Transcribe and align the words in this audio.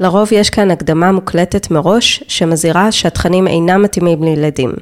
לרוב 0.00 0.28
יש 0.32 0.50
כאן 0.50 0.70
הקדמה 0.70 1.12
מוקלטת 1.12 1.70
מראש 1.70 2.24
שמזהירה 2.28 2.92
שהתכנים 2.92 3.46
אינם 3.46 3.82
מתאימים 3.82 4.22
לילדים. 4.22 4.72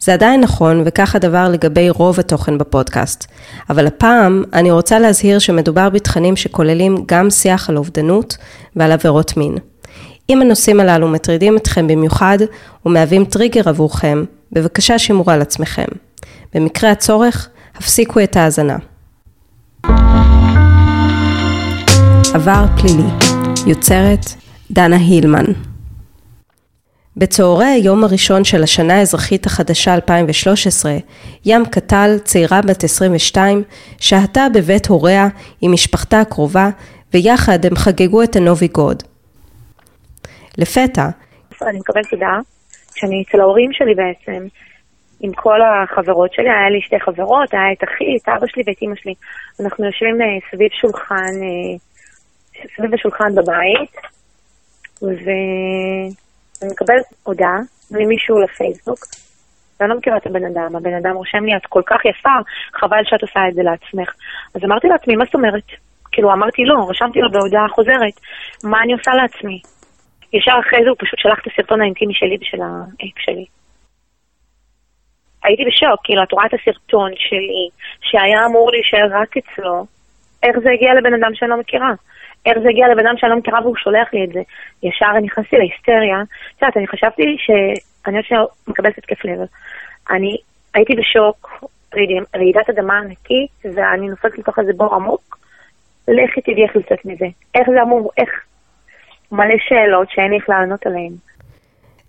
זה 0.00 0.12
עדיין 0.14 0.40
נכון, 0.40 0.82
וכך 0.84 1.16
הדבר 1.16 1.48
לגבי 1.48 1.90
רוב 1.90 2.20
התוכן 2.20 2.58
בפודקאסט. 2.58 3.26
אבל 3.70 3.86
הפעם 3.86 4.44
אני 4.52 4.70
רוצה 4.70 4.98
להזהיר 4.98 5.38
שמדובר 5.38 5.88
בתכנים 5.88 6.36
שכוללים 6.36 7.04
גם 7.06 7.30
שיח 7.30 7.70
על 7.70 7.76
אובדנות 7.76 8.36
ועל 8.76 8.92
עבירות 8.92 9.36
מין. 9.36 9.56
אם 10.30 10.40
הנושאים 10.40 10.80
הללו 10.80 11.08
מטרידים 11.08 11.56
אתכם 11.56 11.86
במיוחד 11.86 12.38
ומהווים 12.86 13.24
טריגר 13.24 13.68
עבורכם, 13.68 14.24
בבקשה 14.52 14.98
שימורו 14.98 15.30
על 15.30 15.42
עצמכם. 15.42 15.88
במקרה 16.54 16.90
הצורך, 16.90 17.48
הפסיקו 17.76 18.22
את 18.22 18.36
ההאזנה. 18.36 18.76
עבר 22.34 22.64
פלילי, 22.80 23.08
יוצרת 23.66 24.24
דנה 24.70 24.96
הילמן. 24.96 25.44
בצהרי 27.16 27.64
היום 27.66 28.04
הראשון 28.04 28.44
של 28.44 28.62
השנה 28.62 28.98
האזרחית 28.98 29.46
החדשה 29.46 29.94
2013, 29.94 30.92
ים 31.44 31.62
קטל, 31.64 32.18
צעירה 32.24 32.60
בת 32.62 32.84
22, 32.84 33.62
שהתה 33.98 34.46
בבית 34.54 34.86
הוריה 34.86 35.26
עם 35.62 35.72
משפחתה 35.72 36.20
הקרובה, 36.20 36.68
ויחד 37.14 37.66
הם 37.66 37.76
חגגו 37.76 38.22
את 38.22 38.36
הנובי 38.36 38.68
גוד. 38.68 39.02
לפתע, 40.58 41.08
אני 41.62 41.78
מקבלת 41.78 42.12
הודעה 42.12 42.38
שאני 42.94 43.24
אצל 43.28 43.40
ההורים 43.40 43.72
שלי 43.72 43.94
בעצם, 43.94 44.46
עם 45.20 45.32
כל 45.32 45.60
החברות 45.62 46.32
שלי, 46.32 46.50
היה 46.50 46.70
לי 46.70 46.80
שתי 46.82 47.00
חברות, 47.00 47.54
היה 47.54 47.72
את 47.72 47.84
אחי, 47.84 48.16
את 48.16 48.28
אבא 48.28 48.46
שלי 48.46 48.62
ואת 48.66 48.82
אימא 48.82 48.94
שלי. 48.96 49.14
אנחנו 49.60 49.84
יושבים 49.84 50.22
אה, 50.22 50.26
סביב 50.50 50.68
שולחן, 50.72 51.34
אה, 51.42 51.89
סביב 52.76 52.94
השולחן 52.94 53.34
בבית, 53.34 53.96
ואני 55.02 56.72
מקבלת 56.72 57.04
הודעה 57.22 57.58
ממישהו 57.90 58.40
לפייסבוק, 58.40 58.98
ואני 59.80 59.90
לא 59.90 59.98
מכירה 59.98 60.16
את 60.16 60.26
הבן 60.26 60.44
אדם, 60.44 60.76
הבן 60.76 60.94
אדם 60.94 61.14
רושם 61.16 61.44
לי, 61.44 61.56
את 61.56 61.66
כל 61.66 61.82
כך 61.86 62.04
יפה, 62.04 62.36
חבל 62.74 63.04
שאת 63.04 63.22
עושה 63.22 63.40
את 63.48 63.54
זה 63.54 63.62
לעצמך. 63.62 64.14
אז 64.54 64.64
אמרתי 64.64 64.88
לעצמי, 64.88 65.16
מה 65.16 65.24
זאת 65.24 65.34
אומרת? 65.34 65.64
כאילו, 66.12 66.32
אמרתי 66.32 66.64
לא, 66.64 66.90
רשמתי 66.90 67.20
לו 67.20 67.30
בהודעה 67.30 67.68
חוזרת, 67.68 68.20
מה 68.64 68.82
אני 68.82 68.92
עושה 68.92 69.10
לעצמי? 69.14 69.60
ישר 70.32 70.52
אחרי 70.60 70.82
זה 70.84 70.88
הוא 70.88 70.96
פשוט 70.98 71.18
שלח 71.18 71.38
את 71.42 71.46
הסרטון 71.52 71.80
האינטימי 71.80 72.14
שלי 72.14 72.36
ושל 72.40 72.60
האקס 72.62 73.22
שלי. 73.24 73.46
הייתי 75.44 75.62
בשוק, 75.64 76.00
כאילו, 76.04 76.22
את 76.22 76.32
רואה 76.32 76.46
את 76.46 76.54
הסרטון 76.54 77.10
שלי, 77.16 77.68
שהיה 78.00 78.46
אמור 78.46 78.70
להישאר 78.70 79.20
רק 79.20 79.36
אצלו, 79.36 79.86
איך 80.42 80.58
זה 80.62 80.70
הגיע 80.70 80.94
לבן 80.94 81.14
אדם 81.14 81.34
שאני 81.34 81.50
לא 81.50 81.56
מכירה? 81.56 81.92
איך 82.46 82.58
זה 82.62 82.68
הגיע 82.68 82.88
לבן 82.88 83.06
אדם 83.06 83.14
שאני 83.16 83.30
לא 83.30 83.38
מכירה 83.38 83.60
והוא 83.62 83.76
שולח 83.76 84.08
לי 84.12 84.24
את 84.24 84.32
זה? 84.32 84.40
ישר 84.82 85.12
נכנסתי 85.22 85.56
להיסטריה. 85.56 86.22
את 86.22 86.62
יודעת, 86.62 86.76
אני 86.76 86.86
חשבתי 86.88 87.36
שאני 87.38 88.16
עוד 88.16 88.24
שניה 88.24 88.40
מקבלת 88.68 88.98
התקף 88.98 89.24
לב. 89.24 89.38
אני 90.10 90.36
הייתי 90.74 90.94
בשוק, 90.94 91.64
רעידת 92.36 92.70
אדמה 92.70 92.98
ענקית, 92.98 93.74
ואני 93.74 94.08
נופלת 94.08 94.38
לתוך 94.38 94.58
איזה 94.58 94.72
בור 94.76 94.94
עמוק. 94.94 95.38
לכי 96.08 96.40
תדעי 96.40 96.64
איך 96.64 96.76
לצאת 96.76 97.04
מזה. 97.04 97.26
איך 97.54 97.70
זה 97.70 97.82
אמור, 97.82 98.10
איך... 98.18 98.30
מלא 99.32 99.54
שאלות 99.68 100.08
שאין 100.10 100.30
לי 100.30 100.36
איך 100.36 100.48
לענות 100.48 100.86
עליהן. 100.86 101.12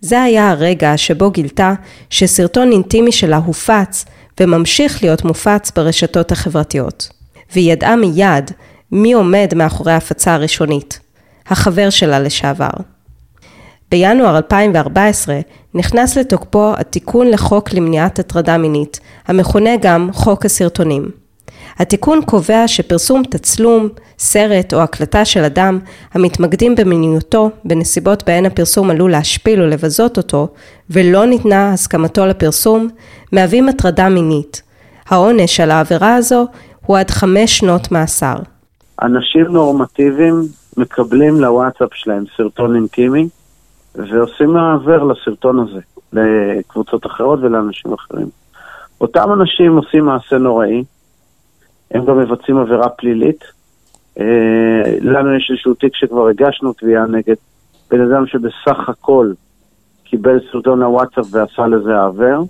זה 0.00 0.22
היה 0.22 0.50
הרגע 0.50 0.96
שבו 0.96 1.30
גילתה 1.30 1.72
שסרטון 2.10 2.72
אינטימי 2.72 3.12
שלה 3.12 3.36
הופץ 3.36 4.04
וממשיך 4.40 5.02
להיות 5.02 5.24
מופץ 5.24 5.70
ברשתות 5.70 6.32
החברתיות. 6.32 7.08
והיא 7.52 7.72
ידעה 7.72 7.96
מיד 7.96 8.50
מי 8.92 9.12
עומד 9.12 9.52
מאחורי 9.56 9.92
ההפצה 9.92 10.34
הראשונית, 10.34 11.00
החבר 11.46 11.90
שלה 11.90 12.20
לשעבר. 12.20 12.70
בינואר 13.90 14.36
2014 14.36 15.40
נכנס 15.74 16.18
לתוקפו 16.18 16.72
התיקון 16.76 17.30
לחוק 17.30 17.72
למניעת 17.72 18.18
הטרדה 18.18 18.58
מינית, 18.58 19.00
המכונה 19.26 19.70
גם 19.80 20.08
חוק 20.12 20.44
הסרטונים. 20.44 21.10
התיקון 21.78 22.20
קובע 22.26 22.68
שפרסום 22.68 23.22
תצלום, 23.30 23.88
סרט 24.18 24.74
או 24.74 24.80
הקלטה 24.80 25.24
של 25.24 25.44
אדם 25.44 25.78
המתמקדים 26.14 26.74
במיניותו 26.74 27.50
בנסיבות 27.64 28.22
בהן 28.26 28.46
הפרסום 28.46 28.90
עלול 28.90 29.10
להשפיל 29.10 29.62
או 29.62 29.66
לבזות 29.66 30.16
אותו 30.16 30.48
ולא 30.90 31.26
ניתנה 31.26 31.72
הסכמתו 31.72 32.26
לפרסום, 32.26 32.88
מהווים 33.32 33.68
הטרדה 33.68 34.08
מינית. 34.08 34.62
העונש 35.08 35.60
על 35.60 35.70
העבירה 35.70 36.14
הזו 36.14 36.46
הוא 36.86 36.98
עד 36.98 37.10
חמש 37.10 37.58
שנות 37.58 37.92
מאסר. 37.92 38.36
אנשים 39.02 39.46
נורמטיביים 39.46 40.34
מקבלים 40.76 41.40
לוואטסאפ 41.40 41.94
שלהם 41.94 42.24
סרטון 42.36 42.74
אינטימי 42.74 43.28
ועושים 43.94 44.50
מעבר 44.50 45.04
לסרטון 45.04 45.58
הזה 45.58 45.80
לקבוצות 46.12 47.06
אחרות 47.06 47.38
ולאנשים 47.42 47.92
אחרים. 47.92 48.26
אותם 49.00 49.32
אנשים 49.32 49.76
עושים 49.76 50.04
מעשה 50.04 50.38
נוראי, 50.38 50.84
הם 51.90 52.04
גם 52.04 52.18
מבצעים 52.18 52.58
עבירה 52.58 52.88
פלילית. 52.88 53.44
אה, 54.20 54.82
לנו 55.00 55.36
יש 55.36 55.48
איזשהו 55.50 55.74
תיק 55.74 55.96
שכבר 55.96 56.28
הגשנו 56.28 56.72
תביעה 56.72 57.06
נגד 57.06 57.34
בן 57.90 58.00
אדם 58.00 58.26
שבסך 58.26 58.88
הכל 58.88 59.32
קיבל 60.04 60.40
סרטון 60.52 60.80
לוואטסאפ 60.80 61.26
ועשה 61.30 61.66
לזה 61.66 62.00
עוור, 62.00 62.46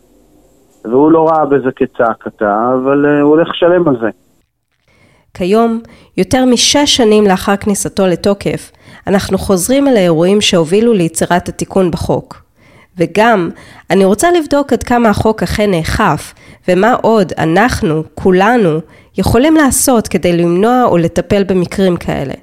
והוא 0.85 1.13
לא 1.13 1.29
ראה 1.29 1.47
בזה 1.47 1.73
כצעקתה, 1.77 2.73
אבל 2.75 3.07
אה, 3.07 3.21
הוא 3.21 3.31
הולך 3.31 3.49
לשלם 3.49 3.89
על 3.89 3.97
זה. 4.01 4.11
כיום, 5.35 5.81
יותר 6.17 6.45
משש 6.45 6.97
שנים 6.97 7.25
לאחר 7.25 7.57
כניסתו 7.57 8.07
לתוקף, 8.07 8.71
אנחנו 9.07 9.39
חוזרים 9.39 9.89
אל 9.89 9.97
האירועים 9.97 10.41
שהובילו 10.41 10.93
ליצירת 10.93 11.49
התיקון 11.49 11.91
בחוק. 11.91 12.43
וגם, 12.99 13.51
אני 13.91 14.05
רוצה 14.05 14.29
לבדוק 14.31 14.73
עד 14.73 14.83
כמה 14.83 15.09
החוק 15.09 15.43
אכן 15.43 15.71
נאכף, 15.71 16.35
ומה 16.69 16.95
עוד 17.03 17.33
אנחנו, 17.39 18.03
כולנו, 18.15 18.79
יכולים 19.19 19.55
לעשות 19.55 20.09
כדי 20.09 20.37
למנוע 20.37 20.85
או 20.85 20.99
לטפל 20.99 21.45
במקרים 21.45 21.97
כאלה. 21.97 22.35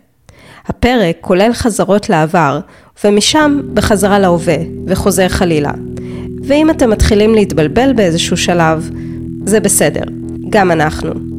הפרק 0.67 1.17
כולל 1.21 1.53
חזרות 1.53 2.09
לעבר, 2.09 2.59
ומשם 3.03 3.59
בחזרה 3.73 4.19
להווה, 4.19 4.57
וחוזר 4.87 5.29
חלילה. 5.29 5.71
ואם 6.43 6.69
אתם 6.69 6.89
מתחילים 6.89 7.35
להתבלבל 7.35 7.93
באיזשהו 7.93 8.37
שלב, 8.37 8.89
זה 9.45 9.59
בסדר, 9.59 10.03
גם 10.49 10.71
אנחנו. 10.71 11.38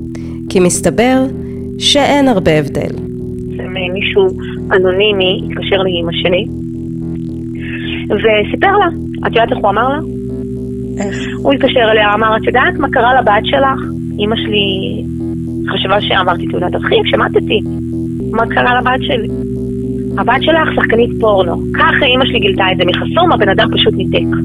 כי 0.50 0.60
מסתבר 0.60 1.24
שאין 1.78 2.28
הרבה 2.28 2.58
הבדל. 2.58 2.94
מישהו 3.92 4.28
אנונימי 4.72 5.40
התקשר 5.44 5.76
לאימא 5.76 6.12
שלי, 6.12 6.46
וסיפר 8.04 8.76
לה. 8.76 8.86
את 9.26 9.32
יודעת 9.32 9.50
איך 9.50 9.58
הוא 9.58 9.70
אמר 9.70 9.88
לה? 9.88 9.98
איך? 11.04 11.16
הוא 11.36 11.52
התקשר 11.52 11.90
אליה, 11.90 12.14
אמר, 12.14 12.36
את 12.36 12.46
יודעת 12.46 12.74
מה 12.78 12.88
קרה 12.90 13.20
לבת 13.20 13.44
שלך? 13.44 13.80
אימא 14.18 14.36
שלי 14.36 15.02
חשבה 15.72 16.00
שאמרתי 16.00 16.46
תעודת 16.46 16.76
אחים, 16.76 17.02
שמטתי. 17.06 17.60
מה 18.30 18.46
קרה 18.46 18.80
לבת 18.80 19.02
שלי? 19.02 19.28
הבת 20.18 20.42
שלך 20.42 20.74
שחקנית 20.74 21.10
פורנו. 21.20 21.62
ככה 21.74 22.06
אימא 22.06 22.24
שלי 22.24 22.38
גילתה 22.38 22.64
את 22.72 22.76
זה 22.76 22.82
מחסום, 22.84 23.32
הבן 23.32 23.48
אדם 23.48 23.68
פשוט 23.74 23.94
ניתק. 23.94 24.36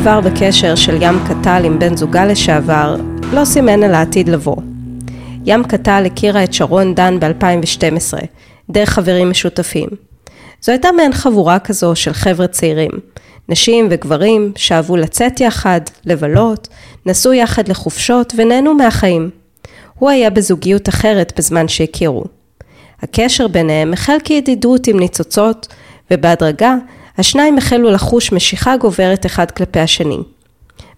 דבר 0.00 0.20
בקשר 0.20 0.74
של 0.74 1.02
ים 1.02 1.14
קטל 1.28 1.62
עם 1.64 1.78
בן 1.78 1.96
זוגה 1.96 2.24
לשעבר 2.26 2.96
לא 3.32 3.44
סימן 3.44 3.82
על 3.82 3.94
העתיד 3.94 4.28
לבוא. 4.28 4.56
ים 5.44 5.64
קטל 5.64 6.02
הכירה 6.06 6.44
את 6.44 6.52
שרון 6.52 6.94
דן 6.94 7.20
ב-2012, 7.20 8.18
דרך 8.70 8.88
חברים 8.88 9.30
משותפים. 9.30 9.88
זו 10.60 10.72
הייתה 10.72 10.92
מעין 10.92 11.12
חבורה 11.12 11.58
כזו 11.58 11.96
של 11.96 12.12
חבר'ה 12.12 12.46
צעירים, 12.46 12.90
נשים 13.48 13.86
וגברים 13.90 14.52
שאהבו 14.56 14.96
לצאת 14.96 15.40
יחד, 15.40 15.80
לבלות, 16.04 16.68
נסעו 17.06 17.32
יחד 17.32 17.68
לחופשות 17.68 18.32
ונהנו 18.36 18.74
מהחיים. 18.74 19.30
הוא 19.98 20.10
היה 20.10 20.30
בזוגיות 20.30 20.88
אחרת 20.88 21.32
בזמן 21.38 21.68
שהכירו. 21.68 22.24
הקשר 23.02 23.48
ביניהם 23.48 23.92
החל 23.92 24.16
כידידות 24.24 24.86
עם 24.86 24.98
ניצוצות, 24.98 25.66
ובהדרגה 26.10 26.74
השניים 27.18 27.58
החלו 27.58 27.90
לחוש 27.90 28.32
משיכה 28.32 28.76
גוברת 28.76 29.26
אחד 29.26 29.50
כלפי 29.50 29.80
השני. 29.80 30.18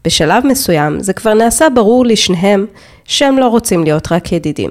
בשלב 0.04 0.46
מסוים 0.46 1.00
זה 1.00 1.12
כבר 1.12 1.34
נעשה 1.34 1.66
ברור 1.74 2.06
לשניהם 2.06 2.66
שהם 3.04 3.38
לא 3.38 3.46
רוצים 3.48 3.84
להיות 3.84 4.12
רק 4.12 4.32
ידידים. 4.32 4.70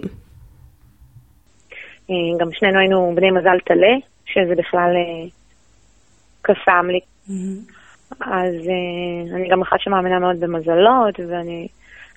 אה, 2.09 2.15
גם 2.39 2.49
שנינו 2.51 2.79
היינו 2.79 3.13
בני 3.15 3.31
מזל 3.31 3.59
טלה, 3.65 3.95
שזה 4.25 4.55
בכלל 4.55 4.91
אה, 4.95 5.27
קסם 6.41 6.85
לי. 6.89 6.99
אז 8.21 8.55
אה, 8.69 9.35
אני 9.35 9.49
גם 9.49 9.61
אחת 9.61 9.79
שמאמינה 9.79 10.19
מאוד 10.19 10.39
במזלות, 10.39 11.19
ואני 11.29 11.67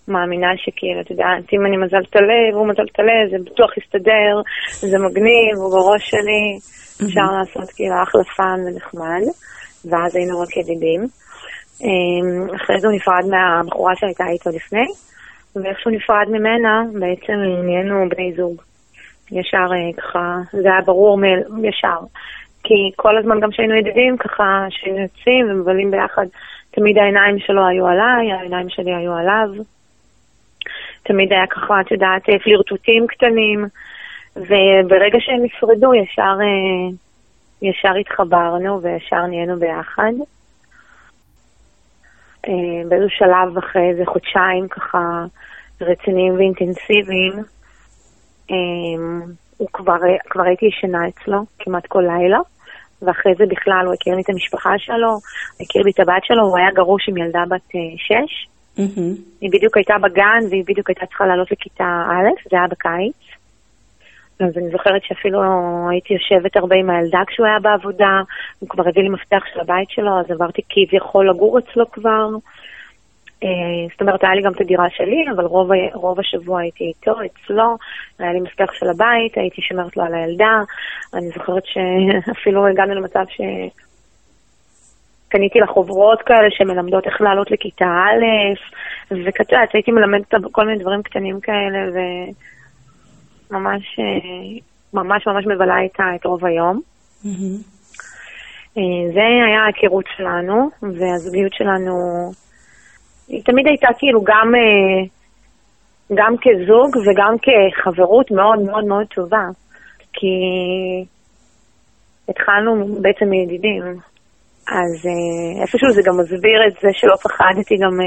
מאמינה 0.08 0.48
שכאילו, 0.56 1.00
את 1.00 1.10
יודעת, 1.10 1.44
אם 1.52 1.66
אני 1.66 1.76
מזל 1.76 2.04
טלה 2.10 2.42
והוא 2.52 2.68
מזל 2.68 2.86
טלה, 2.96 3.12
זה 3.30 3.36
בטוח 3.50 3.70
יסתדר, 3.78 4.40
זה 4.90 4.98
מגניב, 4.98 5.54
הוא 5.56 5.70
בראש 5.70 6.10
שלי, 6.10 6.58
אפשר 7.06 7.32
לעשות 7.38 7.70
כאילו 7.70 8.02
אחלה 8.02 8.24
fun 8.24 8.60
ונחמד, 8.66 9.22
ואז 9.84 10.16
היינו 10.16 10.40
רק 10.40 10.56
ידידים. 10.56 11.00
אה, 11.84 12.56
אחרי 12.56 12.80
זה 12.80 12.86
הוא 12.86 12.96
נפרד 12.96 13.24
מהבחורה 13.30 13.96
שהייתה 13.96 14.24
איתו 14.28 14.50
לפני, 14.50 14.86
ואיכשהו 15.56 15.90
נפרד 15.90 16.26
ממנה, 16.28 16.82
בעצם 16.92 17.32
נהיינו 17.64 18.08
בני 18.08 18.32
זוג. 18.36 18.62
ישר 19.32 19.68
אה, 19.72 20.02
ככה, 20.02 20.38
זה 20.52 20.68
היה 20.68 20.80
ברור 20.80 21.18
מ- 21.18 21.64
ישר. 21.64 21.98
כי 22.64 22.90
כל 22.96 23.18
הזמן 23.18 23.40
גם 23.40 23.50
כשהיינו 23.50 23.74
ידידים, 23.74 24.16
ככה, 24.16 24.66
כשהיינו 24.70 24.98
יוצאים 24.98 25.50
ומבלים 25.50 25.90
ביחד, 25.90 26.26
תמיד 26.70 26.98
העיניים 26.98 27.38
שלו 27.38 27.66
היו 27.66 27.86
עליי, 27.86 28.32
העיניים 28.32 28.68
שלי 28.68 28.94
היו 28.94 29.12
עליו. 29.12 29.48
תמיד 31.02 31.32
היה 31.32 31.46
ככה, 31.46 31.80
את 31.80 31.90
יודעת, 31.90 32.28
אה, 32.28 32.38
פלירטוטים 32.38 33.06
קטנים, 33.06 33.66
וברגע 34.36 35.18
שהם 35.20 35.42
נפרדו, 35.42 35.94
ישר, 35.94 36.36
אה, 36.40 36.94
ישר 37.62 37.94
התחברנו 38.00 38.82
וישר 38.82 39.26
נהיינו 39.26 39.58
ביחד. 39.58 40.12
אה, 42.48 42.88
באיזה 42.88 43.06
שלב 43.08 43.58
אחרי 43.58 43.90
איזה 43.90 44.02
חודשיים 44.06 44.68
ככה 44.68 45.24
רציניים 45.80 46.34
ואינטנסיביים, 46.34 47.32
אה, 48.50 48.56
הוא 49.56 49.68
כבר, 49.72 49.98
כבר 50.30 50.42
הייתי 50.42 50.66
ישנה 50.66 51.08
אצלו 51.08 51.44
כמעט 51.58 51.86
כל 51.86 52.02
לילה, 52.02 52.38
ואחרי 53.02 53.32
זה 53.38 53.44
בכלל 53.48 53.82
הוא 53.86 53.94
הכיר 53.94 54.14
לי 54.14 54.22
את 54.22 54.30
המשפחה 54.30 54.78
שלו, 54.78 55.18
הכיר 55.60 55.82
לי 55.82 55.90
את 55.90 56.00
הבת 56.00 56.24
שלו, 56.24 56.42
הוא 56.42 56.58
היה 56.58 56.70
גרוש 56.74 57.08
עם 57.08 57.16
ילדה 57.16 57.42
בת 57.48 57.68
שש. 57.96 58.48
היא 59.40 59.50
בדיוק 59.52 59.76
הייתה 59.76 59.94
בגן 60.02 60.40
והיא 60.50 60.64
בדיוק 60.66 60.88
הייתה 60.88 61.06
צריכה 61.06 61.26
לעלות 61.26 61.50
לכיתה 61.50 62.02
א', 62.08 62.50
זה 62.50 62.56
היה 62.56 62.66
בקיץ. 62.66 63.31
אז 64.44 64.58
אני 64.58 64.70
זוכרת 64.70 65.04
שאפילו 65.04 65.40
הייתי 65.90 66.14
יושבת 66.14 66.56
הרבה 66.56 66.76
עם 66.76 66.90
הילדה 66.90 67.20
כשהוא 67.26 67.46
היה 67.46 67.58
בעבודה, 67.58 68.20
הוא 68.58 68.68
כבר 68.68 68.88
הביא 68.88 69.02
לי 69.02 69.08
מפתח 69.08 69.42
של 69.52 69.60
הבית 69.60 69.90
שלו, 69.90 70.20
אז 70.20 70.30
עברתי 70.30 70.62
כביכול 70.68 71.30
לגור 71.30 71.58
אצלו 71.58 71.90
כבר. 71.90 72.28
אה, 73.44 73.48
זאת 73.90 74.00
אומרת, 74.00 74.24
היה 74.24 74.34
לי 74.34 74.42
גם 74.42 74.52
את 74.52 74.60
הדירה 74.60 74.86
שלי, 74.90 75.24
אבל 75.36 75.44
רוב, 75.44 75.70
רוב 75.94 76.20
השבוע 76.20 76.60
הייתי 76.60 76.84
איתו, 76.84 77.12
אצלו, 77.12 77.76
היה 78.18 78.32
לי 78.32 78.40
מפתח 78.40 78.72
של 78.72 78.88
הבית, 78.88 79.36
הייתי 79.36 79.62
שומרת 79.62 79.96
לו 79.96 80.02
על 80.04 80.14
הילדה. 80.14 80.60
אני 81.14 81.28
זוכרת 81.28 81.62
שאפילו 81.66 82.66
הגענו 82.66 82.94
למצב 82.94 83.24
ש... 83.28 83.40
קניתי 85.32 85.58
לה 85.58 85.66
חוברות 85.66 86.22
כאלה 86.22 86.50
שמלמדות 86.50 87.06
איך 87.06 87.20
לעלות 87.20 87.50
לכיתה 87.50 87.84
א', 87.84 88.24
וכתבת, 89.10 89.74
הייתי 89.74 89.90
מלמדת 89.90 90.34
כל 90.52 90.66
מיני 90.66 90.78
דברים 90.78 91.02
קטנים 91.02 91.40
כאלה, 91.40 91.78
וממש 91.88 92.34
אה, 93.54 94.60
ממש 94.94 95.26
ממש 95.26 95.44
מבלה 95.46 95.78
איתה 95.80 96.04
את 96.14 96.24
רוב 96.26 96.44
היום. 96.44 96.80
אה, 98.78 99.12
זה 99.14 99.20
היה 99.20 99.62
ההיכרות 99.64 100.04
שלנו, 100.16 100.70
והזוגיות 100.82 101.52
שלנו, 101.52 101.92
היא 103.28 103.42
תמיד 103.44 103.66
הייתה 103.66 103.88
כאילו 103.98 104.22
גם, 104.22 104.54
אה, 104.54 105.04
גם 106.14 106.34
כזוג 106.36 106.96
וגם 106.96 107.34
כחברות 107.42 108.30
מאוד 108.30 108.58
מאוד 108.58 108.84
מאוד 108.84 109.06
טובה, 109.14 109.46
כי 110.12 110.34
התחלנו 112.28 112.86
בעצם 113.02 113.26
מידידים. 113.30 113.82
אז 114.68 115.08
איפשהו 115.62 115.92
זה 115.92 116.02
גם 116.04 116.20
מסביר 116.20 116.58
את 116.68 116.72
זה 116.82 116.88
שלא 116.92 117.14
פחדתי 117.16 117.76
גם 117.76 117.98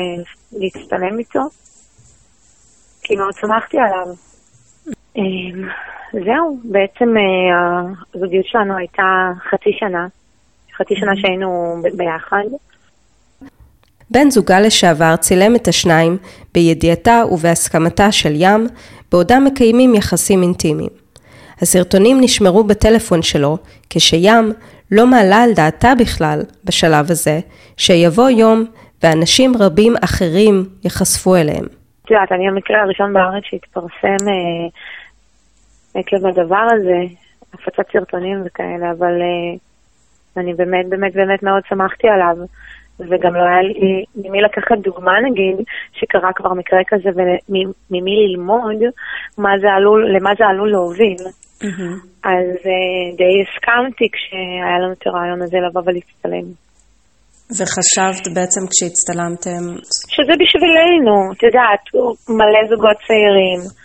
להצטלם 0.51 1.19
איתו, 1.19 1.39
כי 3.03 3.15
מאוד 3.15 3.33
שמחתי 3.33 3.77
עליו. 3.77 4.15
אה, 5.17 5.23
זהו, 6.11 6.57
בעצם 6.63 7.17
אה, 7.17 7.81
הזוגיות 8.15 8.45
שלנו 8.45 8.77
הייתה 8.77 9.31
חצי 9.49 9.69
שנה, 9.79 10.07
חצי 10.77 10.95
שנה 10.95 11.15
שהיינו 11.15 11.75
ביחד. 11.97 12.43
בן 14.11 14.29
זוגה 14.29 14.59
לשעבר 14.59 15.15
צילם 15.15 15.55
את 15.55 15.67
השניים 15.67 16.17
בידיעתה 16.53 17.23
ובהסכמתה 17.31 18.11
של 18.11 18.31
ים, 18.35 18.67
בעודם 19.11 19.43
מקיימים 19.45 19.95
יחסים 19.95 20.41
אינטימיים. 20.41 20.89
הסרטונים 21.61 22.17
נשמרו 22.21 22.63
בטלפון 22.63 23.21
שלו, 23.21 23.57
כשים 23.89 24.53
לא 24.91 25.07
מעלה 25.07 25.43
על 25.43 25.53
דעתה 25.53 25.93
בכלל, 25.99 26.41
בשלב 26.63 27.11
הזה, 27.11 27.39
שיבוא 27.77 28.29
יום 28.29 28.65
ואנשים 29.03 29.51
רבים 29.59 29.93
אחרים 30.03 30.65
ייחשפו 30.83 31.35
אליהם. 31.35 31.65
את 32.05 32.11
יודעת, 32.11 32.31
אני 32.31 32.47
המקרה 32.47 32.81
הראשון 32.81 33.13
בארץ 33.13 33.43
שהתפרסם 33.43 34.27
אה, 34.27 34.67
עקב 35.95 36.25
הדבר 36.27 36.65
הזה, 36.75 36.99
הפצת 37.53 37.91
סרטונים 37.93 38.41
וכאלה, 38.45 38.91
אבל 38.91 39.15
אה, 39.21 39.57
אני 40.37 40.53
באמת 40.53 40.85
באמת 40.89 41.13
באמת 41.13 41.43
מאוד 41.43 41.63
שמחתי 41.69 42.07
עליו, 42.07 42.35
וגם 42.99 43.33
לא 43.35 43.43
היה 43.49 43.61
לי 43.61 44.03
ממי 44.15 44.41
לקחת 44.41 44.77
דוגמה 44.83 45.13
נגיד, 45.29 45.55
שקרה 45.93 46.29
כבר 46.35 46.53
מקרה 46.53 46.79
כזה 46.87 47.09
וממי 47.15 48.15
ללמוד 48.21 48.79
מה 49.37 49.49
זה 49.61 49.67
עלול, 49.77 50.01
למה 50.15 50.31
זה 50.37 50.45
עלול 50.45 50.71
להוביל. 50.71 51.21
אז 52.23 52.49
אה, 52.71 53.05
די 53.17 53.33
הסכמתי 53.41 54.05
כשהיה 54.13 54.77
לנו 54.81 54.93
את 54.93 55.07
הרעיון 55.07 55.41
הזה 55.41 55.57
לבוא 55.67 55.81
ולהצטלם. 55.85 56.47
וחשבת 57.57 58.25
בעצם 58.35 58.63
כשהצטלמתם... 58.71 59.63
שזה 60.13 60.33
בשבילנו, 60.41 61.15
את 61.33 61.43
יודעת, 61.43 61.83
מלא 62.39 62.61
זוגות 62.69 62.97
צעירים. 63.07 63.84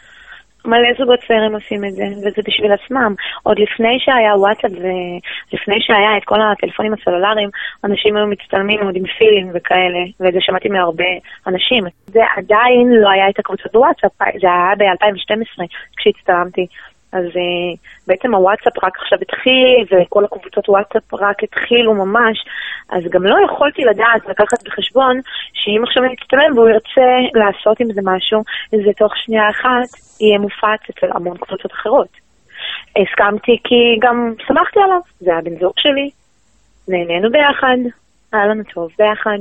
מלא 0.64 0.88
זוגות 0.98 1.20
צעירים 1.28 1.54
עושים 1.54 1.84
את 1.84 1.92
זה, 1.92 2.04
וזה 2.18 2.42
בשביל 2.48 2.72
עצמם. 2.72 3.14
עוד 3.42 3.58
לפני 3.58 3.98
שהיה 4.00 4.36
וואטסאפ 4.36 4.70
ולפני 4.72 5.78
שהיה 5.80 6.16
את 6.16 6.24
כל 6.24 6.40
הטלפונים 6.42 6.92
הסלולריים, 6.94 7.50
אנשים 7.84 8.16
היו 8.16 8.26
מצטלמים 8.26 8.80
עוד 8.82 8.96
עם 8.96 9.06
פילים 9.18 9.50
וכאלה, 9.54 10.02
וזה 10.20 10.38
שמעתי 10.40 10.68
מהרבה 10.68 11.12
אנשים. 11.46 11.84
זה 12.06 12.20
עדיין 12.36 12.88
לא 13.02 13.10
היה 13.10 13.28
את 13.28 13.38
הקבוצות 13.38 13.72
בוואטסאפ, 13.72 14.12
זה 14.40 14.48
היה 14.48 14.74
ב-2012 14.78 15.62
כשהצטלמתי. 15.96 16.66
אז 17.12 17.24
uh, 17.24 17.78
בעצם 18.06 18.34
הוואטסאפ 18.34 18.84
רק 18.84 18.98
עכשיו 19.02 19.18
התחיל, 19.22 19.78
וכל 19.90 20.24
הקבוצות 20.24 20.68
וואטסאפ 20.68 21.14
רק 21.14 21.43
התחילו 21.43 21.94
ממש, 21.94 22.38
אז 22.90 23.02
גם 23.10 23.24
לא 23.24 23.36
יכולתי 23.44 23.82
לדעת, 23.82 24.22
לקחת 24.29 24.67
בחשבון, 24.67 25.20
שאם 25.52 25.82
עכשיו 25.86 26.05
אני 26.05 26.14
אצטלם 26.14 26.58
והוא 26.58 26.69
ירצה 26.69 27.10
לעשות 27.34 27.81
עם 27.81 27.93
זה 27.93 28.00
משהו, 28.05 28.43
זה 28.70 28.93
תוך 28.96 29.12
שנייה 29.17 29.50
אחת 29.50 29.88
יהיה 30.20 30.38
מופץ 30.38 30.82
אצל 30.90 31.06
המון 31.14 31.36
קבוצות 31.36 31.72
אחרות. 31.72 32.08
הסכמתי 32.96 33.58
כי 33.64 33.98
גם 34.00 34.34
שמחתי 34.46 34.81
עליו, 34.84 35.00
זה 35.20 35.31
היה 35.31 35.40
בן 35.40 35.58
זוג 35.60 35.72
שלי, 35.76 36.10
נהנינו 36.88 37.31
ביחד, 37.31 37.76
היה 38.32 38.46
לנו 38.46 38.62
טוב 38.74 38.90
ביחד. 38.98 39.38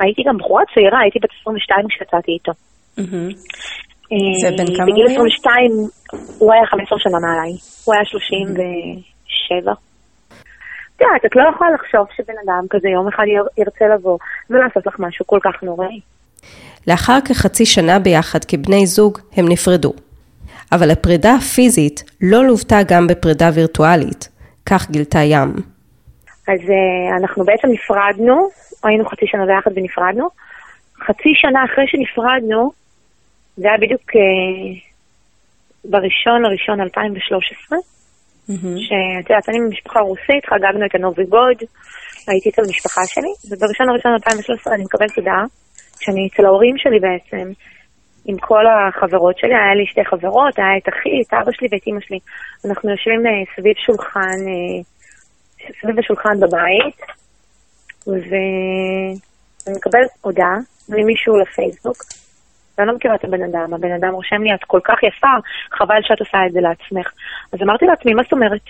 הייתי 0.00 0.22
גם 0.22 0.36
בחורה 0.38 0.62
צעירה, 0.74 0.98
הייתי 1.00 1.18
בת 1.18 1.30
22 1.40 1.88
כשיצאתי 1.88 2.32
איתו. 2.32 2.52
ובן 4.12 4.66
כמה 4.76 4.84
הוא 4.84 4.92
בגיל 4.92 5.06
היה? 5.06 5.14
22 5.14 5.70
הוא 6.38 6.52
היה 6.52 6.66
15 6.66 6.98
שנה 6.98 7.18
מעליי, 7.18 7.52
הוא 7.84 7.94
היה 7.94 8.04
37. 8.04 9.72
את 10.96 11.00
יודעת, 11.00 11.24
את 11.26 11.36
לא 11.36 11.42
יכולה 11.54 11.70
לחשוב 11.70 12.06
שבן 12.16 12.34
אדם 12.44 12.64
כזה 12.70 12.88
יום 12.88 13.08
אחד 13.08 13.24
יר- 13.26 13.48
ירצה 13.58 13.94
לבוא 13.94 14.18
ולעשות 14.50 14.86
לך 14.86 14.96
משהו 14.98 15.26
כל 15.26 15.38
כך 15.42 15.62
נוראי. 15.62 16.00
לאחר 16.86 17.18
כחצי 17.24 17.66
שנה 17.66 17.98
ביחד 17.98 18.44
כבני 18.44 18.86
זוג, 18.86 19.18
הם 19.36 19.48
נפרדו. 19.48 19.92
אבל 20.72 20.90
הפרידה 20.90 21.34
הפיזית 21.34 22.04
לא 22.20 22.44
לוותה 22.44 22.78
גם 22.88 23.06
בפרידה 23.06 23.50
וירטואלית, 23.54 24.28
כך 24.66 24.90
גילתה 24.90 25.18
ים. 25.18 25.52
אז 26.48 26.60
uh, 26.60 27.20
אנחנו 27.20 27.44
בעצם 27.44 27.68
נפרדנו, 27.68 28.48
היינו 28.84 29.04
חצי 29.08 29.26
שנה 29.26 29.46
ביחד 29.46 29.70
ונפרדנו. 29.76 30.28
חצי 31.06 31.32
שנה 31.34 31.64
אחרי 31.64 31.84
שנפרדנו, 31.86 32.70
זה 33.60 33.68
היה 33.68 33.78
בדיוק 33.78 34.10
uh, 34.10 34.20
בראשון 35.84 36.42
לראשון 36.42 36.80
2013, 36.80 37.78
שאת 38.86 39.30
יודעת, 39.30 39.48
אני 39.48 39.58
ממשפחה 39.58 40.00
רוסית, 40.00 40.44
חגגנו 40.50 40.86
את 40.86 40.94
הנובי 40.94 41.24
גוד, 41.24 41.58
הייתי 42.28 42.48
אצל 42.48 42.62
המשפחה 42.66 43.00
שלי, 43.06 43.32
ובראשון 43.50 43.86
לראשון 43.88 44.12
2013 44.12 44.74
אני 44.74 44.84
מקבלת 44.84 45.16
הודעה, 45.16 45.44
שאני 46.00 46.28
אצל 46.28 46.44
ההורים 46.46 46.74
שלי 46.78 46.98
בעצם, 47.00 47.46
עם 48.24 48.36
כל 48.38 48.64
החברות 48.66 49.38
שלי, 49.38 49.54
היה 49.54 49.74
לי 49.74 49.86
שתי 49.86 50.04
חברות, 50.04 50.54
היה 50.58 50.76
את 50.78 50.88
אחי, 50.88 51.14
את 51.22 51.34
אבא 51.34 51.52
שלי 51.56 51.68
ואת 51.70 51.86
אימא 51.86 52.00
שלי. 52.00 52.18
אנחנו 52.64 52.90
יושבים 52.90 53.20
uh, 53.26 53.30
סביב 53.54 53.76
שולחן, 53.86 54.38
uh, 54.50 55.72
סביב 55.80 55.98
השולחן 55.98 56.36
בבית, 56.40 57.00
ואני 58.06 59.76
מקבלת 59.76 60.10
הודעה 60.20 60.56
ממישהו 60.88 61.32
לפייסבוק, 61.42 61.98
ואני 62.80 62.88
לא 62.88 62.96
מכירה 62.96 63.14
את 63.14 63.24
הבן 63.24 63.42
אדם, 63.42 63.74
הבן 63.74 63.92
אדם 63.92 64.12
רושם 64.12 64.42
לי, 64.42 64.54
את 64.54 64.64
כל 64.64 64.80
כך 64.84 65.02
יפה, 65.02 65.34
חבל 65.72 66.02
שאת 66.02 66.20
עושה 66.20 66.46
את 66.46 66.52
זה 66.52 66.60
לעצמך. 66.60 67.12
אז 67.52 67.62
אמרתי 67.62 67.86
לעצמי, 67.86 68.14
מה 68.14 68.22
זאת 68.22 68.32
אומרת? 68.32 68.60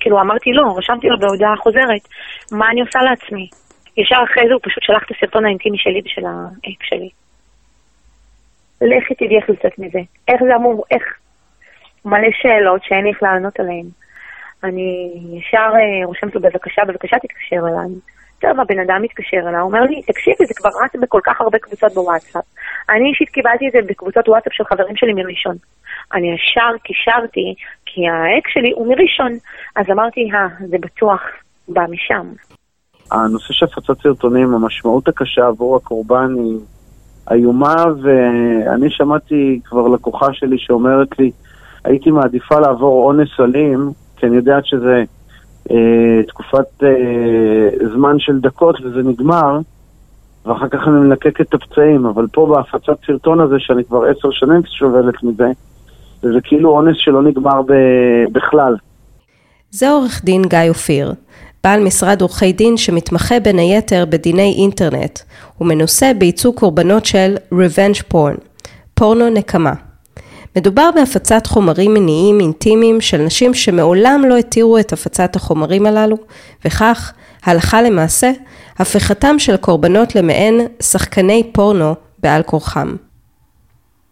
כאילו, 0.00 0.20
אמרתי 0.20 0.52
לא, 0.52 0.74
רשמתי 0.76 1.08
לו 1.08 1.18
בהודעה 1.18 1.56
חוזרת, 1.56 2.08
מה 2.52 2.70
אני 2.70 2.80
עושה 2.80 2.98
לעצמי? 3.02 3.48
ישר 3.96 4.22
אחרי 4.24 4.48
זה 4.48 4.52
הוא 4.52 4.60
פשוט 4.62 4.82
שלח 4.82 5.02
את 5.02 5.16
הסרטון 5.16 5.44
האינטימי 5.44 5.78
שלי 5.78 6.00
ושל 6.04 6.26
האק 6.26 6.82
שלי. 6.82 7.10
לכי 8.80 9.14
תדעי 9.14 9.36
איך 9.36 9.50
לצאת 9.50 9.78
מזה. 9.78 10.00
איך 10.28 10.42
זה 10.44 10.56
אמור, 10.56 10.84
איך... 10.90 11.02
מלא 12.04 12.28
שאלות 12.42 12.84
שאין 12.84 13.04
לי 13.04 13.10
איך 13.10 13.22
לענות 13.22 13.60
עליהן. 13.60 13.86
אני 14.64 15.12
ישר 15.38 15.70
אה, 15.74 16.06
רושמת 16.06 16.34
לו 16.34 16.40
בבקשה, 16.40 16.82
בבקשה 16.84 17.16
תתקשר 17.18 17.56
אליי. 17.56 17.94
טוב, 18.40 18.60
הבן 18.60 18.78
אדם 18.78 19.02
מתקשר 19.02 19.48
אליי, 19.48 19.60
אומר 19.60 19.82
לי, 19.82 20.02
תקשיבי, 20.02 20.46
זה 20.46 20.54
כבר 20.54 20.70
רץ 20.84 20.90
בכל 21.02 21.20
כך 21.24 21.40
הרבה 21.40 21.58
קבוצות 21.58 21.92
בוואטסאפ. 21.94 22.44
אני 22.90 23.08
אישית 23.08 23.28
קיבלתי 23.28 23.68
את 23.68 23.72
זה 23.72 23.78
בקבוצות 23.88 24.28
וואטסאפ 24.28 24.52
של 24.52 24.64
חברים 24.64 24.96
שלי 24.96 25.12
מראשון. 25.12 25.56
אני 26.14 26.26
ישר 26.34 26.72
קישרתי, 26.82 27.54
כי 27.86 28.00
האקס 28.08 28.50
שלי 28.54 28.72
הוא 28.74 28.86
מראשון. 28.88 29.32
אז 29.76 29.86
אמרתי, 29.90 30.20
אה, 30.34 30.66
זה 30.68 30.76
בטוח 30.80 31.20
בא 31.68 31.82
משם. 31.90 32.26
הנושא 33.10 33.52
של 33.52 33.66
הפצת 33.66 34.02
סרטונים, 34.02 34.54
המשמעות 34.54 35.08
הקשה 35.08 35.46
עבור 35.46 35.76
הקורבן 35.76 36.34
היא 36.34 36.58
איומה, 37.30 37.84
ואני 38.02 38.90
שמעתי 38.90 39.60
כבר 39.64 39.88
לקוחה 39.88 40.26
שלי 40.32 40.58
שאומרת 40.58 41.18
לי, 41.18 41.30
הייתי 41.84 42.10
מעדיפה 42.10 42.60
לעבור 42.60 43.06
אונס 43.06 43.40
אלים, 43.40 43.90
כי 44.16 44.26
אני 44.26 44.36
יודעת 44.36 44.66
שזה 44.66 45.04
תקופת 46.28 46.82
אה, 46.82 47.88
זמן 47.94 48.18
של 48.18 48.40
דקות 48.40 48.76
וזה 48.80 49.02
נגמר, 49.02 49.58
ואחר 50.46 50.68
כך 50.68 50.80
אני 50.88 50.94
מלקק 50.94 51.40
את 51.40 51.54
הפצעים, 51.54 52.06
אבל 52.06 52.26
פה 52.32 52.46
בהפצת 52.46 52.98
סרטון 53.06 53.40
הזה, 53.40 53.56
שאני 53.58 53.84
כבר 53.84 54.04
עשר 54.04 54.30
שנים 54.30 54.60
סובלת 54.78 55.22
מזה, 55.22 55.50
זה 56.22 56.38
כאילו 56.44 56.70
אונס 56.70 56.96
שלא 56.98 57.22
נגמר 57.22 57.62
ב- 57.62 58.32
בכלל. 58.32 58.76
זה 59.70 59.90
עורך 59.90 60.24
דין 60.24 60.42
גיא 60.42 60.58
אופיר, 60.68 61.12
בעל 61.64 61.84
משרד 61.84 62.20
עורכי 62.20 62.52
דין 62.52 62.76
שמתמחה 62.76 63.40
בין 63.40 63.58
היתר 63.58 64.04
בדיני 64.08 64.54
אינטרנט, 64.58 65.18
ומנוסה 65.60 66.12
בייצוג 66.18 66.58
קורבנות 66.58 67.04
של 67.04 67.34
revenge 67.54 68.02
porn, 68.12 68.40
פורנו 68.94 69.30
נקמה. 69.30 69.89
מדובר 70.56 70.90
בהפצת 70.94 71.46
חומרים 71.46 71.94
מיניים 71.94 72.40
אינטימיים 72.40 73.00
של 73.00 73.18
נשים 73.18 73.54
שמעולם 73.54 74.24
לא 74.28 74.36
התירו 74.36 74.78
את 74.78 74.92
הפצת 74.92 75.36
החומרים 75.36 75.86
הללו, 75.86 76.16
וכך, 76.64 77.12
הלכה 77.44 77.82
למעשה, 77.82 78.30
הפיכתם 78.78 79.38
של 79.38 79.56
קורבנות 79.56 80.14
למעין 80.14 80.60
שחקני 80.82 81.50
פורנו 81.52 81.94
בעל 82.18 82.42
כורחם. 82.42 82.96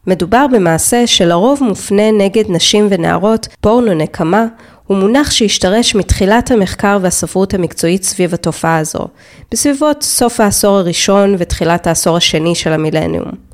מדובר 0.06 0.46
במעשה 0.52 1.06
שלרוב 1.06 1.62
מופנה 1.62 2.10
נגד 2.10 2.44
נשים 2.48 2.86
ונערות, 2.90 3.48
פורנו 3.60 3.94
נקמה, 3.94 4.46
הוא 4.86 4.96
מונח 4.96 5.30
שהשתרש 5.30 5.94
מתחילת 5.94 6.50
המחקר 6.50 6.98
והספרות 7.02 7.54
המקצועית 7.54 8.04
סביב 8.04 8.34
התופעה 8.34 8.78
הזו, 8.78 9.08
בסביבות 9.52 10.02
סוף 10.02 10.40
העשור 10.40 10.76
הראשון 10.76 11.34
ותחילת 11.38 11.86
העשור 11.86 12.16
השני 12.16 12.54
של 12.54 12.72
המילניום. 12.72 13.47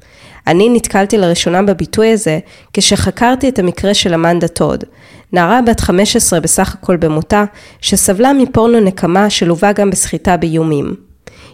אני 0.47 0.69
נתקלתי 0.69 1.19
לראשונה 1.19 1.63
בביטוי 1.63 2.13
הזה 2.13 2.39
כשחקרתי 2.73 3.49
את 3.49 3.59
המקרה 3.59 3.95
של 3.95 4.15
אמנדה 4.15 4.49
טוד, 4.49 4.85
נערה 5.33 5.61
בת 5.63 5.81
15 5.81 6.41
בסך 6.41 6.75
הכל 6.75 6.97
במותה, 6.97 7.45
שסבלה 7.81 8.33
מפורנו 8.33 8.81
נקמה 8.81 9.31
שלווה 9.31 9.73
גם 9.73 9.91
בסחיטה 9.91 10.37
באיומים. 10.37 10.95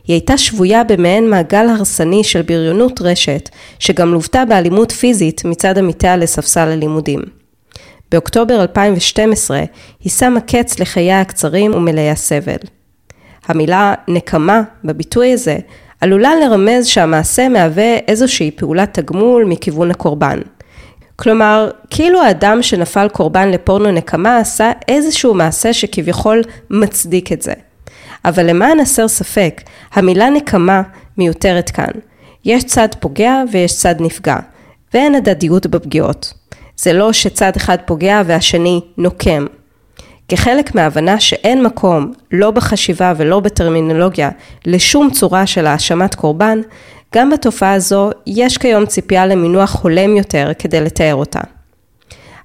היא 0.07 0.15
הייתה 0.15 0.39
שבויה 0.39 0.85
במעין 0.85 1.31
מעגל 1.31 1.69
הרסני 1.69 2.25
של 2.25 2.43
בריונות 2.43 3.01
רשת, 3.03 3.49
שגם 3.79 4.13
לוותה 4.13 4.45
באלימות 4.45 4.93
פיזית 4.93 5.45
מצד 5.45 5.79
עמיתיה 5.79 6.17
לספסל 6.17 6.69
הלימודים. 6.69 7.21
באוקטובר 8.11 8.63
2012 8.63 9.63
היא 10.01 10.13
שמה 10.13 10.41
קץ 10.41 10.79
לחייה 10.79 11.21
הקצרים 11.21 11.75
ומלאי 11.75 12.11
הסבל. 12.11 12.57
המילה 13.49 13.95
נקמה 14.09 14.63
בביטוי 14.85 15.33
הזה 15.33 15.59
עלולה 16.01 16.35
לרמז 16.35 16.87
שהמעשה 16.87 17.49
מהווה 17.49 17.97
איזושהי 18.09 18.51
פעולת 18.51 18.95
תגמול 18.99 19.45
מכיוון 19.45 19.91
הקורבן. 19.91 20.39
כלומר, 21.17 21.71
כאילו 21.91 22.23
האדם 22.23 22.63
שנפל 22.63 23.09
קורבן 23.09 23.49
לפורנו 23.49 23.93
נקמה 23.93 24.37
עשה 24.37 24.73
איזשהו 24.89 25.35
מעשה 25.35 25.73
שכביכול 25.73 26.43
מצדיק 26.71 27.33
את 27.33 27.43
זה. 27.43 27.53
אבל 28.25 28.47
למען 28.47 28.81
הסר 28.81 29.09
ספק, 29.09 29.61
המילה 29.93 30.31
נקמה 30.31 30.83
מיותרת 31.19 31.71
כאן. 31.71 31.91
יש 32.45 32.65
צד 32.65 32.89
פוגע 33.01 33.43
ויש 33.53 33.77
צד 33.77 33.95
נפגע, 34.01 34.37
ואין 34.95 35.15
הדדיות 35.15 35.67
בפגיעות. 35.67 36.35
זה 36.77 36.93
לא 36.93 37.13
שצד 37.13 37.53
אחד 37.57 37.77
פוגע 37.87 38.23
והשני 38.27 38.81
נוקם. 38.97 39.47
כחלק 40.31 40.75
מההבנה 40.75 41.21
שאין 41.21 41.63
מקום, 41.63 42.13
לא 42.33 42.51
בחשיבה 42.51 43.13
ולא 43.17 43.41
בטרמינולוגיה, 43.41 44.31
לשום 44.67 45.11
צורה 45.11 45.47
של 45.47 45.67
האשמת 45.67 46.15
קורבן, 46.15 46.59
גם 47.15 47.31
בתופעה 47.31 47.73
הזו 47.73 48.11
יש 48.27 48.59
כיום 48.59 48.87
ציפייה 48.87 49.27
למינוח 49.27 49.83
הולם 49.83 50.17
יותר 50.17 50.51
כדי 50.59 50.81
לתאר 50.81 51.15
אותה. 51.15 51.41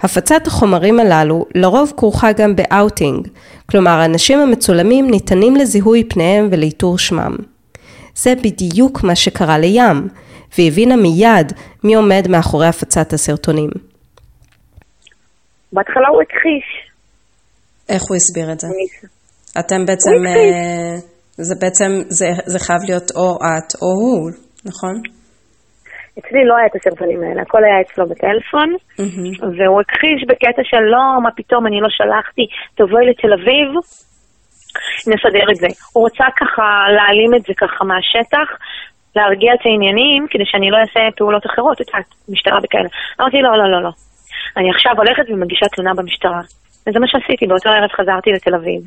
הפצת 0.02 0.48
החומרים 0.48 1.00
הללו 1.00 1.46
לרוב 1.56 1.94
כרוכה 1.98 2.32
גם 2.32 2.56
באאוטינג, 2.56 3.28
כלומר 3.70 3.92
האנשים 3.92 4.40
המצולמים 4.40 5.12
ניתנים 5.12 5.56
לזיהוי 5.56 6.04
פניהם 6.04 6.48
ולאיתור 6.52 6.98
שמם. 6.98 7.36
זה 8.16 8.34
בדיוק 8.36 9.04
מה 9.04 9.16
שקרה 9.16 9.58
לים, 9.58 10.08
והבינה 10.58 10.96
מיד 10.96 11.54
מי 11.84 11.96
עומד 11.96 12.28
מאחורי 12.30 12.68
הפצת 12.68 13.14
הסרטונים. 13.14 13.70
בהתחלה 15.74 16.08
הוא 16.08 16.22
הכחיש. 16.22 16.95
איך 17.90 18.04
הוא 18.10 18.16
הסביר 18.16 18.52
את 18.54 18.60
זה? 18.60 18.68
אתם 19.60 19.86
בעצם, 19.88 20.18
אה, 20.28 20.96
זה 21.50 21.56
בעצם, 21.62 21.92
זה, 22.20 22.28
זה 22.46 22.60
חייב 22.60 22.82
להיות 22.90 23.08
או 23.20 23.28
את 23.36 23.70
או 23.82 23.90
הוא, 24.02 24.32
נכון? 24.70 24.96
אצלי 26.20 26.42
לא 26.50 26.54
היה 26.58 26.68
את 26.70 26.76
הסרטונים 26.78 27.22
האלה, 27.24 27.42
הכל 27.42 27.62
היה 27.64 27.78
אצלו 27.84 28.04
בטלפון, 28.12 28.70
mm-hmm. 28.74 29.46
והוא 29.56 29.82
הכחיש 29.82 30.20
בקטע 30.30 30.62
של 30.72 30.84
לא, 30.94 31.06
מה 31.24 31.32
פתאום, 31.40 31.68
אני 31.68 31.80
לא 31.86 31.90
שלחתי, 31.98 32.46
תבואי 32.78 33.06
לתל 33.10 33.32
אביב, 33.38 33.70
נסדר 35.12 35.46
את 35.52 35.58
זה. 35.64 35.70
הוא 35.94 36.02
רצה 36.08 36.28
ככה 36.40 36.66
להעלים 36.96 37.32
את 37.38 37.44
זה 37.48 37.54
ככה 37.62 37.82
מהשטח, 37.90 38.48
להרגיע 39.16 39.52
את 39.54 39.64
העניינים, 39.66 40.22
כדי 40.32 40.46
שאני 40.52 40.70
לא 40.74 40.78
אעשה 40.82 41.02
פעולות 41.18 41.46
אחרות, 41.50 41.82
את 41.82 41.88
יודעת, 41.88 42.10
משטרה 42.34 42.60
וכאלה. 42.64 42.90
אמרתי, 43.20 43.38
לא, 43.48 43.52
לא, 43.62 43.68
לא, 43.74 43.80
לא. 43.86 43.92
אני 44.58 44.70
עכשיו 44.76 44.94
הולכת 44.98 45.26
ומגישה 45.30 45.68
תלונה 45.74 45.94
במשטרה. 45.98 46.42
וזה 46.88 47.00
מה 47.00 47.08
שעשיתי, 47.08 47.48
באותו 47.48 47.70
ערב 47.70 47.92
חזרתי 47.92 48.30
לתל 48.32 48.56
אביב. 48.56 48.82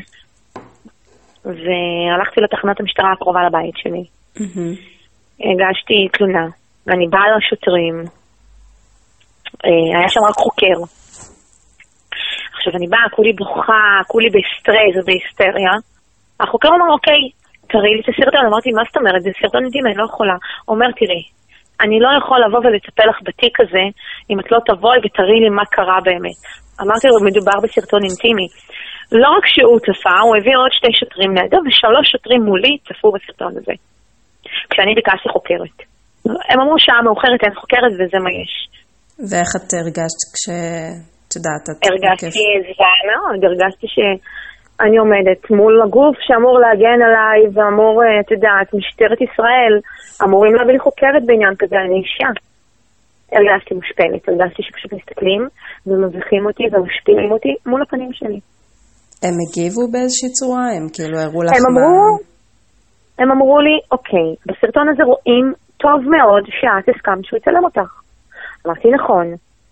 והלכתי 1.45 2.41
לתחנת 2.41 2.81
המשטרה 2.81 3.13
הקרובה 3.13 3.41
לבית 3.47 3.77
שלי. 3.77 4.05
Mm-hmm. 4.37 4.75
הגשתי 5.41 6.09
תלונה, 6.13 6.47
ואני 6.87 7.07
באה 7.09 7.37
לשוטרים. 7.37 8.05
אה, 9.65 9.99
היה 9.99 10.09
שם 10.09 10.21
רק 10.29 10.35
חוקר. 10.35 10.79
עכשיו 12.57 12.73
אני 12.77 12.87
באה, 12.87 13.09
כולי 13.17 13.33
בוכה, 13.33 14.01
כולי 14.07 14.29
בסטרס 14.29 14.95
ובהיסטריה. 15.03 15.73
החוקר 16.41 16.69
אמר, 16.69 16.93
אוקיי, 16.93 17.21
תראי 17.69 17.95
לי 17.95 18.01
את 18.01 18.09
הסרטון. 18.09 18.47
אמרתי, 18.47 18.71
מה 18.73 18.83
זאת 18.89 18.97
אומרת? 18.97 19.23
זה 19.23 19.31
סרטון 19.41 19.63
אינטימי, 19.63 19.91
אני 19.91 19.99
לא 19.99 20.05
יכולה. 20.05 20.37
אומר, 20.69 20.87
תראי, 20.93 21.23
אני 21.81 22.01
לא 22.01 22.09
יכול 22.19 22.39
לבוא 22.45 22.59
ולטפל 22.59 23.09
לך 23.09 23.19
בתיק 23.23 23.61
הזה 23.61 23.85
אם 24.31 24.41
את 24.41 24.53
לא 24.53 24.59
תבואי 24.67 24.99
ותראי 25.05 25.41
לי 25.41 25.49
מה 25.49 25.65
קרה 25.65 25.99
באמת. 26.05 26.68
אמרתי 26.83 27.07
לו, 27.09 27.17
מדובר 27.29 27.57
בסרטון 27.63 28.03
אינטימי. 28.09 28.49
לא 29.23 29.29
רק 29.37 29.45
שהוא 29.55 29.79
צפה, 29.87 30.17
הוא 30.27 30.35
הביא 30.37 30.57
עוד 30.63 30.73
שתי 30.79 30.93
שוטרים 31.01 31.31
לידו, 31.37 31.59
ושלוש 31.67 32.07
שוטרים 32.13 32.41
מולי 32.49 32.73
צפו 32.87 33.09
בסרטון 33.15 33.53
הזה. 33.59 33.75
כשאני 34.71 34.93
ביקשתי 34.99 35.29
חוקרת. 35.35 35.77
הם 36.51 36.59
אמרו 36.61 36.79
שעה 36.79 37.03
מאוחרת 37.07 37.41
אין 37.45 37.55
חוקרת 37.61 37.93
וזה 37.99 38.19
מה 38.25 38.31
יש. 38.43 38.53
ואיך 39.29 39.51
את 39.57 39.69
הרגשת 39.79 40.21
כשאת 40.35 41.31
יודעת, 41.37 41.65
את... 41.71 41.79
הרגשתי 41.89 42.45
זוועה 42.67 42.99
מאוד, 43.11 43.41
הרגשתי 43.49 43.87
שאני 43.95 44.97
עומדת 45.03 45.43
מול 45.51 45.75
הגוף 45.85 46.17
שאמור 46.27 46.57
להגן 46.65 47.01
עליי 47.09 47.41
ואמור, 47.55 47.95
אה, 48.03 48.21
את 48.21 48.31
יודעת, 48.35 48.69
משטרת 48.79 49.21
ישראל 49.27 49.75
אמורים 50.25 50.55
להביא 50.55 50.73
לי 50.73 50.79
חוקרת 50.79 51.23
בעניין 51.27 51.55
כזה, 51.59 51.77
אני 51.85 51.97
אישה. 52.03 52.31
הרגשתי 53.33 53.75
מושפלת, 53.75 54.29
הרגשתי 54.29 54.63
שפשוט 54.63 54.93
מסתכלים 54.93 55.43
ומביכים 55.87 56.47
אותי 56.47 56.65
ומשפילים 56.73 57.33
אותי 57.33 57.55
מול 57.67 57.83
הפנים 57.83 58.13
שלי. 58.13 58.41
הם 59.23 59.35
הגיבו 59.43 59.83
באיזושהי 59.93 60.31
צורה? 60.39 60.67
הם 60.77 60.85
כאילו 60.95 61.17
הראו 61.19 61.43
לך 61.43 61.53
הם 61.57 61.63
מה... 61.63 61.69
אמרו, 61.71 62.19
הם 63.19 63.29
אמרו 63.35 63.61
לי, 63.61 63.77
אוקיי, 63.93 64.29
בסרטון 64.47 64.87
הזה 64.89 65.03
רואים 65.13 65.47
טוב 65.77 65.99
מאוד 66.15 66.45
שאת 66.59 66.87
הסכמת 66.95 67.25
שהוא 67.25 67.39
יצלם 67.39 67.65
אותך. 67.65 67.91
אמרתי, 68.67 68.89
נכון. 68.99 69.27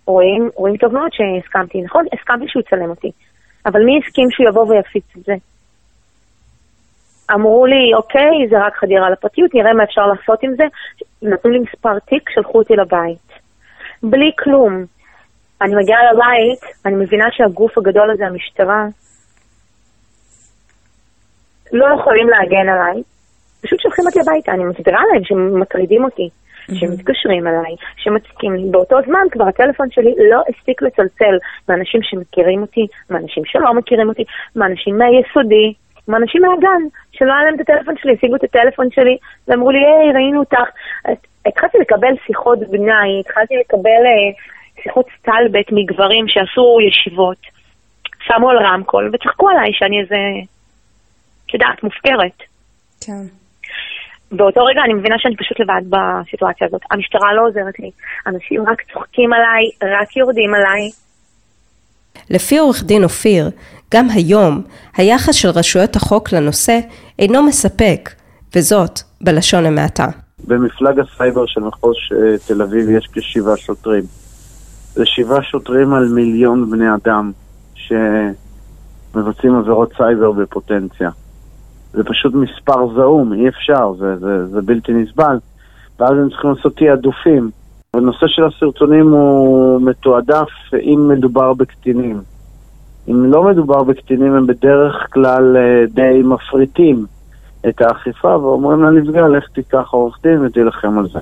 רואים, 0.05 0.49
רואים 0.55 0.77
טוב 0.77 0.93
מאוד 0.93 1.11
שהסכמתי, 1.17 1.81
נכון? 1.81 2.03
הסכמתי 2.13 2.45
שהוא 2.47 2.63
יצלם 2.65 2.89
אותי. 2.89 3.11
אבל 3.65 3.79
מי 3.85 3.99
הסכים 3.99 4.27
שהוא 4.31 4.47
יבוא 4.49 4.65
ויפיץ 4.67 5.07
את 5.17 5.23
זה? 5.23 5.33
אמרו 7.33 7.65
לי, 7.65 7.93
אוקיי, 7.97 8.35
זה 8.49 8.55
רק 8.65 8.75
חדירה 8.75 9.09
לפרטיות, 9.09 9.55
נראה 9.55 9.73
מה 9.73 9.83
אפשר 9.83 10.05
לעשות 10.11 10.43
עם 10.43 10.51
זה. 10.59 10.63
נתנו 11.21 11.51
לי 11.51 11.59
מספר 11.59 11.99
תיק, 11.99 12.29
שלחו 12.29 12.57
אותי 12.57 12.73
לבית. 12.73 13.26
בלי 14.03 14.31
כלום. 14.39 14.85
אני 15.61 15.75
מגיעה 15.75 15.99
לבית, 16.11 16.75
אני 16.85 16.95
מבינה 16.95 17.25
שהגוף 17.31 17.77
הגדול 17.77 18.11
הזה, 18.11 18.27
המשטרה, 18.27 18.85
לא 21.73 21.85
יכולים 21.99 22.29
להגן 22.29 22.69
עליי, 22.69 23.03
פשוט 23.61 23.79
שולחים 23.79 24.05
אותי 24.05 24.19
הביתה, 24.19 24.51
אני 24.51 24.63
מסבירה 24.63 25.01
להם 25.13 25.23
שמטרידים 25.23 26.03
אותי, 26.03 26.29
שמתקשרים 26.73 27.47
אליי, 27.47 27.75
שמציקים 27.97 28.55
לי. 28.55 28.71
באותו 28.71 28.95
זמן 29.05 29.25
כבר 29.31 29.47
הטלפון 29.47 29.87
שלי 29.91 30.13
לא 30.31 30.41
הספיק 30.49 30.81
לצלצל. 30.81 31.37
מאנשים 31.69 32.01
שמכירים 32.03 32.61
אותי, 32.61 32.87
מאנשים 33.09 33.45
שלא 33.45 33.73
מכירים 33.73 34.09
אותי, 34.09 34.23
מאנשים 34.55 34.97
מהיסודי, 34.97 35.73
מאנשים 36.07 36.41
מהגן, 36.41 36.81
שלא 37.11 37.33
היה 37.33 37.43
להם 37.43 37.55
את 37.55 37.59
הטלפון 37.59 37.95
שלי, 37.97 38.13
השיגו 38.17 38.35
את 38.35 38.43
הטלפון 38.43 38.87
שלי 38.91 39.17
ואמרו 39.47 39.71
לי, 39.71 39.77
היי, 39.77 40.11
ראינו 40.13 40.39
אותך. 40.39 40.69
התחלתי 41.45 41.77
לקבל 41.77 42.13
שיחות 42.27 42.59
בניי, 42.59 43.19
התחלתי 43.19 43.55
לקבל 43.57 44.03
אה, 44.05 44.31
שיחות 44.83 45.05
סטלבט 45.19 45.71
מגברים 45.71 46.25
שעשו 46.27 46.77
ישיבות, 46.87 47.37
שמו 48.23 48.49
על 48.49 48.57
רמקול 48.57 49.11
וצחקו 49.13 49.49
עליי 49.49 49.69
שאני 49.73 50.01
איזה, 50.01 50.15
את 51.45 51.53
יודעת, 51.53 51.83
מופקרת. 51.83 52.43
כן. 53.01 53.23
באותו 54.31 54.65
רגע 54.65 54.81
אני 54.85 54.93
מבינה 54.93 55.15
שאני 55.19 55.35
פשוט 55.35 55.59
לבד 55.59 55.81
בסיטואציה 55.89 56.67
הזאת. 56.67 56.81
המשטרה 56.91 57.33
לא 57.33 57.47
עוזרת 57.47 57.79
לי, 57.79 57.91
אנשים 58.27 58.61
רק 58.67 58.81
צוחקים 58.93 59.33
עליי, 59.33 59.93
רק 59.99 60.17
יורדים 60.17 60.53
עליי. 60.53 60.89
לפי 62.29 62.57
עורך 62.57 62.83
דין 62.83 63.03
אופיר, 63.03 63.49
גם 63.93 64.09
היום 64.09 64.61
היחס 64.97 65.35
של 65.35 65.49
רשויות 65.49 65.95
החוק 65.95 66.33
לנושא 66.33 66.79
אינו 67.19 67.43
מספק, 67.43 68.09
וזאת 68.55 68.99
בלשון 69.21 69.65
המעטה. 69.65 70.07
במפלג 70.47 70.99
הסייבר 70.99 71.45
של 71.45 71.61
מחוז 71.61 71.95
אה, 72.11 72.37
תל 72.47 72.61
אביב 72.61 72.89
יש 72.89 73.07
כשבעה 73.11 73.57
שוטרים. 73.57 74.03
זה 74.93 75.05
שבעה 75.05 75.43
שוטרים 75.43 75.93
על 75.93 76.09
מיליון 76.09 76.71
בני 76.71 76.85
אדם 76.95 77.31
שמבצעים 77.75 79.55
עבירות 79.55 79.93
סייבר 79.97 80.31
בפוטנציה. 80.31 81.09
זה 81.93 82.03
פשוט 82.03 82.33
מספר 82.33 82.93
זעום, 82.95 83.33
אי 83.33 83.47
אפשר, 83.47 83.93
זה, 83.99 84.17
זה, 84.17 84.47
זה 84.47 84.61
בלתי 84.61 84.93
נסבל. 84.93 85.37
ואז 85.99 86.11
הם 86.11 86.29
צריכים 86.29 86.49
לעשות 86.49 86.75
תעדופים. 86.77 87.51
הנושא 87.93 88.27
של 88.27 88.43
הסרטונים 88.43 89.11
הוא 89.11 89.81
מתועדף 89.81 90.49
אם 90.73 91.07
מדובר 91.07 91.53
בקטינים. 91.53 92.21
אם 93.09 93.31
לא 93.31 93.43
מדובר 93.43 93.83
בקטינים, 93.83 94.35
הם 94.35 94.47
בדרך 94.47 95.07
כלל 95.13 95.57
אה, 95.57 95.85
די 95.85 96.21
מפריטים 96.23 97.05
את 97.69 97.81
האכיפה 97.81 98.27
ואומרים 98.27 98.83
לנפגע, 98.83 99.21
לך 99.27 99.49
תיקח 99.55 99.89
עורך 99.91 100.15
דין 100.23 100.45
ותילחם 100.45 100.99
על 100.99 101.05
זה. 101.13 101.19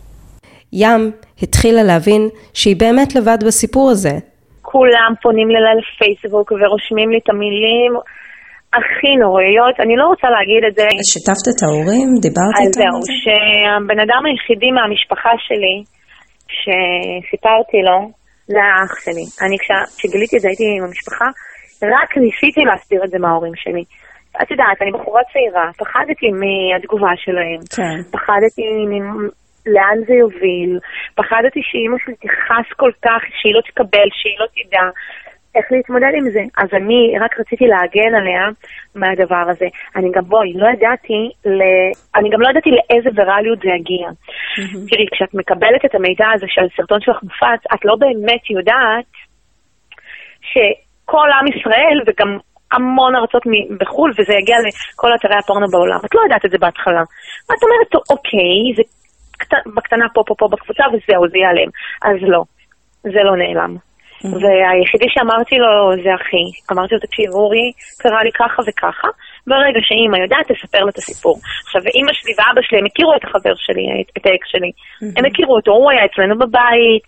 ים 0.74 1.12
התחילה 1.42 1.84
להבין 1.84 2.22
שהיא 2.54 2.76
באמת 2.80 3.16
לבד 3.16 3.38
בסיפור 3.48 3.92
הזה. 3.92 4.16
כולם 4.62 5.12
פונים 5.22 5.50
אליי 5.50 5.76
לפייסבוק 5.82 6.52
ורושמים 6.52 7.10
לי 7.10 7.18
את 7.24 7.30
המילים 7.30 7.92
הכי 8.78 9.12
נוראיות, 9.24 9.76
אני 9.84 9.96
לא 10.02 10.06
רוצה 10.12 10.28
להגיד 10.36 10.62
את 10.70 10.76
זה. 10.80 10.88
שיתפת 11.12 11.48
את 11.52 11.60
ההורים? 11.64 12.08
דיברת 12.26 12.56
איתם? 12.60 12.70
אז 12.70 12.76
זהו, 12.82 12.98
שהבן 13.22 14.00
אדם 14.06 14.22
היחידי 14.28 14.72
מהמשפחה 14.78 15.34
שלי, 15.48 15.78
שסיפרתי 16.60 17.80
לו, 17.88 17.98
זה 18.54 18.60
האח 18.68 18.94
שלי. 19.04 19.26
אני 19.46 19.58
כשגיליתי 19.62 20.34
את 20.38 20.42
זה 20.42 20.48
הייתי 20.48 20.66
עם 20.78 20.84
המשפחה, 20.88 21.28
רק 21.84 22.18
ניסיתי 22.18 22.62
להסתיר 22.66 23.04
את 23.04 23.10
זה 23.10 23.20
מההורים 23.20 23.56
שלי. 23.56 23.84
את 24.42 24.52
יודעת, 24.52 24.82
אני 24.82 24.92
בחורה 24.92 25.22
צעירה, 25.34 25.70
פחדתי 25.78 26.28
מהתגובה 26.32 27.12
שלהם. 27.16 27.60
כן. 27.76 28.18
פחדתי 28.18 28.64
לאן 29.66 29.98
זה 30.08 30.14
יוביל, 30.14 30.80
פחדתי 31.16 31.60
שאימא 31.64 31.98
שלי 32.06 32.16
תכעס 32.16 32.68
כל 32.76 32.92
כך, 33.02 33.22
שהיא 33.42 33.54
לא 33.54 33.62
תקבל, 33.62 34.08
שהיא 34.12 34.40
לא 34.40 34.46
תדע. 34.56 34.86
איך 35.56 35.66
להתמודד 35.72 36.14
עם 36.20 36.30
זה. 36.30 36.44
אז 36.58 36.70
אני 36.74 37.16
רק 37.22 37.40
רציתי 37.40 37.66
להגן 37.68 38.16
עליה 38.16 38.46
מהדבר 38.96 39.44
הזה. 39.52 39.66
אני 39.96 40.10
גם, 40.16 40.24
בואי, 40.24 40.54
לא 40.54 40.68
ידעתי, 40.68 41.22
ל... 41.46 41.62
אני 42.16 42.30
גם 42.30 42.42
לא 42.42 42.50
ידעתי 42.50 42.70
לאיזה 42.72 43.10
ויראליות 43.16 43.60
זה 43.60 43.70
יגיע. 43.70 44.08
Mm-hmm. 44.10 44.90
תראי, 44.90 45.06
כשאת 45.12 45.34
מקבלת 45.34 45.86
את 45.86 45.96
המידע 45.96 46.28
הזה 46.34 46.46
של 46.50 46.68
סרטון 46.78 47.02
שלך 47.02 47.24
מופץ, 47.24 47.62
את 47.74 47.86
לא 47.86 47.96
באמת 48.00 48.50
יודעת 48.50 49.12
שכל 51.06 51.30
עם 51.40 51.48
ישראל, 51.48 51.98
וגם 52.08 52.38
המון 52.72 53.16
ארצות 53.16 53.44
בחו"ל, 53.80 54.12
וזה 54.18 54.34
יגיע 54.34 54.58
לכל 54.68 55.16
אתרי 55.16 55.38
הפורנו 55.40 55.68
בעולם. 55.72 56.00
את 56.06 56.16
לא 56.16 56.22
יודעת 56.22 56.46
את 56.46 56.52
זה 56.52 56.58
בהתחלה. 56.58 57.04
ואת 57.50 57.62
אומרת, 57.64 57.92
אוקיי, 58.10 58.76
זה 58.76 58.84
בקטנה 59.76 60.06
פה, 60.14 60.22
פה, 60.28 60.34
פה 60.38 60.48
בקבוצה, 60.52 60.84
וזהו, 60.88 61.30
זה 61.32 61.38
ייעלם. 61.38 61.70
אז 62.08 62.18
לא, 62.22 62.42
זה 63.04 63.22
לא 63.24 63.36
נעלם. 63.38 63.76
Mm-hmm. 63.76 64.38
והיחידי 64.42 65.10
שאמרתי 65.14 65.56
לו 65.64 65.72
זה 66.04 66.12
אחי. 66.20 66.46
אמרתי 66.72 66.94
לו, 66.96 67.00
תקשיב, 67.00 67.30
אורי 67.34 67.68
קרה 68.02 68.24
לי 68.24 68.32
ככה 68.32 68.62
וככה, 68.68 69.08
ברגע 69.48 69.80
שאימא 69.88 70.18
יודעת, 70.18 70.46
תספר 70.52 70.82
לו 70.86 70.90
את 70.90 70.98
הסיפור. 70.98 71.36
עכשיו, 71.66 71.82
אימא 71.96 72.14
שלי 72.14 72.34
ואבא 72.38 72.62
שלי, 72.66 72.78
הם 72.80 72.86
הכירו 72.86 73.14
את 73.16 73.24
החבר 73.24 73.56
שלי, 73.66 73.84
את 74.18 74.26
האקס 74.28 74.48
שלי. 74.54 74.72
Mm-hmm. 74.72 75.14
הם 75.18 75.26
הכירו 75.26 75.56
אותו, 75.56 75.72
הוא 75.72 75.92
היה 75.92 76.06
אצלנו 76.06 76.36
בבית, 76.38 77.04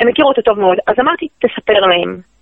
הם 0.00 0.08
הכירו 0.08 0.28
אותו 0.28 0.42
טוב 0.42 0.60
מאוד. 0.60 0.78
אז 0.86 0.96
אמרתי, 1.00 1.26
תספר 1.42 1.80
להם. 1.92 2.33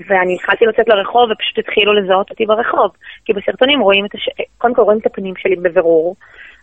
ואני 0.00 0.34
התחלתי 0.34 0.66
לצאת 0.66 0.88
לרחוב 0.88 1.30
ופשוט 1.30 1.58
התחילו 1.58 1.92
לזהות 1.92 2.30
אותי 2.30 2.46
ברחוב. 2.46 2.90
כי 3.24 3.32
בסרטונים 3.32 3.80
רואים 3.80 4.04
את 4.04 4.14
הש... 4.14 4.28
קודם 4.58 4.74
כל 4.74 4.82
רואים 4.82 4.98
את 4.98 5.06
הפנים 5.06 5.34
שלי 5.36 5.56
בבירור, 5.56 6.16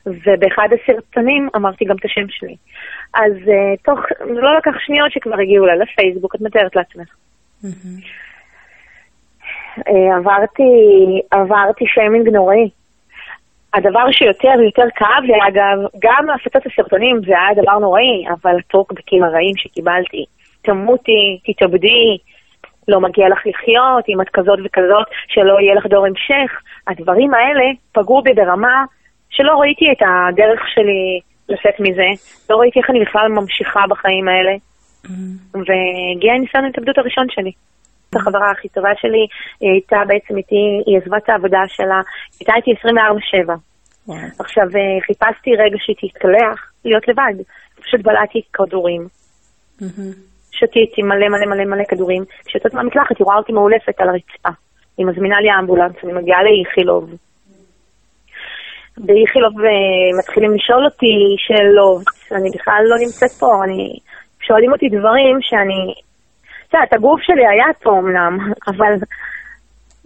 ובאחד 0.06 0.68
הסרטונים 0.74 1.50
אמרתי 1.56 1.86
גם 1.86 1.96
את 1.96 2.06
השם 2.06 2.30
שלי. 2.30 2.56
אז 3.14 3.34
uh, 3.34 3.84
תוך, 3.84 4.00
זה 4.20 4.42
לא 4.42 4.58
לקח 4.58 4.72
שניות 4.80 5.12
שכבר 5.12 5.40
הגיעו 5.40 5.66
לה 5.66 5.76
לפייסבוק, 5.76 6.36
את 6.36 6.42
מתארת 6.42 6.76
לעצמך. 6.76 7.08
Mm-hmm. 7.64 8.04
Uh, 9.80 10.18
עברתי, 10.18 10.64
עברתי 11.32 11.86
שיימינג 11.88 12.30
נוראי. 12.30 12.70
הדבר 13.74 14.12
שיותר 14.12 14.54
ויותר 14.60 14.86
כאב 14.96 15.24
לי, 15.24 15.34
אגב, 15.48 15.78
גם 16.00 16.30
הפצת 16.30 16.66
הסרטונים 16.66 17.22
זה 17.26 17.34
היה 17.40 17.64
דבר 17.64 17.80
נוראי, 17.80 18.26
אבל 18.30 18.60
הטוקבקים 18.60 19.24
הרעים 19.24 19.56
שקיבלתי, 19.58 20.26
תמותי, 20.62 21.40
תתאבדי, 21.46 22.18
לא 22.90 23.02
מגיע 23.02 23.30
לך 23.30 23.40
לחיות, 23.46 24.04
אם 24.10 24.22
את 24.22 24.30
כזאת 24.30 24.60
וכזאת, 24.66 25.08
שלא 25.28 25.60
יהיה 25.60 25.76
לך 25.76 25.86
דור 25.86 26.06
המשך. 26.06 26.52
הדברים 26.88 27.34
האלה 27.34 27.66
פגעו 27.92 28.22
בי 28.22 28.34
ברמה 28.34 28.86
שלא 29.30 29.54
ראיתי 29.60 29.86
את 29.92 30.02
הדרך 30.02 30.62
שלי 30.74 31.20
לצאת 31.50 31.80
מזה, 31.80 32.10
לא 32.50 32.58
ראיתי 32.58 32.80
איך 32.80 32.90
אני 32.90 33.00
בכלל 33.00 33.28
ממשיכה 33.28 33.80
בחיים 33.90 34.28
האלה. 34.28 34.52
Mm-hmm. 35.06 35.58
והגיע 35.68 36.34
הניסיון 36.34 36.64
ההתאבדות 36.66 36.98
הראשון 36.98 37.26
שלי. 37.30 37.52
את 38.10 38.16
החברה 38.16 38.52
הכי 38.52 38.70
טובה 38.70 38.90
שלי, 39.02 39.28
היא 39.62 39.72
הייתה 39.72 39.98
בעצם 40.08 40.38
איתי, 40.38 40.82
היא 40.86 40.98
עזבה 40.98 41.18
את 41.18 41.30
העבודה 41.30 41.60
שלה, 41.68 42.02
היא 42.40 42.40
הייתה 42.40 42.54
איתי 42.56 42.72
24-7. 44.08 44.12
עכשיו 44.40 44.64
אה, 44.64 45.02
חיפשתי 45.08 45.56
רגע 45.56 45.78
שהיא 45.80 45.96
תתקלח, 46.02 46.72
להיות 46.86 47.08
לבד. 47.08 47.34
פשוט 47.82 48.02
בלעתי 48.02 48.42
כדורים. 48.54 49.08
Mm-hmm. 49.82 50.29
שתיתי 50.60 51.02
מלא 51.02 51.28
מלא 51.34 51.46
מלא 51.52 51.66
מלא 51.66 51.84
כדורים. 51.90 52.24
כשיוצאת 52.46 52.74
מהמקלחת 52.74 53.18
היא 53.20 53.26
רואה 53.26 53.38
אותי 53.38 53.54
מאולפת 53.54 54.02
על 54.02 54.10
הרצפה. 54.10 54.50
היא 54.98 55.06
מזמינה 55.06 55.40
לי 55.42 55.50
אמבולנס, 55.60 55.96
אני 56.04 56.14
מגיעה 56.14 56.44
לאיכילוב. 56.44 57.04
באיכילוב 58.98 59.54
מתחילים 60.20 60.52
לשאול 60.54 60.86
אותי 60.86 61.16
שאלות, 61.38 62.06
אני 62.38 62.50
בכלל 62.56 62.82
לא 62.90 62.96
נמצאת 63.04 63.32
פה, 63.40 63.48
אני... 63.66 64.00
שואלים 64.48 64.72
אותי 64.72 64.88
דברים 64.90 65.36
שאני... 65.42 65.82
את 66.68 66.74
יודעת, 66.74 66.94
הגוף 66.94 67.20
שלי 67.22 67.48
היה 67.48 67.70
פה 67.84 67.92
אמנם, 68.00 68.38
אבל 68.70 68.94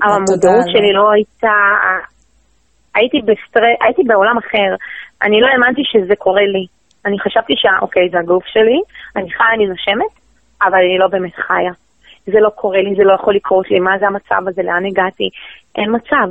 המודעות 0.04 0.66
שלי 0.74 0.94
לא 0.94 1.12
הייתה... 1.12 1.56
הייתי 2.96 3.18
בסטר... 3.28 3.62
הייתי 3.86 4.04
בעולם 4.08 4.38
אחר. 4.38 4.70
אני 5.24 5.42
לא 5.42 5.48
האמנתי 5.48 5.82
שזה 5.92 6.16
קורה 6.16 6.46
לי. 6.54 6.66
אני 7.06 7.20
חשבתי 7.20 7.54
שאוקיי, 7.56 8.10
זה 8.12 8.20
הגוף 8.20 8.46
שלי, 8.46 8.80
אני 9.16 9.32
חיה, 9.32 9.54
אני 9.56 9.66
נושמת, 9.66 10.14
אבל 10.68 10.78
אני 10.78 10.98
לא 10.98 11.08
באמת 11.08 11.36
חיה. 11.36 11.72
זה 12.26 12.40
לא 12.40 12.50
קורה 12.50 12.82
לי, 12.82 12.96
זה 12.96 13.04
לא 13.04 13.14
יכול 13.14 13.36
לקרות 13.36 13.72
לי, 13.72 13.80
מה 13.80 14.00
זה 14.00 14.08
המצב 14.08 14.48
הזה, 14.48 14.64
לאן 14.64 14.86
הגעתי? 14.86 15.30
אין 15.76 15.96
מצב. 15.96 16.28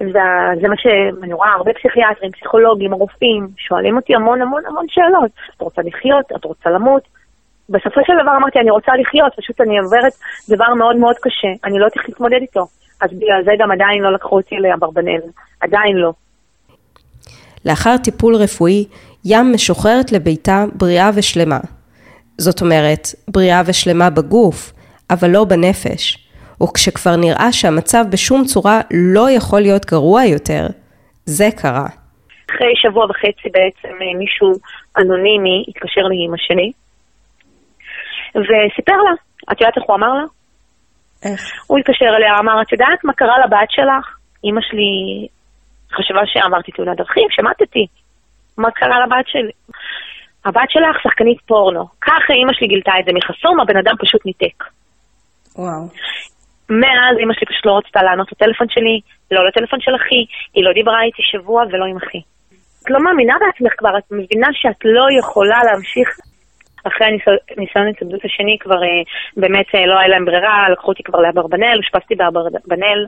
וזה 0.00 0.68
מה 0.68 0.76
שאני 0.76 1.32
רואה, 1.32 1.52
הרבה 1.52 1.72
פסיכיאטרים, 1.72 2.32
פסיכולוגים, 2.32 2.94
רופאים, 2.94 3.48
שואלים 3.56 3.96
אותי 3.96 4.14
המון 4.14 4.42
המון 4.42 4.62
המון 4.66 4.86
שאלות. 4.88 5.30
את 5.56 5.60
רוצה 5.60 5.82
לחיות? 5.82 6.24
את 6.36 6.44
רוצה 6.44 6.70
למות? 6.70 7.02
בסופו 7.68 8.00
של 8.06 8.12
דבר 8.22 8.36
אמרתי, 8.36 8.58
אני 8.58 8.70
רוצה 8.70 8.92
לחיות, 9.00 9.32
פשוט 9.36 9.60
אני 9.60 9.78
עוברת 9.78 10.12
דבר 10.48 10.74
מאוד 10.74 10.96
מאוד 10.96 11.16
קשה, 11.22 11.48
אני 11.64 11.78
לא 11.78 11.84
יודעת 11.84 12.08
להתמודד 12.08 12.40
איתו. 12.40 12.66
אז 13.00 13.10
בגלל 13.12 13.44
זה 13.44 13.50
גם 13.58 13.70
עדיין 13.70 14.02
לא 14.02 14.12
לקחו 14.12 14.36
אותי 14.36 14.56
לאברבנל, 14.56 15.20
עדיין 15.60 15.96
לא. 15.96 16.12
לאחר 17.64 17.96
טיפול 18.04 18.34
רפואי, 18.34 18.84
ים 19.24 19.52
משוחררת 19.54 20.12
לביתה 20.12 20.64
בריאה 20.74 21.10
ושלמה. 21.14 21.58
זאת 22.38 22.60
אומרת, 22.60 23.08
בריאה 23.28 23.62
ושלמה 23.66 24.10
בגוף, 24.10 24.72
אבל 25.10 25.30
לא 25.30 25.44
בנפש. 25.44 26.18
וכשכבר 26.62 27.16
נראה 27.16 27.52
שהמצב 27.52 28.04
בשום 28.10 28.44
צורה 28.44 28.80
לא 28.90 29.30
יכול 29.30 29.60
להיות 29.60 29.86
גרוע 29.86 30.24
יותר, 30.24 30.66
זה 31.24 31.48
קרה. 31.56 31.86
אחרי 32.50 32.72
שבוע 32.76 33.04
וחצי 33.04 33.48
בעצם 33.52 34.02
אה, 34.02 34.18
מישהו 34.18 34.52
אנונימי 34.98 35.64
התקשר 35.68 36.00
לאימא 36.00 36.36
שלי, 36.36 36.72
וסיפר 38.34 38.96
לה. 38.96 39.12
את 39.52 39.60
יודעת 39.60 39.76
איך 39.76 39.84
הוא 39.86 39.96
אמר 39.96 40.14
לה? 40.14 40.24
איך? 41.24 41.40
הוא 41.66 41.78
התקשר 41.78 42.16
אליה, 42.16 42.38
אמר, 42.38 42.62
את 42.62 42.72
יודעת 42.72 43.04
מה 43.04 43.12
קרה 43.12 43.34
לבת 43.44 43.70
שלך? 43.70 44.16
אימא 44.44 44.60
שלי 44.60 45.26
חשבה 45.92 46.20
שעברתי 46.26 46.72
תאונת 46.72 46.96
דרכים, 46.96 47.28
שמטתי. 47.30 47.86
מה 48.58 48.70
קרה 48.70 49.06
לבת 49.06 49.26
שלי? 49.26 49.52
הבת 50.44 50.68
שלך 50.68 50.96
שחקנית 51.02 51.40
פורנו. 51.46 51.84
ככה 52.00 52.32
אימא 52.32 52.52
שלי 52.52 52.66
גילתה 52.66 52.92
את 53.00 53.04
זה 53.04 53.12
מחסום, 53.14 53.60
הבן 53.60 53.76
אדם 53.76 53.94
פשוט 53.98 54.26
ניתק. 54.26 54.64
וואו. 55.56 55.82
מאז 56.70 57.14
אימא 57.18 57.34
שלי 57.34 57.46
פשוט 57.46 57.66
לא 57.66 57.78
רצתה 57.78 58.02
לענות 58.02 58.32
לטלפון 58.32 58.66
שלי, 58.70 59.00
לא 59.30 59.46
לטלפון 59.48 59.80
של 59.80 59.92
אחי, 59.96 60.22
היא 60.54 60.64
לא 60.64 60.72
דיברה 60.72 61.02
איתי 61.02 61.22
שבוע 61.32 61.62
ולא 61.70 61.84
עם 61.84 61.96
אחי. 61.96 62.20
את 62.82 62.90
לא 62.90 62.98
מאמינה 63.04 63.34
בעצמך 63.40 63.72
כבר, 63.78 63.98
את 63.98 64.06
מבינה 64.10 64.48
שאת 64.52 64.80
לא 64.84 65.06
יכולה 65.18 65.58
להמשיך 65.68 66.08
אחרי 66.84 67.06
הניסיון 67.56 67.86
ההתאבדות 67.86 68.24
השני 68.24 68.56
כבר 68.60 68.82
אה, 68.82 69.02
באמת 69.36 69.66
אה, 69.74 69.86
לא 69.86 69.98
היה 69.98 70.08
להם 70.08 70.24
ברירה, 70.24 70.68
לקחו 70.72 70.88
אותי 70.88 71.02
כבר 71.02 71.20
לאברבנאל, 71.20 71.78
אושפזתי 71.78 72.14
באברבנאל, 72.14 73.06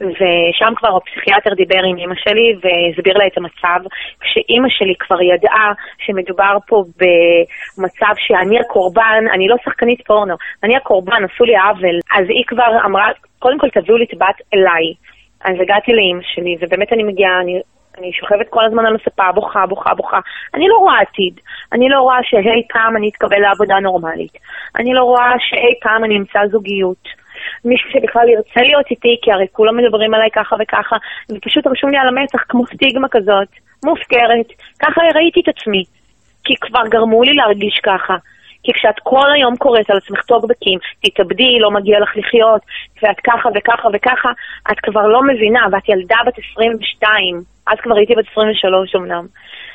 ושם 0.00 0.72
כבר 0.76 0.96
הפסיכיאטר 0.96 1.54
דיבר 1.54 1.82
עם 1.84 1.96
אימא 1.96 2.14
שלי 2.14 2.54
והסביר 2.62 3.18
לה 3.18 3.26
את 3.26 3.38
המצב, 3.38 3.80
כשאימא 4.20 4.68
שלי 4.68 4.94
כבר 4.98 5.22
ידעה 5.22 5.72
שמדובר 5.98 6.56
פה 6.66 6.84
במצב 7.00 8.14
שאני 8.16 8.60
הקורבן, 8.60 9.24
אני 9.34 9.48
לא 9.48 9.56
שחקנית 9.64 10.06
פורנו, 10.06 10.34
אני 10.62 10.76
הקורבן, 10.76 11.24
עשו 11.24 11.44
לי 11.44 11.56
עוול, 11.56 11.98
אז 12.16 12.24
היא 12.28 12.44
כבר 12.46 12.78
אמרה, 12.84 13.08
קודם 13.38 13.58
כל 13.58 13.68
תביאו 13.70 13.96
לי 13.96 14.04
את 14.04 14.14
בת 14.14 14.40
אליי. 14.54 14.94
אז 15.44 15.54
הגעתי 15.60 15.92
לאימא 15.92 16.22
שלי, 16.22 16.56
ובאמת 16.60 16.92
אני 16.92 17.02
מגיעה, 17.02 17.40
אני 17.40 17.60
אני 17.98 18.12
שוכבת 18.12 18.48
כל 18.50 18.64
הזמן 18.64 18.86
על 18.86 18.96
הספה, 18.96 19.32
בוכה, 19.32 19.66
בוכה, 19.66 19.94
בוכה. 19.94 20.20
אני 20.54 20.68
לא 20.68 20.76
רואה 20.76 21.00
עתיד. 21.00 21.40
אני 21.72 21.88
לא 21.88 22.00
רואה 22.00 22.18
שאי 22.22 22.62
פעם 22.72 22.96
אני 22.96 23.08
אתקבל 23.08 23.38
לעבודה 23.38 23.80
נורמלית. 23.80 24.32
אני 24.78 24.94
לא 24.94 25.02
רואה 25.04 25.32
שאי 25.38 25.74
פעם 25.82 26.04
אני 26.04 26.16
אמצא 26.16 26.38
זוגיות. 26.50 27.08
מישהו 27.64 27.90
שבכלל 27.90 28.28
ירצה 28.28 28.60
להיות 28.60 28.86
איתי, 28.90 29.18
כי 29.22 29.32
הרי 29.32 29.46
כולם 29.52 29.76
מדברים 29.76 30.14
עליי 30.14 30.30
ככה 30.32 30.56
וככה, 30.60 30.96
ופשוט 31.32 31.66
רשום 31.66 31.90
לי 31.90 31.98
על 31.98 32.08
המצח 32.08 32.42
כמו 32.48 32.66
סטיגמה 32.66 33.08
כזאת, 33.08 33.48
מופקרת. 33.84 34.48
ככה 34.78 35.00
ראיתי 35.14 35.40
את 35.40 35.48
עצמי. 35.48 35.84
כי 36.44 36.54
כבר 36.60 36.82
גרמו 36.88 37.22
לי 37.22 37.34
להרגיש 37.34 37.80
ככה. 37.82 38.16
כי 38.62 38.72
כשאת 38.72 38.94
כל 39.02 39.32
היום 39.34 39.56
קוראת 39.56 39.90
על 39.90 39.96
עצמך 39.96 40.22
טוקבקים, 40.22 40.78
תתאבדי, 41.04 41.58
לא 41.60 41.70
מגיע 41.70 42.00
לך 42.00 42.10
לחיות, 42.16 42.60
ואת 43.02 43.16
ככה 43.24 43.48
וככה 43.54 43.88
וככה, 43.92 44.30
את 44.72 44.80
כבר 44.82 45.06
לא 45.06 45.22
מבינה, 45.22 45.66
ואת 45.72 45.88
ילדה 45.88 46.16
בת 46.26 46.34
22, 46.52 47.42
אז 47.66 47.78
כבר 47.82 47.96
הייתי 47.96 48.14
בת 48.14 48.24
23 48.32 48.94
אמנם. 48.96 49.26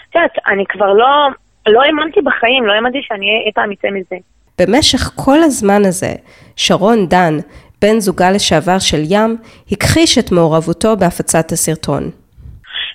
את 0.09 0.15
יודעת, 0.15 0.31
אני 0.47 0.65
כבר 0.69 0.93
לא, 0.93 1.27
לא 1.67 1.81
האמנתי 1.83 2.21
בחיים, 2.21 2.65
לא 2.65 2.73
האמנתי 2.73 3.01
שאני 3.01 3.25
אי 3.45 3.51
פעם 3.55 3.71
אצא 3.71 3.87
מזה. 3.87 4.15
במשך 4.59 5.11
כל 5.15 5.43
הזמן 5.43 5.85
הזה, 5.85 6.13
שרון 6.55 7.07
דן, 7.07 7.37
בן 7.81 7.99
זוגה 7.99 8.31
לשעבר 8.31 8.79
של 8.79 9.01
ים, 9.09 9.37
הכחיש 9.71 10.17
את 10.17 10.31
מעורבותו 10.31 10.97
בהפצת 10.97 11.51
הסרטון. 11.51 12.11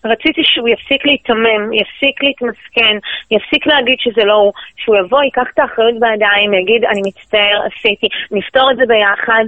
רציתי 0.04 0.42
שהוא 0.50 0.68
יפסיק 0.74 1.00
להיתמם, 1.08 1.62
יפסיק 1.80 2.16
להתמסכן, 2.24 2.94
יפסיק 3.34 3.62
להגיד 3.70 3.98
שזה 4.04 4.22
לא 4.30 4.36
הוא, 4.42 4.52
שהוא 4.80 4.96
יבוא, 5.00 5.22
ייקח 5.28 5.48
את 5.52 5.58
האחריות 5.60 5.96
בידיים, 6.02 6.50
יגיד, 6.60 6.82
אני 6.90 7.02
מצטער, 7.08 7.58
עשיתי, 7.68 8.08
נפתור 8.36 8.66
את 8.70 8.76
זה 8.80 8.84
ביחד, 8.92 9.46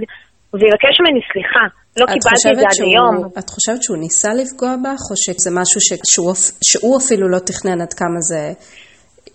ויבקש 0.59 0.95
ממני 1.01 1.21
סליחה. 1.31 1.65
לא 1.99 2.05
קיבלתי 2.13 2.47
את 2.51 2.57
זה 2.59 2.67
עד 2.71 2.79
היום. 2.87 3.15
את 3.39 3.47
חושבת 3.55 3.81
שהוא 3.83 3.97
ניסה 4.03 4.31
לפגוע 4.41 4.73
בך, 4.83 5.03
או 5.11 5.15
שזה 5.23 5.49
משהו 5.59 5.79
שהוא, 6.11 6.33
שהוא 6.69 6.95
אפילו 7.01 7.25
לא 7.33 7.39
תכנן 7.49 7.77
עד 7.83 7.93
כמה 8.01 8.19
זה 8.29 8.41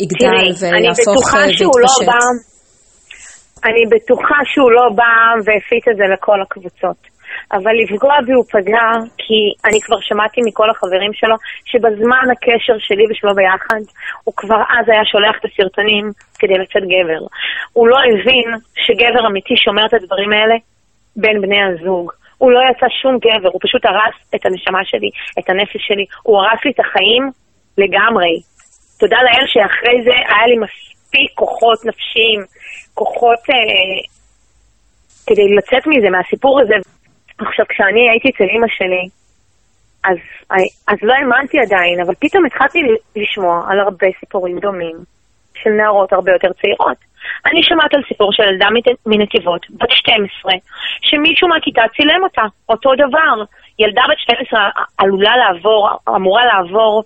יגדל 0.02 0.46
ויהפוך 0.60 1.24
ויתפשט? 1.34 2.08
לא 2.14 2.20
אני 3.66 3.82
בטוחה 3.92 4.40
שהוא 4.50 4.70
לא 4.78 4.86
בא 4.98 5.14
והפיץ 5.44 5.84
את 5.90 5.96
זה 6.00 6.06
לכל 6.14 6.38
הקבוצות. 6.44 7.09
אבל 7.52 7.72
לפגוע 7.82 8.14
בי 8.26 8.32
הוא 8.32 8.44
פגע, 8.50 8.86
כי 9.18 9.38
אני 9.64 9.80
כבר 9.80 10.00
שמעתי 10.00 10.40
מכל 10.44 10.70
החברים 10.70 11.12
שלו, 11.12 11.36
שבזמן 11.64 12.26
הקשר 12.32 12.76
שלי 12.78 13.04
ושלו 13.10 13.34
ביחד, 13.34 13.80
הוא 14.24 14.34
כבר 14.36 14.62
אז 14.78 14.88
היה 14.88 15.04
שולח 15.04 15.36
את 15.40 15.44
הסרטונים 15.44 16.10
כדי 16.38 16.54
לצאת 16.54 16.82
גבר. 16.82 17.26
הוא 17.72 17.88
לא 17.88 17.98
הבין 17.98 18.50
שגבר 18.74 19.26
אמיתי 19.26 19.56
שומר 19.56 19.86
את 19.86 19.94
הדברים 19.94 20.32
האלה 20.32 20.54
בין 21.16 21.40
בני 21.40 21.62
הזוג. 21.62 22.12
הוא 22.38 22.52
לא 22.52 22.60
יצא 22.70 22.86
שום 23.02 23.18
גבר, 23.18 23.48
הוא 23.52 23.60
פשוט 23.62 23.84
הרס 23.84 24.14
את 24.34 24.46
הנשמה 24.46 24.84
שלי, 24.84 25.10
את 25.38 25.50
הנפש 25.50 25.80
שלי, 25.88 26.04
הוא 26.22 26.38
הרס 26.38 26.60
לי 26.64 26.70
את 26.70 26.80
החיים 26.80 27.30
לגמרי. 27.78 28.40
תודה 29.00 29.16
לאל 29.22 29.46
שאחרי 29.46 30.02
זה 30.04 30.10
היה 30.10 30.46
לי 30.46 30.56
מספיק 30.56 31.30
כוחות 31.34 31.78
נפשיים, 31.84 32.40
כוחות 32.94 33.42
אה, 33.50 34.00
כדי 35.26 35.54
לצאת 35.56 35.86
מזה, 35.86 36.10
מהסיפור 36.10 36.60
הזה. 36.60 36.74
עכשיו, 37.46 37.66
כשאני 37.68 38.10
הייתי 38.10 38.30
אצל 38.30 38.44
אימא 38.44 38.66
שלי, 38.68 39.08
אז, 40.04 40.16
אז 40.88 40.98
לא 41.02 41.12
האמנתי 41.12 41.58
עדיין, 41.60 42.00
אבל 42.00 42.14
פתאום 42.18 42.46
התחלתי 42.46 42.78
לשמוע 43.16 43.64
על 43.68 43.80
הרבה 43.80 44.06
סיפורים 44.20 44.58
דומים 44.58 44.96
של 45.54 45.70
נערות 45.70 46.12
הרבה 46.12 46.32
יותר 46.32 46.48
צעירות. 46.60 46.96
אני 47.46 47.62
שמעת 47.62 47.94
על 47.94 48.02
סיפור 48.08 48.32
של 48.32 48.42
ילדה 48.42 48.66
מנתיבות, 49.06 49.66
בת 49.70 49.90
12, 49.90 50.52
שמישהו 51.02 51.48
מהכיתה 51.48 51.82
צילם 51.96 52.22
אותה, 52.22 52.42
אותו 52.68 52.90
דבר. 52.94 53.44
ילדה 53.78 54.02
בת 54.10 54.18
12 54.18 54.68
עלולה 54.98 55.36
לעבור, 55.36 55.88
אמורה 56.08 56.44
לעבור 56.44 57.04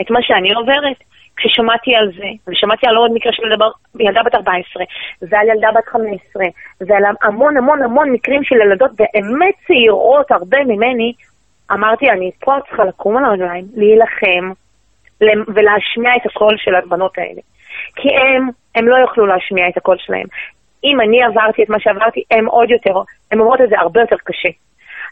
את 0.00 0.10
מה 0.10 0.18
שאני 0.22 0.52
עוברת. 0.52 0.96
כששמעתי 1.36 1.94
על 1.94 2.12
זה, 2.16 2.28
ושמעתי 2.48 2.86
על 2.86 2.96
עוד 2.96 3.10
מקרה 3.14 3.32
של 3.32 3.42
ילדה, 3.42 3.66
ילדה 4.00 4.22
בת 4.22 4.34
14, 4.34 4.84
ועל 5.22 5.48
ילדה 5.48 5.68
בת 5.76 5.88
15, 5.88 6.44
ועל 6.80 7.02
המון 7.22 7.56
המון 7.56 7.82
המון 7.82 8.10
מקרים 8.10 8.44
של 8.44 8.54
ילדות 8.54 8.90
באמת 8.96 9.54
צעירות 9.66 10.30
הרבה 10.30 10.64
ממני, 10.64 11.12
אמרתי, 11.72 12.10
אני 12.10 12.30
פה 12.40 12.52
צריכה 12.68 12.84
לקום 12.84 13.16
על 13.16 13.24
הרגליים, 13.24 13.64
להילחם 13.74 14.52
ולהשמיע 15.54 16.16
את 16.16 16.26
הקול 16.26 16.54
של 16.58 16.74
הבנות 16.74 17.18
האלה. 17.18 17.40
כי 17.96 18.08
הם, 18.08 18.48
הם 18.74 18.88
לא 18.88 18.96
יוכלו 18.96 19.26
להשמיע 19.26 19.68
את 19.68 19.76
הקול 19.76 19.96
שלהם. 19.98 20.26
אם 20.84 21.00
אני 21.00 21.22
עברתי 21.22 21.62
את 21.62 21.68
מה 21.68 21.80
שעברתי, 21.80 22.22
הם 22.30 22.46
עוד 22.46 22.70
יותר, 22.70 22.94
הם 23.32 23.40
אומרות 23.40 23.60
את 23.60 23.68
זה 23.68 23.78
הרבה 23.78 24.00
יותר 24.00 24.16
קשה. 24.24 24.48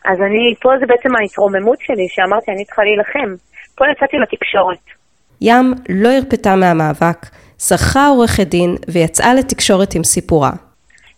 אז 0.04 0.20
אני, 0.20 0.54
פה 0.60 0.70
זה 0.80 0.86
בעצם 0.86 1.16
ההתרוממות 1.16 1.78
שלי, 1.80 2.08
שאמרתי, 2.08 2.50
אני 2.50 2.64
צריכה 2.64 2.82
להילחם. 2.84 3.34
פה 3.76 3.84
יצאתי 3.90 4.16
לתקשורת. 4.18 4.99
ים 5.40 5.74
לא 5.88 6.08
הרפתה 6.08 6.56
מהמאבק, 6.56 7.26
שכרה 7.58 8.06
עורכת 8.08 8.46
דין 8.46 8.76
ויצאה 8.88 9.34
לתקשורת 9.34 9.94
עם 9.94 10.04
סיפורה. 10.04 10.50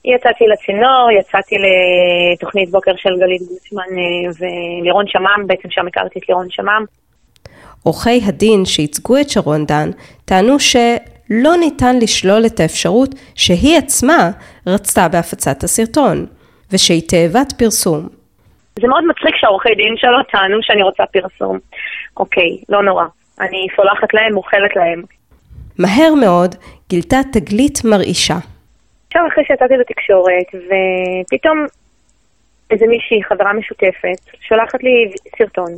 יצאתי 0.05 0.45
לצינור, 0.53 1.09
יצאתי 1.21 1.57
לתוכנית 1.65 2.71
בוקר 2.71 2.93
של 2.97 3.11
גלית 3.21 3.43
גוטמן 3.43 3.99
אה, 3.99 4.31
ולירון 4.81 5.05
שמם, 5.09 5.47
בעצם 5.47 5.71
שם 5.71 5.87
הכרתי 5.87 6.19
את 6.19 6.29
לירון 6.29 6.47
שמם. 6.51 6.85
עורכי 7.83 8.21
הדין 8.27 8.65
שייצגו 8.65 9.21
את 9.21 9.29
שרון 9.29 9.65
דן 9.67 9.91
טענו 10.25 10.59
שלא 10.59 11.57
ניתן 11.61 11.99
לשלול 12.03 12.47
את 12.47 12.61
האפשרות 12.61 13.11
שהיא 13.35 13.79
עצמה 13.79 14.31
רצתה 14.67 15.09
בהפצת 15.09 15.65
הסרטון, 15.65 16.27
ושהיא 16.73 17.03
תאבת 17.09 17.53
פרסום. 17.59 18.09
זה 18.81 18.89
מאוד 18.89 19.05
מצחיק 19.05 19.37
שהעורכי 19.37 19.75
דין 19.75 19.95
שלו 19.97 20.23
טענו 20.33 20.59
שאני 20.63 20.83
רוצה 20.83 21.03
פרסום. 21.07 21.59
אוקיי, 22.17 22.59
לא 22.69 22.83
נורא. 22.83 23.05
אני 23.41 23.67
סולחת 23.77 24.15
להם, 24.15 24.35
מוכלת 24.35 24.77
להם. 24.77 25.03
מהר 25.79 26.15
מאוד 26.15 26.55
גילתה 26.89 27.17
תגלית 27.33 27.79
מרעישה. 27.85 28.37
עכשיו 29.07 29.23
אחרי 29.33 29.45
שיצאתי 29.45 29.75
לתקשורת, 29.77 30.49
ופתאום 30.55 31.67
איזה 32.71 32.87
מישהי, 32.87 33.25
חברה 33.25 33.53
משותפת, 33.53 34.37
שולחת 34.49 34.83
לי 34.83 35.13
סרטון 35.39 35.73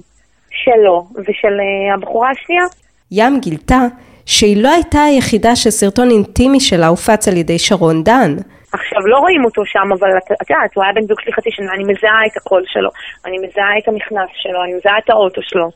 שלו 0.50 1.06
ושל 1.16 1.56
אה, 1.60 1.94
הבחורה 1.94 2.30
השנייה. 2.30 2.64
ים 3.10 3.40
גילתה 3.40 3.80
שהיא 4.26 4.62
לא 4.62 4.72
הייתה 4.72 5.02
היחידה 5.02 5.56
שסרטון 5.56 6.10
אינטימי 6.10 6.60
שלה 6.60 6.86
הופץ 6.86 7.28
על 7.28 7.36
ידי 7.36 7.58
שרון 7.58 8.04
דן. 8.04 8.36
עכשיו, 8.72 9.06
לא 9.06 9.18
רואים 9.18 9.44
אותו 9.44 9.62
שם, 9.66 9.92
אבל 9.98 10.08
את 10.42 10.50
יודעת, 10.50 10.74
הוא 10.74 10.84
היה 10.84 10.92
בן 10.92 11.02
זוג 11.02 11.20
שלי 11.20 11.32
חצי 11.32 11.50
שנה, 11.50 11.72
אני 11.74 11.84
מזהה 11.84 12.26
את 12.26 12.36
הקול 12.36 12.62
שלו, 12.66 12.90
אני 13.26 13.38
מזהה 13.38 13.78
את 13.78 13.88
המכנס 13.88 14.30
שלו, 14.34 14.64
אני 14.64 14.74
מזהה 14.74 14.98
את 14.98 15.10
האוטו 15.10 15.42
שלו. 15.42 15.70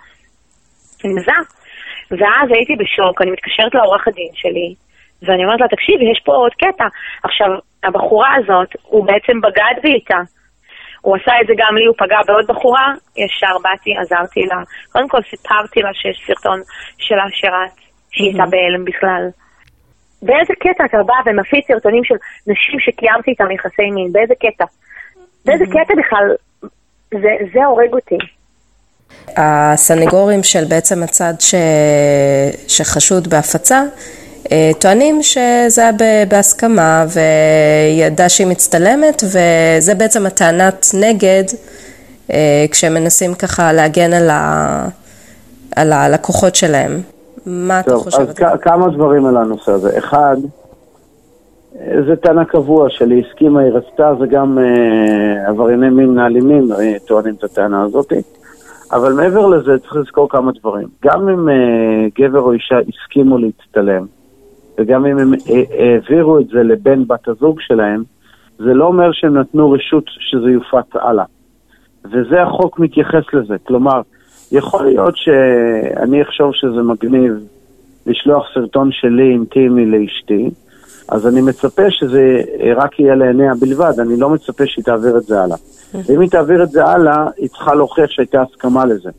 אני 1.04 1.12
מזהה. 1.12 1.40
ואז 2.10 2.48
הייתי 2.50 2.76
בשוק, 2.76 3.22
אני 3.22 3.30
מתקשרת 3.30 3.74
לעורך 3.74 4.08
הדין 4.08 4.30
שלי, 4.34 4.74
ואני 5.22 5.44
אומרת 5.44 5.60
לה, 5.60 5.68
תקשיבי, 5.68 6.04
יש 6.12 6.20
פה 6.24 6.32
עוד 6.32 6.52
קטע. 6.52 6.86
עכשיו, 7.22 7.48
הבחורה 7.84 8.34
הזאת, 8.36 8.68
הוא 8.82 9.06
בעצם 9.06 9.40
בגד 9.40 9.82
בי 9.82 9.92
איתה. 9.94 10.20
הוא 11.00 11.16
עשה 11.16 11.32
את 11.40 11.46
זה 11.46 11.52
גם 11.56 11.76
לי, 11.76 11.86
הוא 11.86 11.94
פגע 11.98 12.18
בעוד 12.26 12.46
בחורה, 12.48 12.92
ישר 13.16 13.58
באתי, 13.62 13.96
עזרתי 13.96 14.40
לה. 14.40 14.62
קודם 14.92 15.08
כל 15.08 15.22
סיפרתי 15.30 15.80
לה 15.80 15.94
שיש 15.94 16.22
סרטון 16.26 16.60
שלה 16.98 17.24
שרץ, 17.30 17.76
שהיא 18.10 18.28
הייתה 18.28 18.44
בהלם 18.50 18.84
בכלל. 18.84 19.22
באיזה 20.22 20.54
קטע 20.54 20.84
אתה 20.84 21.02
בא 21.02 21.14
ומפיץ 21.26 21.66
סרטונים 21.66 22.04
של 22.04 22.14
נשים 22.46 22.80
שקיימתי 22.80 23.30
איתם 23.30 23.50
יחסי 23.50 23.90
מין? 23.90 24.12
באיזה 24.12 24.34
קטע? 24.34 24.64
באיזה 25.44 25.64
קטע 25.64 25.94
בכלל? 25.98 26.34
זה, 27.10 27.32
זה 27.52 27.64
הורג 27.64 27.92
אותי. 27.92 28.18
הסנגורים 29.36 30.42
של 30.42 30.64
בעצם 30.64 31.02
הצד 31.02 31.34
ש... 31.38 31.54
שחשוד 32.68 33.28
בהפצה 33.28 33.82
אה, 34.52 34.70
טוענים 34.78 35.22
שזה 35.22 35.82
היה 35.82 35.92
בהסכמה 36.28 37.04
וידע 37.14 38.28
שהיא 38.28 38.46
מצטלמת 38.46 39.22
וזה 39.24 39.94
בעצם 39.94 40.26
הטענת 40.26 40.86
נגד 40.94 41.44
אה, 42.32 42.66
כשהם 42.70 42.94
מנסים 42.94 43.34
ככה 43.34 43.72
להגן 43.72 44.12
על, 44.12 44.30
ה... 44.30 44.88
על 45.76 45.92
הלקוחות 45.92 46.54
שלהם. 46.54 47.00
מה 47.46 47.82
טוב, 47.82 47.94
אתה 47.94 48.10
חושב? 48.10 48.28
אז 48.28 48.34
כ- 48.36 48.62
כמה 48.62 48.88
דברים 48.88 49.26
על 49.26 49.36
הנושא 49.36 49.72
הזה. 49.72 49.98
אחד, 49.98 50.36
אה, 51.80 52.02
זה 52.08 52.16
טענה 52.16 52.44
קבוע 52.44 52.90
של 52.90 53.10
היא 53.10 53.24
הסכימה, 53.26 53.60
היא 53.60 53.72
רצתה, 53.72 54.12
זה 54.20 54.26
גם 54.26 54.58
אה, 54.58 55.48
עברייני 55.48 55.90
מין 55.90 56.18
אלימים 56.18 56.68
טוענים 57.06 57.34
את 57.38 57.44
הטענה 57.44 57.82
הזאת. 57.82 58.12
אבל 58.92 59.12
מעבר 59.12 59.46
לזה 59.46 59.78
צריך 59.78 59.96
לזכור 59.96 60.28
כמה 60.28 60.52
דברים. 60.60 60.88
גם 61.04 61.28
אם 61.28 61.48
אה, 61.48 62.06
גבר 62.18 62.40
או 62.40 62.52
אישה 62.52 62.78
הסכימו 62.88 63.38
להצטלם, 63.38 64.06
וגם 64.78 65.06
אם 65.06 65.18
הם 65.18 65.34
אה, 65.34 65.62
העבירו 65.78 66.38
את 66.38 66.46
זה 66.48 66.62
לבן 66.62 67.06
בת 67.06 67.28
הזוג 67.28 67.60
שלהם, 67.60 68.02
זה 68.58 68.74
לא 68.74 68.84
אומר 68.84 69.12
שהם 69.12 69.38
נתנו 69.38 69.70
רשות 69.70 70.04
שזה 70.06 70.50
יופץ 70.50 70.90
הלאה. 70.94 71.24
וזה 72.04 72.42
החוק 72.42 72.78
מתייחס 72.78 73.24
לזה. 73.32 73.56
כלומר, 73.66 74.00
יכול 74.52 74.84
להיות 74.84 75.16
שאני 75.16 76.22
אחשוב 76.22 76.50
שזה 76.54 76.82
מגניב 76.82 77.32
לשלוח 78.06 78.46
סרטון 78.54 78.92
שלי 78.92 79.30
אינטימי 79.30 79.86
לאשתי, 79.86 80.50
אז 81.08 81.26
אני 81.26 81.40
מצפה 81.40 81.90
שזה 81.90 82.42
רק 82.76 83.00
יהיה 83.00 83.14
לעיניה 83.14 83.52
בלבד, 83.60 83.92
אני 84.00 84.16
לא 84.16 84.30
מצפה 84.30 84.64
שהיא 84.66 84.84
תעביר 84.84 85.18
את 85.18 85.22
זה 85.22 85.42
הלאה. 85.42 85.56
ואם 85.94 86.20
היא 86.20 86.30
תעביר 86.30 86.62
את 86.62 86.70
זה 86.70 86.84
הלאה, 86.84 87.26
היא 87.36 87.48
צריכה 87.48 87.74
להוכיח 87.74 88.10
שהייתה 88.10 88.42
הסכמה 88.42 88.84
לזה. 88.84 89.10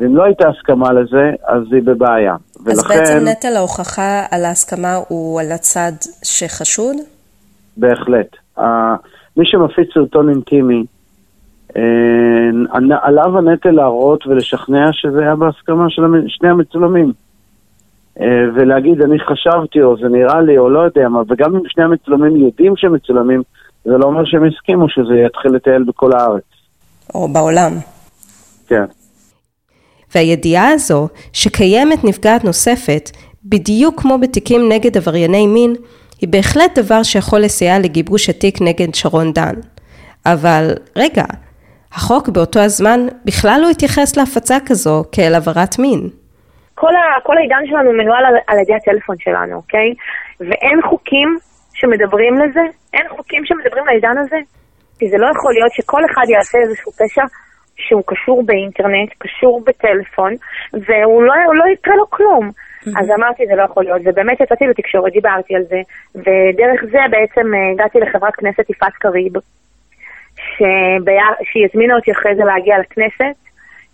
ואם 0.00 0.16
לא 0.16 0.22
הייתה 0.24 0.48
הסכמה 0.48 0.92
לזה, 0.92 1.30
אז 1.44 1.62
היא 1.72 1.82
בבעיה. 1.82 2.36
אז 2.66 2.84
בעצם 2.88 3.24
נטל 3.28 3.56
ההוכחה 3.56 4.26
על 4.30 4.44
ההסכמה 4.44 4.94
הוא 5.08 5.40
על 5.40 5.52
הצד 5.52 5.92
שחשוד? 6.22 6.96
בהחלט. 7.76 8.36
מי 9.36 9.46
שמפיץ 9.46 9.88
סרטון 9.94 10.28
אינטימי, 10.28 10.84
uh, 11.68 11.76
עליו 13.02 13.38
הנטל 13.38 13.70
להראות 13.70 14.26
ולשכנע 14.26 14.88
שזה 14.92 15.20
היה 15.20 15.36
בהסכמה 15.36 15.86
של 15.88 16.02
שני 16.28 16.48
המצולמים. 16.48 17.12
Uh, 18.18 18.22
ולהגיד, 18.54 19.02
אני 19.02 19.18
חשבתי, 19.18 19.82
או 19.82 19.96
זה 19.96 20.08
נראה 20.08 20.40
לי, 20.40 20.58
או 20.58 20.70
לא 20.70 20.78
יודע 20.78 21.08
מה, 21.08 21.22
וגם 21.28 21.56
אם 21.56 21.60
שני 21.68 21.84
המצולמים 21.84 22.36
יודעים 22.36 22.76
שהם 22.76 22.94
מצולמים, 22.94 23.42
זה 23.84 23.92
לא 23.98 24.04
אומר 24.04 24.24
שהם 24.24 24.44
הסכימו 24.44 24.88
שזה 24.88 25.14
יתחיל 25.26 25.50
לטייל 25.52 25.82
בכל 25.82 26.12
הארץ. 26.12 26.42
או 27.14 27.28
בעולם. 27.28 27.72
כן. 28.68 28.84
והידיעה 30.14 30.68
הזו 30.68 31.08
שקיימת 31.32 32.04
נפגעת 32.04 32.44
נוספת, 32.44 33.10
בדיוק 33.44 34.00
כמו 34.00 34.18
בתיקים 34.18 34.68
נגד 34.68 34.96
עברייני 34.96 35.46
מין, 35.46 35.74
היא 36.20 36.28
בהחלט 36.28 36.78
דבר 36.78 37.02
שיכול 37.02 37.40
לסייע 37.40 37.78
לגיבוש 37.78 38.28
התיק 38.28 38.60
נגד 38.60 38.94
שרון 38.94 39.32
דן. 39.32 39.54
אבל 40.26 40.70
רגע, 40.96 41.24
החוק 41.92 42.28
באותו 42.28 42.60
הזמן 42.60 43.06
בכלל 43.24 43.58
לא 43.62 43.70
התייחס 43.70 44.16
להפצה 44.16 44.58
כזו 44.66 45.04
כאל 45.12 45.34
עברת 45.34 45.78
מין. 45.78 46.08
כל, 46.80 46.94
ה, 46.96 47.20
כל 47.26 47.36
העידן 47.38 47.62
שלנו 47.66 47.90
מנוהל 47.92 48.24
על, 48.26 48.36
על 48.46 48.58
ידי 48.62 48.74
הטלפון 48.74 49.16
שלנו, 49.18 49.54
אוקיי? 49.56 49.88
ואין 50.40 50.78
חוקים 50.88 51.28
שמדברים 51.74 52.34
לזה, 52.42 52.64
אין 52.94 53.06
חוקים 53.08 53.42
שמדברים 53.44 53.84
לעידן 53.86 54.16
הזה. 54.18 54.36
כי 54.98 55.08
זה 55.08 55.16
לא 55.18 55.28
יכול 55.34 55.52
להיות 55.52 55.72
שכל 55.72 56.02
אחד 56.10 56.26
יעשה 56.28 56.58
איזשהו 56.58 56.92
פשע 56.92 57.24
שהוא 57.76 58.02
קשור 58.06 58.42
באינטרנט, 58.46 59.10
קשור 59.18 59.62
בטלפון, 59.66 60.32
והוא 60.72 61.22
לא, 61.22 61.34
לא 61.54 61.64
יקרה 61.72 61.96
לו 61.96 62.10
כלום. 62.10 62.50
Mm-hmm. 62.50 63.00
אז 63.00 63.06
אמרתי, 63.18 63.46
זה 63.46 63.54
לא 63.56 63.62
יכול 63.62 63.84
להיות, 63.84 64.02
ובאמת 64.04 64.40
יצאתי 64.40 64.64
לתקשורת, 64.66 65.12
דיברתי 65.12 65.54
על 65.56 65.62
זה, 65.62 65.80
ודרך 66.14 66.80
זה 66.92 66.98
בעצם 67.10 67.54
אה, 67.54 67.72
הגעתי 67.72 67.98
לחברת 68.00 68.34
כנסת 68.34 68.70
יפעת 68.70 68.92
קריב, 68.92 69.32
שביה... 70.36 71.26
שהיא 71.44 71.66
הזמינה 71.70 71.94
אותי 71.94 72.12
אחרי 72.12 72.34
זה 72.36 72.44
להגיע 72.44 72.78
לכנסת, 72.78 73.36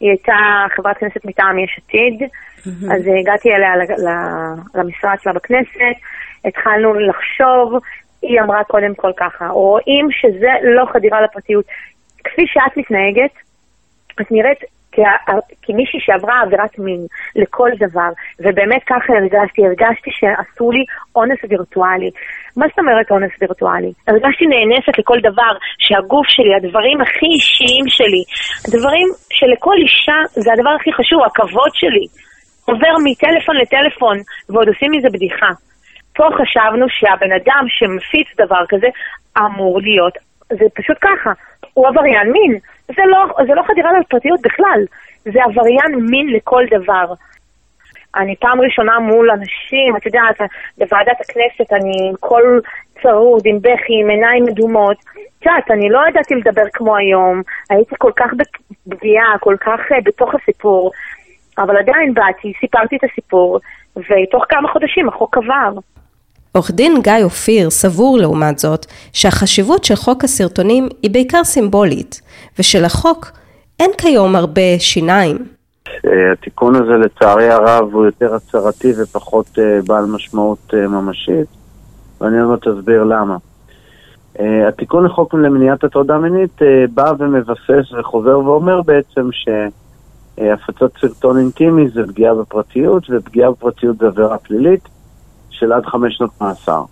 היא 0.00 0.10
הייתה 0.10 0.38
חברת 0.76 0.98
כנסת 0.98 1.24
מטעם 1.24 1.58
יש 1.58 1.80
עתיד. 1.84 2.28
אז 2.66 3.02
הגעתי 3.20 3.54
אליה 3.54 3.72
למשרד 4.74 5.16
שלה 5.22 5.32
בכנסת, 5.32 5.96
התחלנו 6.44 6.94
לחשוב, 6.94 7.82
היא 8.22 8.40
אמרה 8.40 8.64
קודם 8.64 8.94
כל 8.94 9.10
ככה, 9.16 9.48
רואים 9.48 10.08
שזה 10.10 10.50
לא 10.62 10.84
חדירה 10.92 11.20
לפרטיות. 11.20 11.64
כפי 12.24 12.42
שאת 12.46 12.76
מתנהגת, 12.76 13.32
את 14.20 14.30
נראית 14.30 14.58
כמישהי 15.62 16.00
שעברה 16.00 16.42
עבירת 16.42 16.78
מין 16.78 17.06
לכל 17.36 17.70
דבר, 17.78 18.10
ובאמת 18.40 18.82
ככה 18.86 19.12
הרגשתי, 19.18 19.66
הרגשתי 19.66 20.10
שעשו 20.18 20.70
לי 20.70 20.84
אונס 21.16 21.38
וירטואלי. 21.48 22.10
מה 22.56 22.66
זאת 22.68 22.78
אומרת 22.78 23.10
אונס 23.10 23.30
וירטואלי? 23.40 23.92
הרגשתי 24.08 24.44
נאנסת 24.46 24.98
לכל 24.98 25.18
דבר, 25.22 25.52
שהגוף 25.78 26.26
שלי, 26.28 26.54
הדברים 26.54 27.00
הכי 27.00 27.26
אישיים 27.36 27.84
שלי, 27.88 28.22
הדברים 28.66 29.08
שלכל 29.30 29.76
אישה 29.84 30.18
זה 30.44 30.52
הדבר 30.52 30.70
הכי 30.80 30.92
חשוב, 30.92 31.20
הכבוד 31.26 31.72
שלי, 31.72 32.06
עובר 32.64 32.94
מטלפון 33.04 33.56
לטלפון, 33.56 34.16
ועוד 34.48 34.68
עושים 34.68 34.92
מזה 34.92 35.08
בדיחה. 35.12 35.48
פה 36.14 36.24
חשבנו 36.38 36.86
שהבן 36.88 37.32
אדם 37.32 37.64
שמפיץ 37.68 38.28
דבר 38.38 38.64
כזה 38.68 38.86
אמור 39.38 39.80
להיות, 39.80 40.14
זה 40.52 40.64
פשוט 40.74 40.96
ככה, 41.00 41.32
הוא 41.74 41.88
עבריין 41.88 42.32
מין. 42.32 42.58
זה 42.88 43.02
לא, 43.06 43.44
זה 43.46 43.54
לא 43.54 43.62
חדירה 43.62 43.90
לפרטיות 44.00 44.40
בכלל, 44.42 44.80
זה 45.24 45.38
עבריין 45.44 46.06
מין 46.10 46.26
לכל 46.28 46.62
דבר. 46.70 47.14
אני 48.16 48.36
פעם 48.36 48.60
ראשונה 48.60 48.98
מול 48.98 49.30
אנשים, 49.30 49.96
את 49.96 50.06
יודעת, 50.06 50.40
בוועדת 50.78 51.20
הכנסת 51.20 51.72
אני 51.72 52.08
עם 52.08 52.16
קול 52.20 52.60
צרוד, 53.02 53.42
עם 53.44 53.58
בכי, 53.58 53.92
עם 54.02 54.10
עיניים 54.10 54.44
מדומות. 54.44 54.96
את 55.38 55.46
יודעת, 55.46 55.70
אני 55.70 55.90
לא 55.90 56.00
ידעתי 56.08 56.34
לדבר 56.34 56.64
כמו 56.72 56.96
היום, 56.96 57.42
הייתי 57.70 57.94
כל 57.98 58.12
כך 58.16 58.30
בפגיעה, 58.86 59.38
כל 59.40 59.56
כך 59.60 59.80
uh, 59.92 60.02
בתוך 60.04 60.34
הסיפור, 60.34 60.90
אבל 61.58 61.76
עדיין 61.76 62.14
באתי, 62.14 62.52
סיפרתי 62.60 62.96
את 62.96 63.00
הסיפור, 63.12 63.58
ותוך 63.96 64.44
כמה 64.48 64.68
חודשים 64.68 65.08
החוק 65.08 65.36
עבר. 65.36 65.80
עורך 66.52 66.70
דין 66.70 66.92
גיא 67.02 67.12
אופיר 67.24 67.70
סבור 67.70 68.18
לעומת 68.18 68.58
זאת 68.58 68.86
שהחשיבות 69.12 69.84
של 69.84 69.94
חוק 69.94 70.24
הסרטונים 70.24 70.88
היא 71.02 71.10
בעיקר 71.10 71.44
סימבולית 71.44 72.20
ושלחוק 72.58 73.30
אין 73.80 73.90
כיום 73.98 74.36
הרבה 74.36 74.78
שיניים. 74.78 75.36
אה, 76.06 76.32
התיקון 76.32 76.74
הזה 76.74 76.92
לצערי 76.92 77.48
הרב 77.48 77.88
הוא 77.92 78.04
יותר 78.04 78.34
הצהרתי 78.34 78.92
ופחות 79.02 79.46
אה, 79.58 79.78
בעל 79.86 80.04
משמעות 80.04 80.74
אה, 80.74 80.88
ממשית 80.88 81.46
ואני 82.20 82.40
עוד 82.40 82.50
מעט 82.50 82.66
אסביר 82.66 83.04
למה. 83.04 83.36
התיקון 84.68 85.04
לחוק 85.04 85.34
למניעת 85.34 85.84
הטרדה 85.84 86.18
מינית 86.18 86.58
בא 86.94 87.12
ומבסס 87.18 87.92
וחוזר 87.98 88.38
ואומר 88.38 88.82
בעצם 88.82 89.28
שהפצת 90.42 90.98
סרטון 91.00 91.38
אינטימי 91.38 91.88
זה 91.88 92.06
פגיעה 92.06 92.34
בפרטיות 92.34 93.02
ופגיעה 93.10 93.50
בפרטיות 93.50 93.98
זה 93.98 94.06
עבירה 94.06 94.38
פלילית 94.38 94.88
של 95.50 95.72
עד 95.72 95.86
חמש 95.86 96.16
שנות 96.16 96.30
מאסר. 96.40 96.84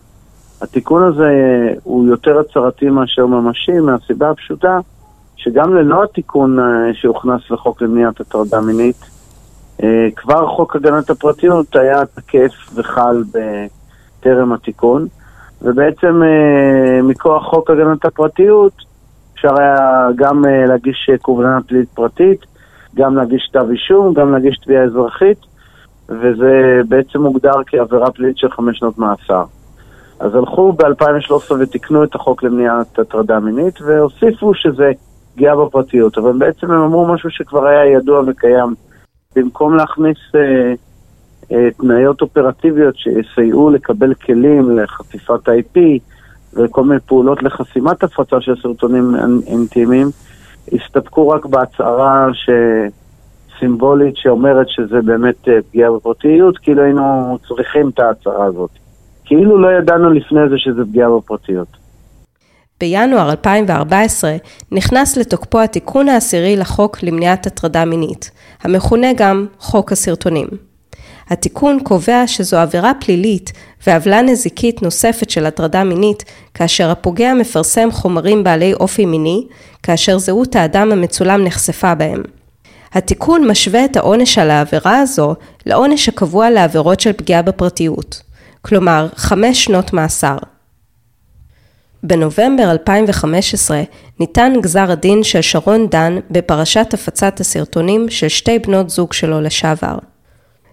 התיקון 0.61 1.03
הזה 1.03 1.33
הוא 1.83 2.07
יותר 2.07 2.39
הצהרתי 2.39 2.91
מאשר 2.91 3.27
ממשי, 3.27 3.81
מהסיבה 3.81 4.31
הפשוטה 4.31 4.79
שגם 5.37 5.75
ללא 5.75 6.05
התיקון 6.05 6.59
אה, 6.59 6.65
שהוכנס 6.95 7.51
לחוק 7.51 7.83
למניעת 7.83 8.21
הטרדה 8.21 8.61
מינית, 8.61 9.11
אה, 9.83 10.09
כבר 10.17 10.47
חוק 10.47 10.77
הגנת 10.77 11.11
הפרטיות 11.11 11.77
היה 11.77 12.07
תקף 12.07 12.53
וחל 12.75 13.23
בטרם 13.33 14.53
התיקון, 14.53 15.07
ובעצם 15.63 16.23
אה, 16.23 17.03
מכוח 17.03 17.43
חוק 17.47 17.71
הגנת 17.71 18.05
הפרטיות 18.05 18.73
אפשר 19.35 19.61
היה 19.61 20.09
גם 20.17 20.45
להגיש 20.69 21.11
קובלנה 21.23 21.59
פלילית 21.67 21.89
פרטית, 21.89 22.50
גם 22.94 23.16
להגיש 23.16 23.48
כתב 23.50 23.66
אישום, 23.70 24.14
גם 24.14 24.33
להגיש 24.33 24.59
תביעה 24.64 24.85
אזרחית, 24.85 25.38
וזה 26.09 26.81
בעצם 26.88 27.20
מוגדר 27.20 27.53
כעבירה 27.66 28.11
פלילית 28.11 28.38
של 28.38 28.50
חמש 28.50 28.79
שנות 28.79 28.98
מאסר. 28.98 29.44
אז 30.20 30.35
הלכו 30.35 30.72
ב-2013 30.72 31.55
ותיקנו 31.61 32.05
את 32.05 32.14
החוק 32.14 32.42
למניעת 32.42 32.98
הטרדה 32.98 33.40
מינית 33.40 33.81
והוסיפו 33.81 34.55
שזה 34.55 34.90
פגיעה 35.35 35.57
בפרטיות, 35.57 36.18
אבל 36.18 36.33
בעצם 36.38 36.70
הם 36.70 36.83
אמרו 36.83 37.14
משהו 37.14 37.31
שכבר 37.31 37.66
היה 37.66 37.87
ידוע 37.87 38.22
וקיים. 38.26 38.74
במקום 39.37 39.76
להכניס 39.76 40.18
אה, 40.35 40.74
אה, 41.53 41.68
תנאיות 41.70 42.22
אופרטיביות 42.22 42.94
שיסייעו 42.96 43.70
לקבל 43.70 44.14
כלים 44.14 44.79
לחשיפת 44.79 45.48
IP 45.48 45.79
וכל 46.53 46.85
מיני 46.85 47.00
פעולות 47.00 47.42
לחסימת 47.42 48.03
הפצה 48.03 48.40
של 48.40 48.55
סרטונים 48.62 49.14
אינטימיים, 49.46 50.07
הסתפקו 50.73 51.29
רק 51.29 51.46
בהצהרה 51.46 52.27
ש... 52.33 52.51
סימבולית 53.61 54.16
שאומרת 54.16 54.68
שזה 54.68 55.03
באמת 55.05 55.49
אה, 55.49 55.62
פגיעה 55.70 55.90
בפרטיות, 55.92 56.59
כאילו 56.59 56.83
היינו 56.83 57.38
צריכים 57.49 57.88
את 57.88 57.99
ההצהרה 57.99 58.44
הזאת. 58.44 58.70
כאילו 59.25 59.59
לא 59.59 59.68
ידענו 59.79 60.11
לפני 60.11 60.49
זה 60.51 60.59
שזה 60.59 60.85
פגיעה 60.85 61.09
בפרטיות. 61.16 61.68
בינואר 62.81 63.31
2014 63.31 64.37
נכנס 64.73 65.16
לתוקפו 65.16 65.61
התיקון 65.61 66.09
העשירי 66.09 66.57
לחוק 66.57 67.03
למניעת 67.03 67.46
הטרדה 67.46 67.85
מינית, 67.85 68.31
המכונה 68.62 69.09
גם 69.16 69.46
חוק 69.59 69.92
הסרטונים. 69.92 70.46
התיקון 71.31 71.79
קובע 71.85 72.27
שזו 72.27 72.59
עבירה 72.59 72.93
פלילית 73.01 73.53
ועוולה 73.87 74.23
נזיקית 74.23 74.83
נוספת 74.83 75.31
של 75.31 75.47
הטרדה 75.47 75.85
מינית, 75.85 76.25
כאשר 76.55 76.90
הפוגע 76.90 77.35
מפרסם 77.35 77.88
חומרים 77.93 78.45
בעלי 78.45 78.75
אופי 78.75 79.07
מיני, 79.07 79.47
כאשר 79.83 80.19
זהות 80.19 80.57
האדם 80.57 80.93
המצולם 80.93 81.45
נחשפה 81.45 81.95
בהם. 81.95 82.23
התיקון 82.93 83.51
משווה 83.51 83.85
את 83.85 83.97
העונש 83.97 84.38
על 84.38 84.51
העבירה 84.51 84.99
הזו 84.99 85.35
לעונש 85.66 86.09
הקבוע 86.09 86.51
לעבירות 86.51 87.01
של 87.01 87.12
פגיעה 87.12 87.43
בפרטיות, 87.43 88.23
כלומר 88.62 89.09
חמש 89.16 89.64
שנות 89.64 89.93
מאסר. 89.93 90.37
בנובמבר 92.03 92.71
2015 92.71 93.83
ניתן 94.21 94.53
גזר 94.61 94.90
הדין 94.90 95.23
של 95.23 95.40
שרון 95.40 95.87
דן 95.88 96.19
בפרשת 96.31 96.95
הפצת 96.95 97.40
הסרטונים 97.40 98.09
של 98.09 98.29
שתי 98.29 98.59
בנות 98.59 98.90
זוג 98.90 99.12
שלו 99.12 99.40
לשעבר. 99.40 99.99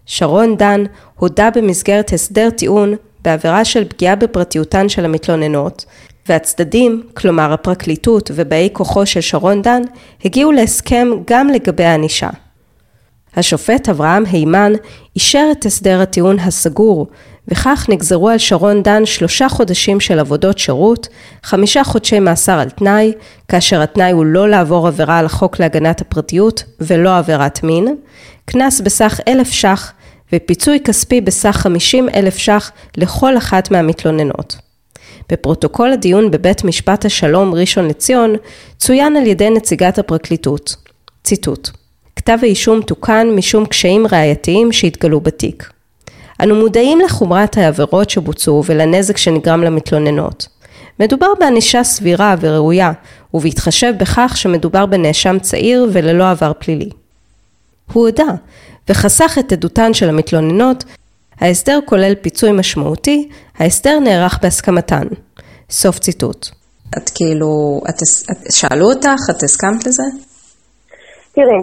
שרון 0.07 0.57
דן 0.57 0.83
הודה 1.15 1.49
במסגרת 1.55 2.13
הסדר 2.13 2.49
טיעון 2.49 2.93
בעבירה 3.21 3.65
של 3.65 3.85
פגיעה 3.85 4.15
בפרטיותן 4.15 4.89
של 4.89 5.05
המתלוננות, 5.05 5.85
והצדדים, 6.29 7.03
כלומר 7.13 7.53
הפרקליטות 7.53 8.31
ובאי 8.35 8.69
כוחו 8.73 9.05
של 9.05 9.21
שרון 9.21 9.61
דן, 9.61 9.81
הגיעו 10.25 10.51
להסכם 10.51 11.07
גם 11.27 11.47
לגבי 11.47 11.83
הענישה. 11.83 12.29
השופט 13.35 13.89
אברהם 13.89 14.23
הימן 14.25 14.73
אישר 15.15 15.47
את 15.51 15.65
הסדר 15.65 16.01
הטיעון 16.01 16.39
הסגור, 16.39 17.07
וכך 17.47 17.85
נגזרו 17.89 18.29
על 18.29 18.37
שרון 18.37 18.83
דן 18.83 19.05
שלושה 19.05 19.49
חודשים 19.49 19.99
של 19.99 20.19
עבודות 20.19 20.57
שירות, 20.57 21.07
חמישה 21.43 21.83
חודשי 21.83 22.19
מאסר 22.19 22.59
על 22.59 22.69
תנאי, 22.69 23.13
כאשר 23.47 23.81
התנאי 23.81 24.11
הוא 24.11 24.25
לא 24.25 24.49
לעבור 24.49 24.87
עבירה 24.87 25.19
על 25.19 25.25
החוק 25.25 25.59
להגנת 25.59 26.01
הפרטיות 26.01 26.63
ולא 26.81 27.17
עבירת 27.17 27.63
מין, 27.63 27.95
קנס 28.45 28.81
בסך 28.81 29.19
אלף 29.27 29.51
ש"ח 29.51 29.93
ופיצוי 30.33 30.79
כספי 30.79 31.21
בסך 31.21 31.55
חמישים 31.55 32.09
אלף 32.09 32.37
ש"ח 32.37 32.71
לכל 32.97 33.37
אחת 33.37 33.71
מהמתלוננות. 33.71 34.57
בפרוטוקול 35.31 35.91
הדיון 35.91 36.31
בבית 36.31 36.63
משפט 36.63 37.05
השלום 37.05 37.53
ראשון 37.53 37.87
לציון 37.87 38.35
צוין 38.77 39.15
על 39.15 39.27
ידי 39.27 39.49
נציגת 39.49 39.99
הפרקליטות. 39.99 40.75
ציטוט: 41.23 41.69
כתב 42.15 42.37
האישום 42.41 42.81
תוקן 42.81 43.27
משום 43.35 43.65
קשיים 43.65 44.07
ראייתיים 44.11 44.71
שהתגלו 44.71 45.19
בתיק. 45.19 45.69
אנו 46.43 46.55
מודעים 46.55 46.99
לחומרת 46.99 47.57
העבירות 47.57 48.09
שבוצעו 48.09 48.63
ולנזק 48.65 49.17
שנגרם 49.17 49.63
למתלוננות. 49.63 50.47
מדובר 50.99 51.27
בענישה 51.39 51.83
סבירה 51.83 52.35
וראויה, 52.39 52.91
ובהתחשב 53.33 53.93
בכך 53.99 54.33
שמדובר 54.35 54.85
בנאשם 54.85 55.39
צעיר 55.39 55.87
וללא 55.93 56.29
עבר 56.31 56.51
פלילי. 56.59 56.89
הוא 57.93 58.05
הודה, 58.05 58.33
וחסך 58.89 59.37
את 59.39 59.51
עדותן 59.51 59.93
של 59.93 60.09
המתלוננות, 60.09 60.83
ההסדר 61.41 61.79
כולל 61.85 62.15
פיצוי 62.15 62.51
משמעותי, 62.51 63.29
ההסדר 63.59 63.99
נערך 63.99 64.39
בהסכמתן. 64.43 65.07
סוף 65.69 65.99
ציטוט. 65.99 66.47
את 66.97 67.09
כאילו, 67.15 67.81
את, 67.89 67.95
את, 68.31 68.51
שאלו 68.51 68.85
אותך, 68.85 69.21
את 69.31 69.43
הסכמת 69.43 69.87
לזה? 69.87 70.03
תראי, 71.35 71.61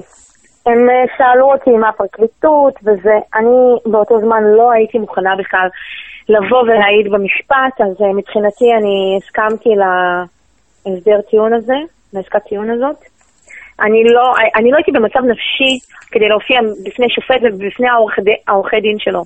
הם 0.67 0.91
אה, 0.91 1.05
שאלו 1.17 1.53
אותי 1.53 1.71
מה 1.71 1.89
הפרקליטות 1.89 2.75
וזה, 2.83 3.17
אני 3.35 3.93
באותו 3.93 4.21
זמן 4.21 4.43
לא 4.57 4.73
הייתי 4.73 4.99
מוכנה 4.99 5.31
בכלל 5.39 5.69
לבוא 6.29 6.63
ולהעיד 6.63 7.07
במשפט, 7.13 7.75
אז 7.81 8.03
אה, 8.03 8.13
מבחינתי 8.19 8.65
אני 8.79 9.19
הסכמתי 9.19 9.71
להסדר 9.81 11.21
טיעון 11.31 11.53
הזה, 11.55 11.79
לעסקת 12.13 12.43
טיעון 12.49 12.71
הזאת. 12.71 13.14
אני 13.81 14.05
לא, 14.05 14.35
אני 14.57 14.71
לא 14.71 14.77
הייתי 14.77 14.93
במצב 14.93 15.21
נפשי 15.25 15.79
כדי 16.11 16.29
להופיע 16.29 16.61
בפני 16.87 17.11
שופט 17.11 17.41
ובפני 17.43 17.89
העורכי 18.49 18.81
דין 18.81 18.99
שלו. 18.99 19.23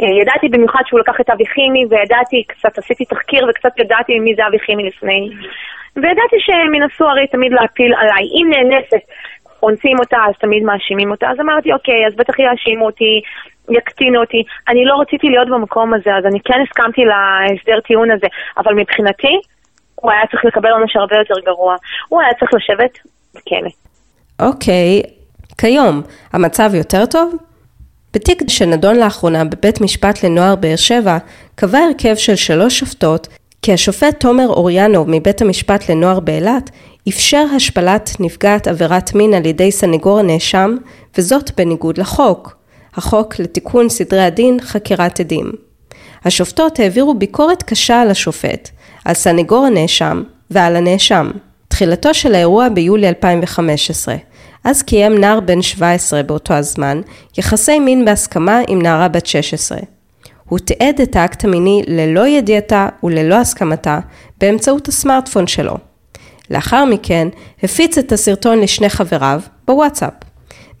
אה, 0.00 0.20
ידעתי 0.20 0.48
במיוחד 0.48 0.82
שהוא 0.86 1.00
לקח 1.00 1.20
את 1.20 1.30
אבי 1.30 1.46
חימי, 1.46 1.84
וידעתי, 1.90 2.44
קצת 2.48 2.78
עשיתי 2.78 3.04
תחקיר 3.04 3.46
וקצת 3.48 3.78
ידעתי 3.78 4.18
מי 4.18 4.34
זה 4.34 4.46
אבי 4.46 4.58
חימי 4.58 4.84
לפני. 4.84 5.30
וידעתי 5.96 6.36
שהם 6.38 6.74
ינסו 6.74 7.04
הרי 7.04 7.26
תמיד 7.26 7.52
להפיל 7.52 7.94
עליי. 7.94 8.24
אם 8.24 8.46
נאנסת 8.50 9.04
אונסים 9.62 9.98
אותה, 9.98 10.18
אז 10.28 10.34
תמיד 10.40 10.62
מאשימים 10.62 11.10
אותה. 11.10 11.30
אז 11.30 11.40
אמרתי, 11.40 11.72
אוקיי, 11.72 12.06
אז 12.06 12.14
בטח 12.16 12.38
יאשימו 12.38 12.86
אותי, 12.86 13.20
יקטינו 13.70 14.20
אותי. 14.20 14.42
אני 14.68 14.84
לא 14.84 14.94
רציתי 15.00 15.26
להיות 15.28 15.48
במקום 15.48 15.94
הזה, 15.94 16.14
אז 16.14 16.26
אני 16.26 16.40
כן 16.44 16.60
הסכמתי 16.62 17.02
להסדר 17.04 17.80
טיעון 17.80 18.10
הזה. 18.10 18.26
אבל 18.56 18.74
מבחינתי, 18.74 19.40
הוא 19.94 20.10
היה 20.12 20.26
צריך 20.30 20.44
לקבל 20.44 20.70
עונש 20.70 20.96
הרבה 20.96 21.16
יותר 21.16 21.34
גרוע. 21.44 21.76
הוא 22.08 22.20
היה 22.20 22.34
צריך 22.34 22.54
לשבת 22.54 22.98
בכלא. 23.34 23.70
אוקיי, 24.40 25.02
כיום, 25.58 26.02
המצב 26.32 26.70
יותר 26.74 27.06
טוב? 27.06 27.34
בתיק 28.14 28.42
שנדון 28.48 28.96
לאחרונה 28.96 29.44
בבית 29.44 29.80
משפט 29.80 30.24
לנוער 30.24 30.54
באר 30.54 30.76
שבע, 30.76 31.18
קבע 31.54 31.78
הרכב 31.78 32.14
של 32.14 32.36
שלוש 32.36 32.78
שופטות 32.78 33.28
כי 33.62 33.72
השופט 33.72 34.20
תומר 34.20 34.48
אוריאנוב 34.48 35.10
מבית 35.10 35.42
המשפט 35.42 35.90
לנוער 35.90 36.20
באילת 36.20 36.70
אפשר 37.08 37.44
השפלת 37.56 38.10
נפגעת 38.20 38.66
עבירת 38.66 39.14
מין 39.14 39.34
על 39.34 39.46
ידי 39.46 39.72
סנגור 39.72 40.18
הנאשם, 40.18 40.76
וזאת 41.18 41.50
בניגוד 41.56 41.98
לחוק, 41.98 42.56
החוק 42.94 43.38
לתיקון 43.38 43.88
סדרי 43.88 44.22
הדין 44.22 44.60
חקירת 44.60 45.20
עדים. 45.20 45.52
השופטות 46.24 46.78
העבירו 46.78 47.14
ביקורת 47.14 47.62
קשה 47.62 48.00
על 48.00 48.10
השופט, 48.10 48.70
על 49.04 49.14
סנגור 49.14 49.66
הנאשם 49.66 50.22
ועל 50.50 50.76
הנאשם. 50.76 51.30
תחילתו 51.74 52.14
של 52.14 52.34
האירוע 52.34 52.68
ביולי 52.68 53.08
2015. 53.08 54.14
אז 54.64 54.82
קיים 54.82 55.18
נער 55.18 55.40
בן 55.40 55.62
17 55.62 56.22
באותו 56.22 56.54
הזמן 56.54 57.00
יחסי 57.38 57.78
מין 57.78 58.04
בהסכמה 58.04 58.60
עם 58.68 58.82
נערה 58.82 59.08
בת 59.08 59.26
16. 59.26 59.78
הוא 60.48 60.58
תיעד 60.58 61.00
את 61.00 61.16
האקט 61.16 61.44
המיני 61.44 61.82
ללא 61.86 62.26
ידיעתה 62.26 62.88
וללא 63.02 63.34
הסכמתה 63.34 63.98
באמצעות 64.40 64.88
הסמארטפון 64.88 65.46
שלו. 65.46 65.74
לאחר 66.50 66.84
מכן 66.84 67.28
הפיץ 67.62 67.98
את 67.98 68.12
הסרטון 68.12 68.60
לשני 68.60 68.88
חבריו 68.88 69.40
בוואטסאפ. 69.66 70.14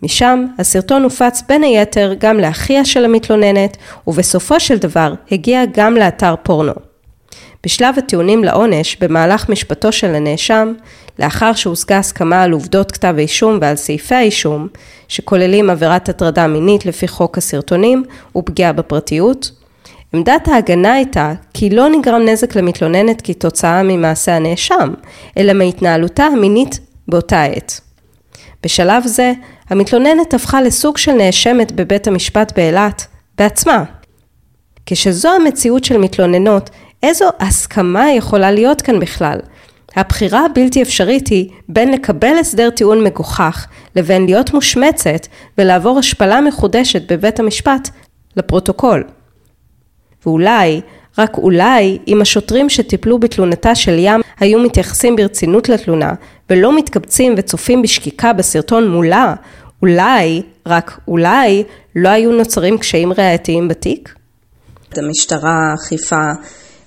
משם 0.02 0.44
הסרטון 0.58 1.02
הופץ 1.02 1.42
בין 1.48 1.62
היתר 1.62 2.14
גם 2.18 2.36
לאחיה 2.36 2.84
של 2.84 3.04
המתלוננת 3.04 3.76
ובסופו 4.06 4.60
של 4.60 4.78
דבר 4.78 5.14
הגיע 5.30 5.62
גם 5.72 5.94
לאתר 5.94 6.34
פורנו. 6.42 6.93
בשלב 7.64 7.94
הטיעונים 7.98 8.44
לעונש 8.44 8.96
במהלך 9.00 9.48
משפטו 9.48 9.92
של 9.92 10.14
הנאשם, 10.14 10.72
לאחר 11.18 11.52
שהושגה 11.52 11.98
הסכמה 11.98 12.42
על 12.42 12.52
עובדות 12.52 12.92
כתב 12.92 13.14
האישום 13.18 13.58
ועל 13.60 13.76
סעיפי 13.76 14.14
האישום, 14.14 14.68
שכוללים 15.08 15.70
עבירת 15.70 16.08
הטרדה 16.08 16.46
מינית 16.46 16.86
לפי 16.86 17.08
חוק 17.08 17.38
הסרטונים 17.38 18.04
ופגיעה 18.36 18.72
בפרטיות, 18.72 19.50
עמדת 20.12 20.48
ההגנה 20.48 20.92
הייתה 20.92 21.32
כי 21.54 21.70
לא 21.70 21.88
נגרם 21.88 22.22
נזק 22.22 22.56
למתלוננת 22.56 23.22
כתוצאה 23.24 23.82
ממעשה 23.82 24.36
הנאשם, 24.36 24.94
אלא 25.38 25.52
מהתנהלותה 25.52 26.24
המינית 26.24 26.80
באותה 27.08 27.42
עת. 27.42 27.80
בשלב 28.62 29.06
זה, 29.06 29.32
המתלוננת 29.70 30.34
הפכה 30.34 30.62
לסוג 30.62 30.96
של 30.96 31.12
נאשמת 31.12 31.72
בבית 31.72 32.06
המשפט 32.06 32.52
באילת, 32.56 33.06
בעצמה. 33.38 33.84
כשזו 34.86 35.28
המציאות 35.32 35.84
של 35.84 35.98
מתלוננות, 35.98 36.70
איזו 37.04 37.28
הסכמה 37.40 38.12
יכולה 38.12 38.50
להיות 38.50 38.82
כאן 38.82 39.00
בכלל? 39.00 39.38
הבחירה 39.96 40.44
הבלתי 40.44 40.82
אפשרית 40.82 41.28
היא 41.28 41.50
בין 41.68 41.92
לקבל 41.92 42.36
הסדר 42.40 42.70
טיעון 42.70 43.04
מגוחך 43.04 43.66
לבין 43.96 44.26
להיות 44.26 44.54
מושמצת 44.54 45.26
ולעבור 45.58 45.98
השפלה 45.98 46.40
מחודשת 46.40 47.12
בבית 47.12 47.40
המשפט 47.40 47.88
לפרוטוקול. 48.36 49.04
ואולי, 50.26 50.80
רק 51.18 51.38
אולי, 51.38 51.98
אם 52.08 52.20
השוטרים 52.22 52.68
שטיפלו 52.68 53.18
בתלונתה 53.18 53.74
של 53.74 53.96
ים 53.98 54.20
היו 54.40 54.58
מתייחסים 54.58 55.16
ברצינות 55.16 55.68
לתלונה 55.68 56.12
ולא 56.50 56.76
מתקבצים 56.76 57.34
וצופים 57.36 57.82
בשקיקה 57.82 58.32
בסרטון 58.32 58.88
מולה, 58.88 59.34
אולי, 59.82 60.42
רק 60.66 60.98
אולי, 61.08 61.64
לא 61.96 62.08
היו 62.08 62.32
נוצרים 62.32 62.78
קשיים 62.78 63.12
ראייתיים 63.12 63.68
בתיק? 63.68 64.14
המשטרה, 64.96 65.74
אכיפה, 65.74 66.32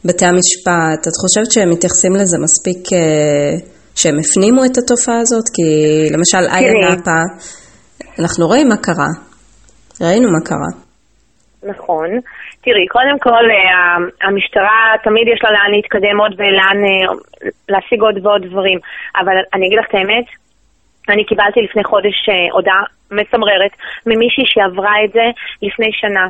בתי 0.08 0.26
המשפט, 0.32 1.02
את 1.08 1.16
חושבת 1.22 1.50
שהם 1.54 1.70
מתייחסים 1.76 2.14
לזה 2.20 2.38
מספיק 2.46 2.82
אה, 2.98 3.54
שהם 4.00 4.18
הפנימו 4.22 4.62
את 4.66 4.76
התופעה 4.78 5.20
הזאת? 5.24 5.48
כי 5.56 5.68
למשל 6.16 6.44
איה 6.54 6.74
נאפה, 6.84 7.22
אנחנו 8.22 8.44
רואים 8.48 8.68
מה 8.72 8.78
קרה, 8.88 9.12
ראינו 10.06 10.28
מה 10.36 10.42
קרה. 10.50 10.72
נכון. 11.72 12.10
תראי, 12.64 12.86
קודם 12.96 13.18
כל, 13.26 13.46
אה, 13.56 13.98
המשטרה 14.28 14.80
תמיד 15.04 15.26
יש 15.34 15.40
לה 15.44 15.52
לאן 15.56 15.72
להתקדם 15.76 16.18
עוד 16.24 16.34
ולאן 16.38 16.78
אה, 16.88 17.06
להשיג 17.72 18.00
עוד 18.02 18.18
ועוד 18.24 18.42
דברים. 18.50 18.80
אבל 19.20 19.36
אני 19.54 19.64
אגיד 19.68 19.80
לך 19.82 19.88
את 19.90 19.96
האמת, 19.96 20.28
אני 21.12 21.24
קיבלתי 21.30 21.60
לפני 21.68 21.84
חודש 21.84 22.18
הודעה 22.56 22.84
מצמררת 23.12 23.74
ממישהי 24.10 24.46
שעברה 24.52 24.96
את 25.06 25.12
זה 25.18 25.26
לפני 25.68 25.90
שנה. 26.02 26.26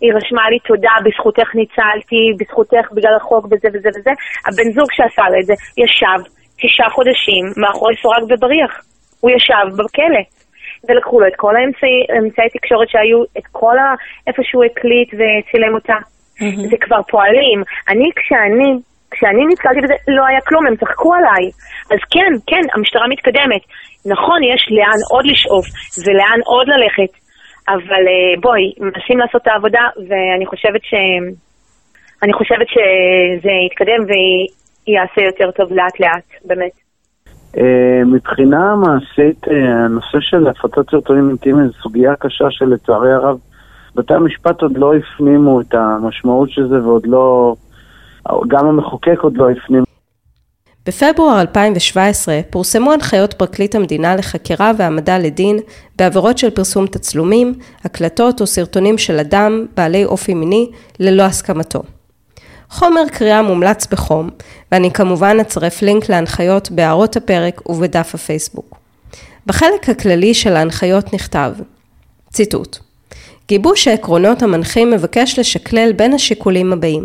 היא 0.00 0.12
רשמה 0.16 0.50
לי 0.50 0.58
תודה, 0.58 0.94
בזכותך 1.04 1.48
ניצלתי, 1.54 2.22
בזכותך 2.38 2.84
בגלל 2.94 3.14
החוק 3.20 3.44
וזה 3.44 3.68
וזה 3.74 3.88
וזה. 3.94 4.12
הבן 4.46 4.68
זוג 4.76 4.88
שעשה 4.96 5.24
לה 5.30 5.38
את 5.40 5.46
זה 5.46 5.54
ישב 5.82 6.20
תשעה 6.60 6.90
חודשים 6.90 7.44
מאחורי 7.60 7.94
סורג 8.02 8.22
ובריח. 8.30 8.72
הוא 9.20 9.30
ישב 9.30 9.66
בכלא. 9.78 10.24
ולקחו 10.88 11.20
לו 11.20 11.26
את 11.26 11.36
כל 11.36 11.56
האמצעי, 11.56 11.98
אמצעי 12.18 12.48
תקשורת 12.56 12.88
שהיו, 12.88 13.18
את 13.38 13.46
כל 13.52 13.76
ה... 13.78 13.86
איפה 14.26 14.42
שהוא 14.48 14.64
הקליט 14.64 15.10
וצילם 15.18 15.74
אותה. 15.74 15.98
Mm-hmm. 16.02 16.68
זה 16.70 16.76
כבר 16.84 17.02
פועלים. 17.12 17.58
אני, 17.88 18.08
כשאני, 18.18 18.68
כשאני 19.10 19.42
נתקלתי 19.50 19.80
בזה, 19.84 19.96
לא 20.16 20.22
היה 20.26 20.40
כלום, 20.48 20.66
הם 20.66 20.76
צחקו 20.76 21.14
עליי. 21.14 21.44
אז 21.92 22.00
כן, 22.14 22.32
כן, 22.50 22.64
המשטרה 22.74 23.06
מתקדמת. 23.08 23.62
נכון, 24.14 24.38
יש 24.52 24.62
לאן 24.76 25.00
עוד 25.12 25.24
לשאוף 25.32 25.66
ולאן 26.04 26.38
עוד 26.52 26.66
ללכת, 26.68 27.12
אבל 27.68 28.04
אה, 28.08 28.40
בואי, 28.40 28.72
מנסים 28.80 29.18
לעשות 29.18 29.42
את 29.42 29.46
העבודה, 29.46 29.88
ואני 30.08 30.46
חושבת 30.46 30.84
ש... 30.84 30.94
חושבת 32.32 32.66
שזה 32.68 33.50
יתקדם 33.66 34.00
ויעשה 34.08 35.20
יותר 35.20 35.50
טוב 35.50 35.72
לאט 35.72 36.00
לאט, 36.00 36.24
באמת. 36.44 36.72
אה, 37.56 38.04
מבחינה 38.06 38.74
מעשית, 38.76 39.48
אה, 39.48 39.84
הנושא 39.84 40.18
של 40.20 40.46
הפצת 40.46 40.90
סרטונים 40.90 41.28
אינטימיים 41.28 41.66
זו 41.66 41.72
סוגיה 41.82 42.16
קשה 42.16 42.50
שלצערי 42.50 43.12
הרב 43.12 43.38
בתי 43.94 44.14
המשפט 44.14 44.62
עוד 44.62 44.78
לא 44.78 44.94
הפנימו 44.94 45.60
את 45.60 45.74
המשמעות 45.74 46.50
של 46.50 46.68
זה 46.68 46.82
ועוד 46.82 47.06
לא, 47.06 47.54
גם 48.48 48.66
המחוקק 48.66 49.18
עוד 49.20 49.36
לא 49.36 49.50
הפנים. 49.50 49.84
בפברואר 50.86 51.40
2017 51.40 52.40
פורסמו 52.50 52.92
הנחיות 52.92 53.34
פרקליט 53.34 53.74
המדינה 53.74 54.16
לחקירה 54.16 54.72
והעמדה 54.78 55.18
לדין 55.18 55.58
בעבירות 55.96 56.38
של 56.38 56.50
פרסום 56.50 56.86
תצלומים, 56.86 57.54
הקלטות 57.84 58.40
או 58.40 58.46
סרטונים 58.46 58.98
של 58.98 59.18
אדם 59.18 59.66
בעלי 59.76 60.04
אופי 60.04 60.34
מיני 60.34 60.70
ללא 61.00 61.22
הסכמתו. 61.22 61.82
חומר 62.70 63.02
קריאה 63.12 63.42
מומלץ 63.42 63.86
בחום, 63.86 64.30
ואני 64.72 64.90
כמובן 64.90 65.36
אצרף 65.40 65.82
לינק 65.82 66.08
להנחיות 66.08 66.70
בהערות 66.70 67.16
הפרק 67.16 67.68
ובדף 67.68 68.14
הפייסבוק. 68.14 68.78
בחלק 69.46 69.88
הכללי 69.88 70.34
של 70.34 70.56
ההנחיות 70.56 71.14
נכתב, 71.14 71.52
ציטוט: 72.32 72.78
גיבוש 73.48 73.88
העקרונות 73.88 74.42
המנחים 74.42 74.90
מבקש 74.90 75.38
לשקלל 75.38 75.92
בין 75.92 76.12
השיקולים 76.14 76.72
הבאים 76.72 77.04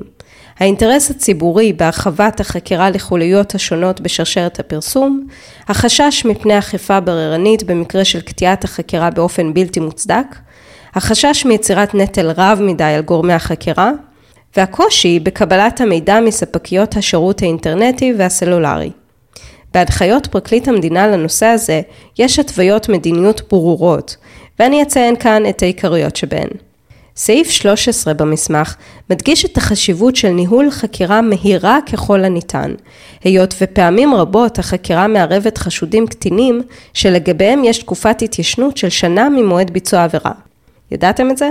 האינטרס 0.60 1.12
הציבורי 1.12 1.74
בהרחבת 1.74 2.39
החקירה 2.39 2.89
לחוליות 2.89 3.55
השונות 3.55 4.01
בשרשרת 4.01 4.60
הפרסום, 4.60 5.28
החשש 5.68 6.26
מפני 6.26 6.60
אכיפה 6.60 6.99
בררנית 6.99 7.64
במקרה 7.64 8.05
של 8.05 8.22
קטיעת 8.22 8.64
החקירה 8.64 9.10
באופן 9.10 9.53
בלתי 9.53 9.80
מוצדק, 9.80 10.26
החשש 10.95 11.45
מיצירת 11.45 11.95
נטל 11.95 12.32
רב 12.32 12.60
מדי 12.62 12.84
על 12.84 13.01
גורמי 13.01 13.34
החקירה, 13.34 13.91
והקושי 14.57 15.20
בקבלת 15.20 15.82
המידע 15.82 16.20
מספקיות 16.20 16.97
השירות 16.97 17.41
האינטרנטי 17.41 18.14
והסלולרי. 18.18 18.91
בהנחיות 19.74 20.28
פרקליט 20.28 20.68
המדינה 20.68 21.07
לנושא 21.07 21.45
הזה 21.45 21.82
יש 22.20 22.39
התוויות 22.39 22.89
מדיניות 22.89 23.41
ברורות, 23.49 24.16
ואני 24.60 24.82
אציין 24.82 25.16
כאן 25.16 25.43
את 25.49 25.62
העיקריות 25.62 26.16
שבהן. 26.16 26.49
סעיף 27.22 27.49
13 27.49 28.13
במסמך 28.13 28.76
מדגיש 29.09 29.45
את 29.45 29.57
החשיבות 29.57 30.15
של 30.15 30.30
ניהול 30.30 30.72
חקירה 30.72 31.22
מהירה 31.22 31.80
ככל 31.91 32.26
הניתן, 32.26 32.74
היות 33.24 33.53
ופעמים 33.61 34.15
רבות 34.15 34.59
החקירה 34.59 35.07
מערבת 35.07 35.57
חשודים 35.57 36.07
קטינים 36.07 36.61
שלגביהם 36.93 37.63
יש 37.63 37.78
תקופת 37.78 38.22
התיישנות 38.22 38.78
של 38.78 38.89
שנה 38.89 39.30
ממועד 39.30 39.72
ביצוע 39.72 40.03
עבירה. 40.03 40.32
ידעתם 40.91 41.32
את 41.32 41.38
זה? 41.38 41.49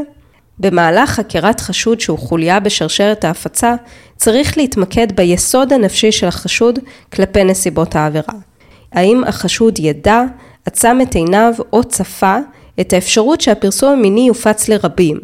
במהלך 0.58 1.10
חקירת 1.10 1.60
חשוד 1.60 2.00
שהוא 2.00 2.18
חוליה 2.18 2.60
בשרשרת 2.60 3.24
ההפצה, 3.24 3.74
צריך 4.16 4.58
להתמקד 4.58 5.16
ביסוד 5.16 5.72
הנפשי 5.72 6.12
של 6.12 6.26
החשוד 6.26 6.78
כלפי 7.12 7.44
נסיבות 7.44 7.96
העבירה. 7.96 8.34
האם 8.92 9.24
החשוד 9.26 9.78
ידע, 9.78 10.22
עצם 10.66 10.98
את 11.02 11.14
עיניו 11.14 11.54
או 11.72 11.84
צפה 11.84 12.36
את 12.80 12.92
האפשרות 12.92 13.40
שהפרסום 13.40 13.92
המיני 13.92 14.26
יופץ 14.28 14.68
לרבים, 14.68 15.18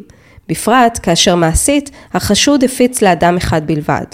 בפרט 0.49 0.99
כאשר 1.03 1.34
מעשית 1.34 1.90
החשוד 2.12 2.64
הפיץ 2.64 3.03
לאדם 3.03 3.36
אחד 3.36 3.66
בלבד. 3.66 4.05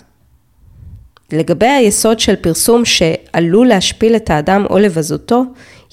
לגבי 1.32 1.66
היסוד 1.66 2.20
של 2.20 2.36
פרסום 2.36 2.84
שעלול 2.84 3.66
להשפיל 3.66 4.16
את 4.16 4.30
האדם 4.30 4.66
או 4.70 4.78
לבזותו, 4.78 5.44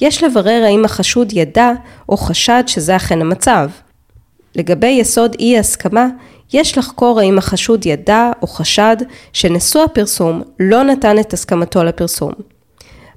יש 0.02 0.24
לברר 0.24 0.64
האם 0.66 0.86
החשוד 0.86 1.34
ידע 1.34 1.72
או 2.10 2.18
חשד 2.18 2.64
שזה 2.68 2.96
אכן 2.96 3.22
המצב. 3.22 3.70
לגבי 4.56 4.88
יסוד 4.88 5.36
אי 5.40 5.60
הסכמה, 5.60 6.08
יש 6.54 6.78
לחקור 6.78 7.20
האם 7.20 7.38
החשוד 7.38 7.86
ידע 7.86 8.32
או 8.42 8.48
חשד 8.48 8.98
שנשוא 9.34 9.84
הפרסום 9.84 10.42
לא 10.60 10.84
נתן 10.84 11.20
את 11.20 11.34
הסכמתו 11.34 11.84
לפרסום. 11.84 12.32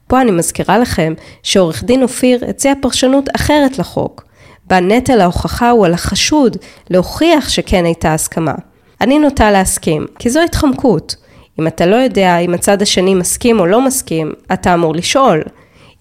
פה 0.06 0.20
אני 0.20 0.30
מזכירה 0.30 0.78
לכם 0.78 1.14
שעורך 1.42 1.84
דין 1.84 2.02
אופיר 2.02 2.44
הציע 2.48 2.72
פרשנות 2.82 3.28
אחרת 3.36 3.78
לחוק, 3.78 4.24
בה 4.70 4.80
נטל 4.80 5.20
ההוכחה 5.20 5.70
הוא 5.70 5.86
על 5.86 5.94
החשוד 5.94 6.56
להוכיח 6.90 7.48
שכן 7.48 7.84
הייתה 7.84 8.14
הסכמה. 8.14 8.54
אני 9.00 9.18
נוטה 9.18 9.50
להסכים, 9.50 10.06
כי 10.18 10.30
זו 10.30 10.40
התחמקות. 10.40 11.16
אם 11.60 11.66
אתה 11.66 11.86
לא 11.86 11.96
יודע 11.96 12.38
אם 12.38 12.54
הצד 12.54 12.82
השני 12.82 13.14
מסכים 13.14 13.60
או 13.60 13.66
לא 13.66 13.80
מסכים, 13.80 14.32
אתה 14.52 14.74
אמור 14.74 14.94
לשאול. 14.94 15.42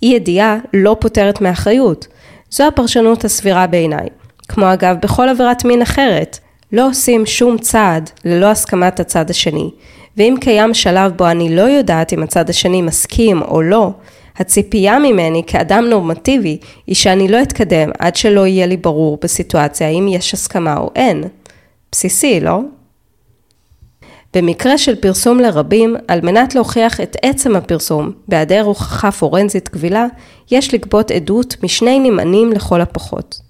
אי 0.04 0.08
ידיעה 0.08 0.58
לא 0.74 0.98
פותרת 1.00 1.42
מאחריות. 1.42 2.08
זו 2.52 2.68
הפרשנות 2.68 3.26
הסבירה 3.26 3.68
בעיניי. 3.68 4.08
כמו 4.48 4.74
אגב 4.74 4.96
בכל 5.02 5.30
עבירת 5.30 5.66
מין 5.66 5.82
אחרת, 5.82 6.40
לא 6.72 6.88
עושים 6.88 7.26
שום 7.26 7.58
צעד 7.58 8.10
ללא 8.26 8.46
הסכמת 8.46 9.00
הצד 9.00 9.30
השני, 9.30 9.70
ואם 10.18 10.36
קיים 10.42 10.74
שלב 10.74 11.12
בו 11.12 11.28
אני 11.28 11.56
לא 11.56 11.62
יודעת 11.62 12.14
אם 12.14 12.24
הצד 12.24 12.50
השני 12.50 12.82
מסכים 12.82 13.42
או 13.42 13.62
לא, 13.62 13.92
הציפייה 14.40 15.00
ממני 15.00 15.44
כאדם 15.48 15.86
נורמטיבי 15.90 16.58
היא 16.88 16.96
שאני 16.96 17.28
לא 17.28 17.42
אתקדם 17.42 17.90
עד 18.00 18.16
שלא 18.16 18.48
יהיה 18.48 18.66
לי 18.66 18.78
ברור 18.78 19.18
בסיטואציה 19.22 19.88
האם 19.88 20.08
יש 20.08 20.34
הסכמה 20.34 20.78
או 20.78 20.92
אין. 20.96 21.24
בסיסי, 21.92 22.40
לא? 22.40 22.60
במקרה 24.36 24.78
של 24.78 24.96
פרסום 24.96 25.40
לרבים, 25.40 25.96
על 26.08 26.22
מנת 26.22 26.56
להוכיח 26.56 27.02
את 27.02 27.18
עצם 27.22 27.56
הפרסום, 27.56 28.12
בהיעדר 28.28 28.62
הוכחה 28.62 29.12
פורנזית 29.12 29.68
קבילה, 29.68 30.06
יש 30.52 30.74
לגבות 30.74 31.12
עדות 31.12 31.56
משני 31.64 32.00
נמענים 32.00 32.54
לכל 32.54 32.82
הפחות. 32.82 33.49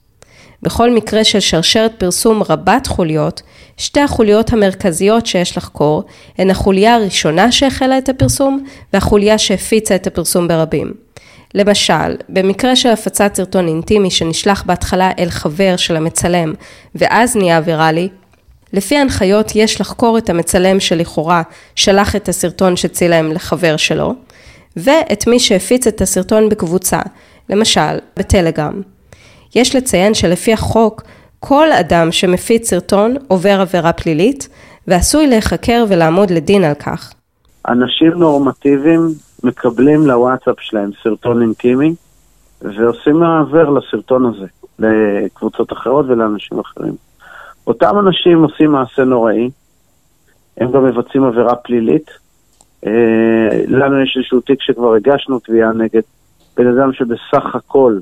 בכל 0.64 0.92
מקרה 0.92 1.24
של 1.24 1.40
שרשרת 1.40 1.94
פרסום 1.98 2.44
רבת 2.50 2.88
חוליות, 2.88 3.42
שתי 3.78 4.00
החוליות 4.00 4.54
המרכזיות 4.54 5.26
שיש 5.26 5.58
לחקור 5.58 6.04
הן 6.38 6.50
החוליה 6.50 6.96
הראשונה 6.96 7.52
שהחלה 7.52 7.98
את 7.98 8.10
הפרסום 8.10 8.66
והחוליה 8.94 9.38
שהפיצה 9.38 9.96
את 9.96 10.08
הפרסום 10.08 10.48
ברבים. 10.48 10.94
למשל, 11.56 12.16
במקרה 12.30 12.76
של 12.76 12.90
הפצת 12.90 13.36
סרטון 13.36 13.68
אינטימי 13.68 14.12
שנשלח 14.12 14.64
בהתחלה 14.64 15.12
אל 15.20 15.30
חבר 15.30 15.76
של 15.78 15.96
המצלם 15.96 16.54
ואז 16.96 17.36
נהיה 17.36 17.62
ויראלי, 17.66 18.10
לפי 18.74 18.98
ההנחיות 18.98 19.52
יש 19.56 19.82
לחקור 19.82 20.18
את 20.18 20.30
המצלם 20.30 20.80
שלכאורה 20.80 21.42
שלח 21.76 22.16
את 22.16 22.30
הסרטון 22.30 22.76
שצילם 22.76 23.32
לחבר 23.32 23.78
שלו, 23.78 24.14
ואת 24.78 25.28
מי 25.28 25.40
שהפיץ 25.40 25.88
את 25.88 26.02
הסרטון 26.02 26.50
בקבוצה, 26.50 27.00
למשל 27.50 27.98
בטלגרם. 28.18 28.82
יש 29.56 29.76
לציין 29.76 30.14
שלפי 30.14 30.54
החוק, 30.54 31.02
כל 31.40 31.72
אדם 31.72 32.12
שמפיץ 32.12 32.70
סרטון 32.70 33.16
עובר 33.28 33.62
עבירה 33.62 33.94
פלילית, 33.94 34.50
ועשוי 34.88 35.28
להיחקר 35.28 35.86
ולעמוד 35.90 36.32
לדין 36.32 36.64
על 36.64 36.74
כך. 36.74 37.14
אנשים 37.68 38.12
נורמטיביים 38.12 39.02
מקבלים 39.44 40.08
לוואטסאפ 40.08 40.56
שלהם 40.60 40.90
סרטון 41.04 41.42
אינטימי, 41.42 41.94
ועושים 42.62 43.16
מעבר 43.16 43.70
לסרטון 43.70 44.26
הזה, 44.26 44.46
לקבוצות 44.80 45.74
אחרות 45.74 46.06
ולאנשים 46.10 46.60
אחרים. 46.60 46.94
אותם 47.68 48.00
אנשים 48.00 48.44
עושים 48.44 48.72
מעשה 48.72 49.04
נוראי, 49.04 49.50
הם 50.58 50.72
גם 50.72 50.86
מבצעים 50.86 51.24
עבירה 51.24 51.56
פלילית. 51.56 52.12
אה, 52.86 52.92
לנו 53.68 54.02
יש 54.02 54.14
איזשהו 54.18 54.42
תיק 54.42 54.62
שכבר 54.62 54.94
הגשנו 54.94 55.40
תביעה 55.40 55.74
נגד 55.74 56.02
בן 56.58 56.68
אדם 56.68 56.94
שבסך 56.94 57.56
הכל 57.56 58.00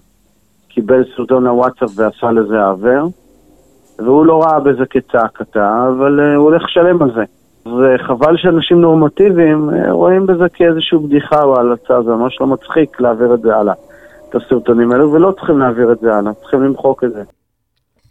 קיבל 0.77 1.03
סרטון 1.15 1.43
לוואטסאפ 1.43 1.89
ועשה 1.95 2.31
לזה 2.31 2.63
עוור, 2.63 3.09
והוא 3.99 4.25
לא 4.25 4.43
ראה 4.43 4.59
בזה 4.59 4.85
כצעקתה, 4.89 5.87
אבל 5.89 6.19
uh, 6.19 6.35
הוא 6.35 6.43
הולך 6.43 6.63
לשלם 6.63 7.01
על 7.01 7.11
זה. 7.15 7.23
וחבל 7.65 8.37
שאנשים 8.37 8.81
נורמטיביים 8.81 9.69
uh, 9.69 9.89
רואים 9.89 10.25
בזה 10.25 10.49
כאיזושהי 10.53 10.97
בדיחה 10.97 11.43
או 11.43 11.59
הלצה, 11.59 12.01
זה 12.01 12.11
ממש 12.11 12.41
לא 12.41 12.47
מצחיק 12.47 13.01
להעביר 13.01 13.33
את 13.33 13.41
זה 13.41 13.55
הלאה, 13.55 13.73
את 14.29 14.35
הסרטונים 14.35 14.91
האלו, 14.91 15.11
ולא 15.11 15.31
צריכים 15.31 15.59
להעביר 15.59 15.91
את 15.91 15.99
זה 15.99 16.15
הלאה, 16.15 16.33
צריכים 16.33 16.63
למחוק 16.63 17.03
את 17.03 17.13
זה. 17.13 17.23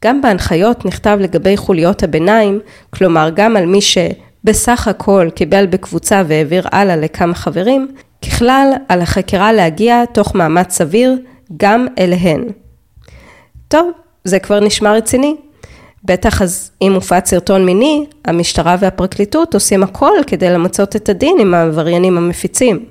גם 0.05 0.21
בהנחיות 0.21 0.85
נכתב 0.85 1.19
לגבי 1.21 1.57
חוליות 1.57 2.03
הביניים, 2.03 2.61
כלומר 2.95 3.29
גם 3.35 3.57
על 3.57 3.67
מי 3.67 3.81
שבסך 3.81 4.89
הכל 4.89 5.27
קיבל 5.35 5.67
בקבוצה 5.67 6.23
והעביר 6.27 6.63
הלאה 6.73 6.97
לכמה 6.97 7.35
חברים, 7.35 7.89
ככלל 8.23 8.73
על 8.89 9.01
החקירה 9.01 9.53
להגיע 9.53 10.05
תוך 10.05 10.35
מאמץ 10.35 10.73
סביר 10.73 11.17
גם 11.57 11.87
אליהן. 11.99 12.45
טוב, 13.69 13.91
זה 14.25 14.39
כבר 14.39 14.61
נשמע 14.61 14.93
רציני. 14.93 15.37
בטח 16.05 16.43
אז 16.43 16.71
אם 16.83 16.93
מופץ 16.95 17.31
סרטון 17.31 17.67
מיני, 17.67 18.07
המשטרה 18.25 18.77
והפרקליטות 18.81 19.55
עושים 19.55 19.83
הכל 19.83 20.13
כדי 20.27 20.51
למצות 20.51 20.97
את 20.97 21.09
הדין 21.09 21.37
עם 21.41 21.55
העבריינים 21.55 22.19
המפיצים. 22.19 22.85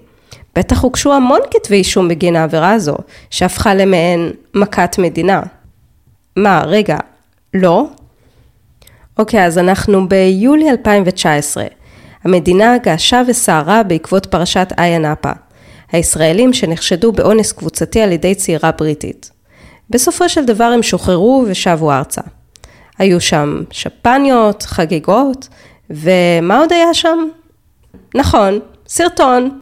בטח 0.55 0.83
הוגשו 0.83 1.13
המון 1.13 1.39
כתבי 1.51 1.75
אישום 1.75 2.07
בגין 2.07 2.35
העבירה 2.35 2.71
הזו, 2.71 2.95
שהפכה 3.29 3.73
למעין 3.73 4.31
מכת 4.53 4.95
מדינה. 4.99 5.41
מה, 6.35 6.63
רגע, 6.65 6.97
לא? 7.53 7.85
אוקיי, 9.17 9.45
אז 9.45 9.57
אנחנו 9.57 10.09
ביולי 10.09 10.69
2019. 10.69 11.65
המדינה 12.23 12.77
געשה 12.77 13.21
וסערה 13.27 13.83
בעקבות 13.83 14.25
פרשת 14.25 14.73
איה 14.77 14.99
נאפה, 14.99 15.31
הישראלים 15.91 16.53
שנחשדו 16.53 17.11
באונס 17.11 17.51
קבוצתי 17.51 18.01
על 18.01 18.11
ידי 18.11 18.35
צעירה 18.35 18.71
בריטית. 18.71 19.31
בסופו 19.89 20.29
של 20.29 20.45
דבר 20.45 20.63
הם 20.63 20.83
שוחררו 20.83 21.45
ושבו 21.47 21.91
ארצה. 21.91 22.21
היו 22.97 23.21
שם 23.21 23.63
שפניות, 23.71 24.63
חגיגות, 24.63 25.47
ומה 25.89 26.59
עוד 26.59 26.73
היה 26.73 26.93
שם? 26.93 27.17
נכון, 28.15 28.59
סרטון. 28.87 29.59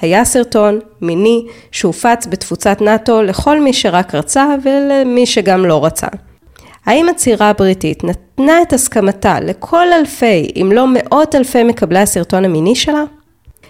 היה 0.00 0.24
סרטון 0.24 0.80
מיני 1.00 1.46
שהופץ 1.72 2.26
בתפוצת 2.26 2.80
נאט"ו 2.80 3.22
לכל 3.22 3.60
מי 3.60 3.72
שרק 3.72 4.14
רצה 4.14 4.46
ולמי 4.64 5.26
שגם 5.26 5.64
לא 5.64 5.84
רצה. 5.84 6.06
האם 6.86 7.08
הצעירה 7.08 7.50
הבריטית 7.50 8.04
נתנה 8.04 8.62
את 8.62 8.72
הסכמתה 8.72 9.40
לכל 9.40 9.92
אלפי, 9.92 10.52
אם 10.62 10.72
לא 10.72 10.86
מאות 10.88 11.34
אלפי 11.34 11.62
מקבלי 11.62 11.98
הסרטון 11.98 12.44
המיני 12.44 12.74
שלה? 12.74 13.04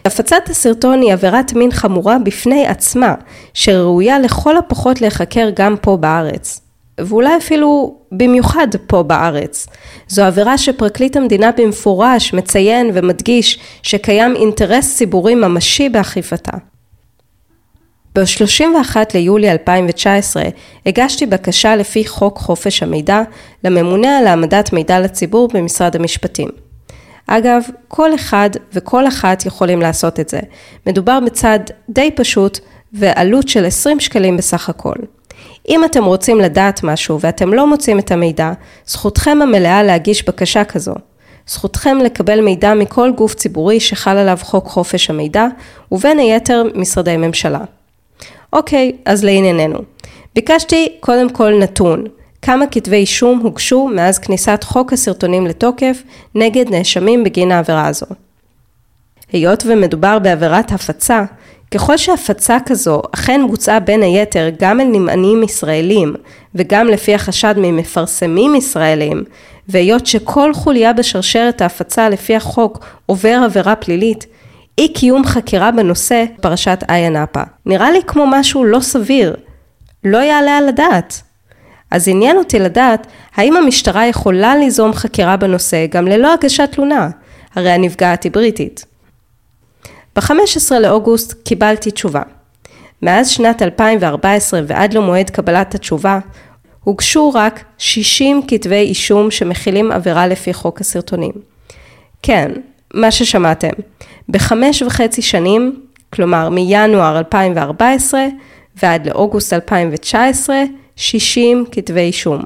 הפצת 0.06 0.48
הסרטון 0.48 1.02
היא 1.02 1.12
עבירת 1.12 1.52
מין 1.52 1.72
חמורה 1.72 2.18
בפני 2.18 2.66
עצמה, 2.66 3.14
שראויה 3.54 4.18
לכל 4.18 4.56
הפחות 4.56 5.00
להיחקר 5.00 5.50
גם 5.54 5.76
פה 5.80 5.96
בארץ. 5.96 6.60
ואולי 7.00 7.36
אפילו 7.36 7.96
במיוחד 8.12 8.66
פה 8.86 9.02
בארץ. 9.02 9.66
זו 10.08 10.24
עבירה 10.24 10.58
שפרקליט 10.58 11.16
המדינה 11.16 11.50
במפורש 11.56 12.34
מציין 12.34 12.90
ומדגיש 12.94 13.58
שקיים 13.82 14.36
אינטרס 14.36 14.96
ציבורי 14.96 15.34
ממשי 15.34 15.88
באכיפתה. 15.88 16.52
ב-31 18.14 18.96
ליולי 19.14 19.50
2019 19.50 20.42
הגשתי 20.86 21.26
בקשה 21.26 21.76
לפי 21.76 22.06
חוק 22.06 22.38
חופש 22.38 22.82
המידע 22.82 23.22
לממונה 23.64 24.18
על 24.18 24.26
העמדת 24.26 24.72
מידע 24.72 25.00
לציבור 25.00 25.48
במשרד 25.54 25.96
המשפטים. 25.96 26.65
אגב, 27.26 27.62
כל 27.88 28.14
אחד 28.14 28.50
וכל 28.72 29.08
אחת 29.08 29.46
יכולים 29.46 29.80
לעשות 29.80 30.20
את 30.20 30.28
זה. 30.28 30.40
מדובר 30.86 31.20
בצד 31.20 31.58
די 31.88 32.10
פשוט 32.10 32.58
ועלות 32.92 33.48
של 33.48 33.66
20 33.66 34.00
שקלים 34.00 34.36
בסך 34.36 34.68
הכל. 34.68 34.94
אם 35.68 35.84
אתם 35.84 36.04
רוצים 36.04 36.40
לדעת 36.40 36.82
משהו 36.82 37.20
ואתם 37.20 37.54
לא 37.54 37.66
מוצאים 37.66 37.98
את 37.98 38.10
המידע, 38.10 38.52
זכותכם 38.86 39.38
המלאה 39.42 39.82
להגיש 39.82 40.28
בקשה 40.28 40.64
כזו. 40.64 40.94
זכותכם 41.48 41.98
לקבל 42.04 42.40
מידע 42.40 42.74
מכל 42.74 43.12
גוף 43.16 43.34
ציבורי 43.34 43.80
שחל 43.80 44.16
עליו 44.16 44.38
חוק 44.42 44.66
חופש 44.66 45.10
המידע, 45.10 45.46
ובין 45.92 46.18
היתר 46.18 46.62
משרדי 46.74 47.16
ממשלה. 47.16 47.60
אוקיי, 48.52 48.92
אז 49.04 49.24
לענייננו. 49.24 49.78
ביקשתי 50.34 50.88
קודם 51.00 51.30
כל 51.30 51.58
נתון, 51.58 52.04
כמה 52.46 52.66
כתבי 52.66 52.96
אישום 52.96 53.38
הוגשו 53.38 53.88
מאז 53.88 54.18
כניסת 54.18 54.64
חוק 54.64 54.92
הסרטונים 54.92 55.46
לתוקף 55.46 56.02
נגד 56.34 56.68
נאשמים 56.70 57.24
בגין 57.24 57.52
העבירה 57.52 57.86
הזו. 57.86 58.06
היות 59.32 59.62
ומדובר 59.66 60.18
בעבירת 60.18 60.72
הפצה, 60.72 61.24
ככל 61.70 61.96
שהפצה 61.96 62.56
כזו 62.66 63.02
אכן 63.14 63.40
בוצעה 63.48 63.80
בין 63.80 64.02
היתר 64.02 64.48
גם 64.60 64.80
אל 64.80 64.84
נמענים 64.86 65.42
ישראלים 65.42 66.14
וגם 66.54 66.86
לפי 66.86 67.14
החשד 67.14 67.54
ממפרסמים 67.56 68.54
ישראלים, 68.54 69.24
והיות 69.68 70.06
שכל 70.06 70.54
חוליה 70.54 70.92
בשרשרת 70.92 71.60
ההפצה 71.60 72.08
לפי 72.08 72.36
החוק 72.36 72.84
עובר 73.06 73.40
עבירה 73.44 73.76
פלילית, 73.76 74.26
אי 74.78 74.92
קיום 74.92 75.24
חקירה 75.24 75.70
בנושא 75.70 76.24
פרשת 76.40 76.84
איה 76.88 77.10
נאפה. 77.10 77.42
נראה 77.66 77.90
לי 77.90 78.00
כמו 78.06 78.26
משהו 78.26 78.64
לא 78.64 78.80
סביר. 78.80 79.36
לא 80.04 80.18
יעלה 80.18 80.56
על 80.56 80.68
הדעת. 80.68 81.25
אז 81.90 82.08
עניין 82.08 82.36
אותי 82.36 82.58
לדעת, 82.58 83.06
האם 83.34 83.56
המשטרה 83.56 84.06
יכולה 84.06 84.56
ליזום 84.56 84.92
חקירה 84.92 85.36
בנושא 85.36 85.86
גם 85.86 86.08
ללא 86.08 86.32
הגשת 86.32 86.72
תלונה? 86.72 87.08
הרי 87.54 87.70
הנפגעת 87.70 88.24
היא 88.24 88.32
בריטית. 88.32 88.84
ב-15 90.16 90.78
לאוגוסט 90.80 91.42
קיבלתי 91.42 91.90
תשובה. 91.90 92.22
מאז 93.02 93.28
שנת 93.28 93.62
2014 93.62 94.60
ועד 94.66 94.94
למועד 94.94 95.30
קבלת 95.30 95.74
התשובה, 95.74 96.18
הוגשו 96.84 97.32
רק 97.34 97.64
60 97.78 98.42
כתבי 98.48 98.80
אישום 98.80 99.30
שמכילים 99.30 99.92
עבירה 99.92 100.26
לפי 100.26 100.54
חוק 100.54 100.80
הסרטונים. 100.80 101.32
כן, 102.22 102.52
מה 102.94 103.10
ששמעתם. 103.10 103.70
בחמש 104.28 104.82
וחצי 104.82 105.22
שנים, 105.22 105.80
כלומר 106.12 106.48
מינואר 106.48 107.18
2014 107.18 108.26
ועד 108.82 109.06
לאוגוסט 109.08 109.52
2019, 109.52 110.56
60 110.96 111.64
כתבי 111.72 112.00
אישום. 112.00 112.42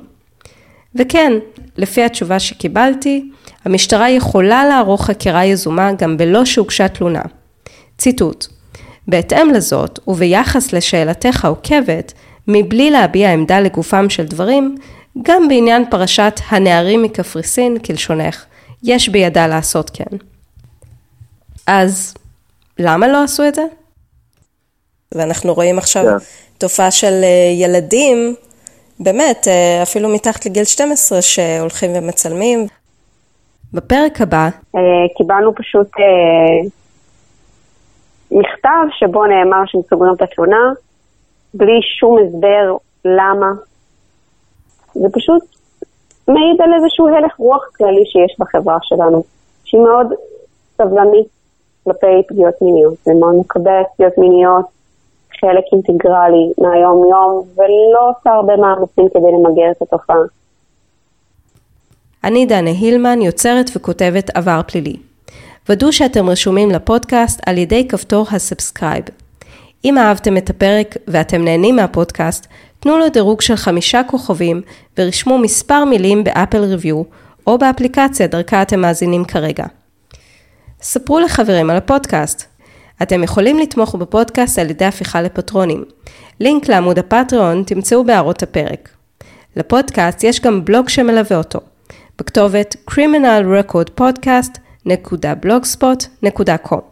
וכן, 0.95 1.33
לפי 1.77 2.05
התשובה 2.05 2.39
שקיבלתי, 2.39 3.31
המשטרה 3.65 4.11
יכולה 4.11 4.65
לערוך 4.65 5.07
חקירה 5.07 5.45
יזומה 5.45 5.93
גם 5.93 6.17
בלא 6.17 6.45
שהוגשה 6.45 6.89
תלונה. 6.89 7.23
ציטוט: 7.99 8.47
בהתאם 9.09 9.51
לזאת, 9.51 9.99
וביחס 10.07 10.73
לשאלתך 10.73 11.45
העוקבת, 11.45 12.13
מבלי 12.49 12.91
להביע 12.91 13.33
עמדה 13.33 13.61
לגופם 13.61 14.11
של 14.11 14.25
דברים, 14.27 14.77
גם 15.23 15.49
בעניין 15.49 15.85
פרשת 15.91 16.41
הנערים 16.49 17.03
מקפריסין, 17.03 17.79
כלשונך, 17.79 18.45
יש 18.83 19.09
בידה 19.09 19.47
לעשות 19.47 19.91
כן. 19.95 20.17
אז 21.67 22.15
למה 22.79 23.09
לא 23.09 23.23
עשו 23.25 23.49
את 23.49 23.55
זה? 23.55 23.63
ואנחנו 25.15 25.55
רואים 25.55 25.79
עכשיו 25.79 26.05
yeah. 26.05 26.21
תופעה 26.61 26.91
של 26.91 27.21
אה, 27.23 27.53
ילדים, 27.63 28.35
באמת, 29.01 29.49
אה, 29.49 29.83
אפילו 29.83 30.09
מתחת 30.09 30.47
לגיל 30.47 30.65
12, 30.65 31.23
שהולכים 31.23 31.91
ומצלמים. 31.95 32.67
בפרק 33.73 34.21
הבא... 34.21 34.49
אה, 34.77 34.81
קיבלנו 35.17 35.55
פשוט 35.55 35.89
מכתב 38.31 38.87
שבו 38.99 39.27
נאמר 39.27 39.63
שהם 39.67 39.81
סוגרים 39.91 40.15
את 40.15 40.23
התלונה, 40.23 40.73
בלי 41.55 41.81
שום 41.99 42.17
הסבר 42.19 42.77
למה. 43.05 43.51
זה 44.95 45.09
פשוט 45.13 45.43
מעיד 46.29 46.61
על 46.61 46.75
איזשהו 46.75 47.09
הלך 47.09 47.37
רוח 47.37 47.65
כללי 47.77 48.05
שיש 48.05 48.37
בחברה 48.39 48.79
שלנו, 48.83 49.23
שהיא 49.65 49.81
מאוד 49.81 50.07
סבלנית 50.77 51.27
כלפי 51.85 52.07
פגיעות 52.29 52.55
מיניות, 52.63 52.95
ומאוד 53.07 53.35
מקבלת 53.41 53.87
פגיעות 53.97 54.19
מיניות 54.19 54.80
חלק 55.41 55.65
אינטגרלי 55.73 56.53
מהיום-יום, 56.59 57.45
ולא 57.57 58.11
עושה 58.11 58.31
הרבה 58.31 58.57
מאמצים 58.57 59.09
כדי 59.09 59.33
למגר 59.33 59.71
את 59.71 59.83
התופעה. 59.83 60.17
אני 62.25 62.47
דנה 62.47 62.71
הילמן, 62.71 63.23
יוצרת 63.23 63.71
וכותבת 63.77 64.31
עבר 64.37 64.61
פלילי. 64.67 64.97
ודאו 65.69 65.93
שאתם 65.93 66.31
רשומים 66.31 66.71
לפודקאסט 66.71 67.41
על 67.47 67.59
ידי 67.59 67.89
כפתור 67.89 68.27
ה 68.33 68.39
subscribe. 68.39 69.05
אם 69.85 69.99
אהבתם 69.99 70.37
את 70.37 70.51
הפרק 70.51 70.97
ואתם 71.09 71.45
נהנים 71.45 71.77
מהפודקאסט, 71.77 72.47
תנו 72.81 72.99
לו 72.99 73.09
דירוג 73.09 73.41
של 73.41 73.57
חמישה 73.57 74.03
כוכבים 74.07 74.63
ורשמו 74.99 75.39
מספר 75.39 75.85
מילים 75.85 76.25
ב 76.25 76.31
Apple 76.31 76.65
review 76.65 77.03
או 77.47 77.59
באפליקציה 77.59 78.27
דרכה 78.27 78.63
אתם 78.63 78.81
מאזינים 78.81 79.25
כרגע. 79.25 79.65
ספרו 80.83 81.21
לחברים 81.21 81.71
על 81.71 81.77
הפודקאסט. 81.77 82.50
אתם 83.03 83.23
יכולים 83.23 83.59
לתמוך 83.59 83.95
בפודקאסט 83.95 84.59
על 84.59 84.71
ידי 84.71 84.85
הפיכה 84.85 85.23
לפטרונים. 85.23 85.85
לינק 86.41 86.69
לעמוד 86.69 86.99
הפטריון 86.99 87.63
תמצאו 87.67 88.05
בהערות 88.05 88.43
הפרק. 88.43 88.89
לפודקאסט 89.57 90.25
יש 90.25 90.41
גם 90.41 90.65
בלוג 90.65 90.89
שמלווה 90.89 91.37
אותו, 91.37 91.61
בכתובת 92.19 92.77
criminal 92.91 93.71
record 93.71 93.91
podcast 94.01 94.59
www.blogspot.com 94.87 96.91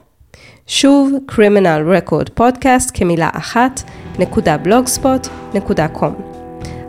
שוב, 0.68 1.12
criminal 1.30 2.09
record 2.09 2.40
podcast 2.40 2.90
כמילה 2.94 3.28
אחת, 3.32 3.82
נקודה 4.18 4.56
blogspot.com. 4.64 6.22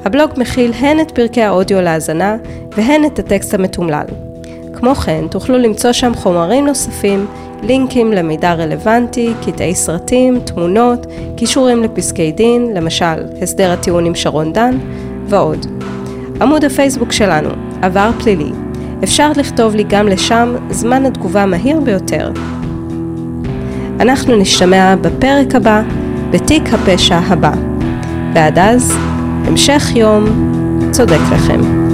הבלוג 0.05 0.31
מכיל 0.37 0.73
הן 0.73 0.99
את 0.99 1.11
פרקי 1.11 1.41
האודיו 1.41 1.81
להאזנה 1.81 2.37
והן 2.77 3.05
את 3.05 3.19
הטקסט 3.19 3.53
המתומלל. 3.53 4.05
כמו 4.73 4.95
כן, 4.95 5.27
תוכלו 5.27 5.57
למצוא 5.57 5.91
שם 5.91 6.11
חומרים 6.15 6.65
נוספים, 6.65 7.27
לינקים 7.63 8.11
למידע 8.11 8.53
רלוונטי, 8.53 9.33
קטעי 9.45 9.75
סרטים, 9.75 10.39
תמונות, 10.39 11.05
קישורים 11.37 11.83
לפסקי 11.83 12.31
דין, 12.31 12.73
למשל 12.73 13.25
הסדר 13.41 13.71
הטיעון 13.71 14.05
עם 14.05 14.15
שרון 14.15 14.53
דן, 14.53 14.77
ועוד. 15.25 15.65
עמוד 16.41 16.65
הפייסבוק 16.65 17.11
שלנו, 17.11 17.49
עבר 17.81 18.11
פלילי, 18.23 18.51
אפשר 19.03 19.31
לכתוב 19.35 19.75
לי 19.75 19.83
גם 19.89 20.07
לשם 20.07 20.55
זמן 20.69 21.05
התגובה 21.05 21.45
מהיר 21.45 21.79
ביותר. 21.79 22.31
אנחנו 23.99 24.35
נשתמע 24.35 24.95
בפרק 24.95 25.55
הבא, 25.55 25.81
בתיק 26.31 26.63
הפשע 26.73 27.17
הבא. 27.17 27.51
ועד 28.33 28.59
אז, 28.59 28.93
המשך 29.45 29.95
יום 29.95 30.25
צודק 30.91 31.19
לכם. 31.33 31.88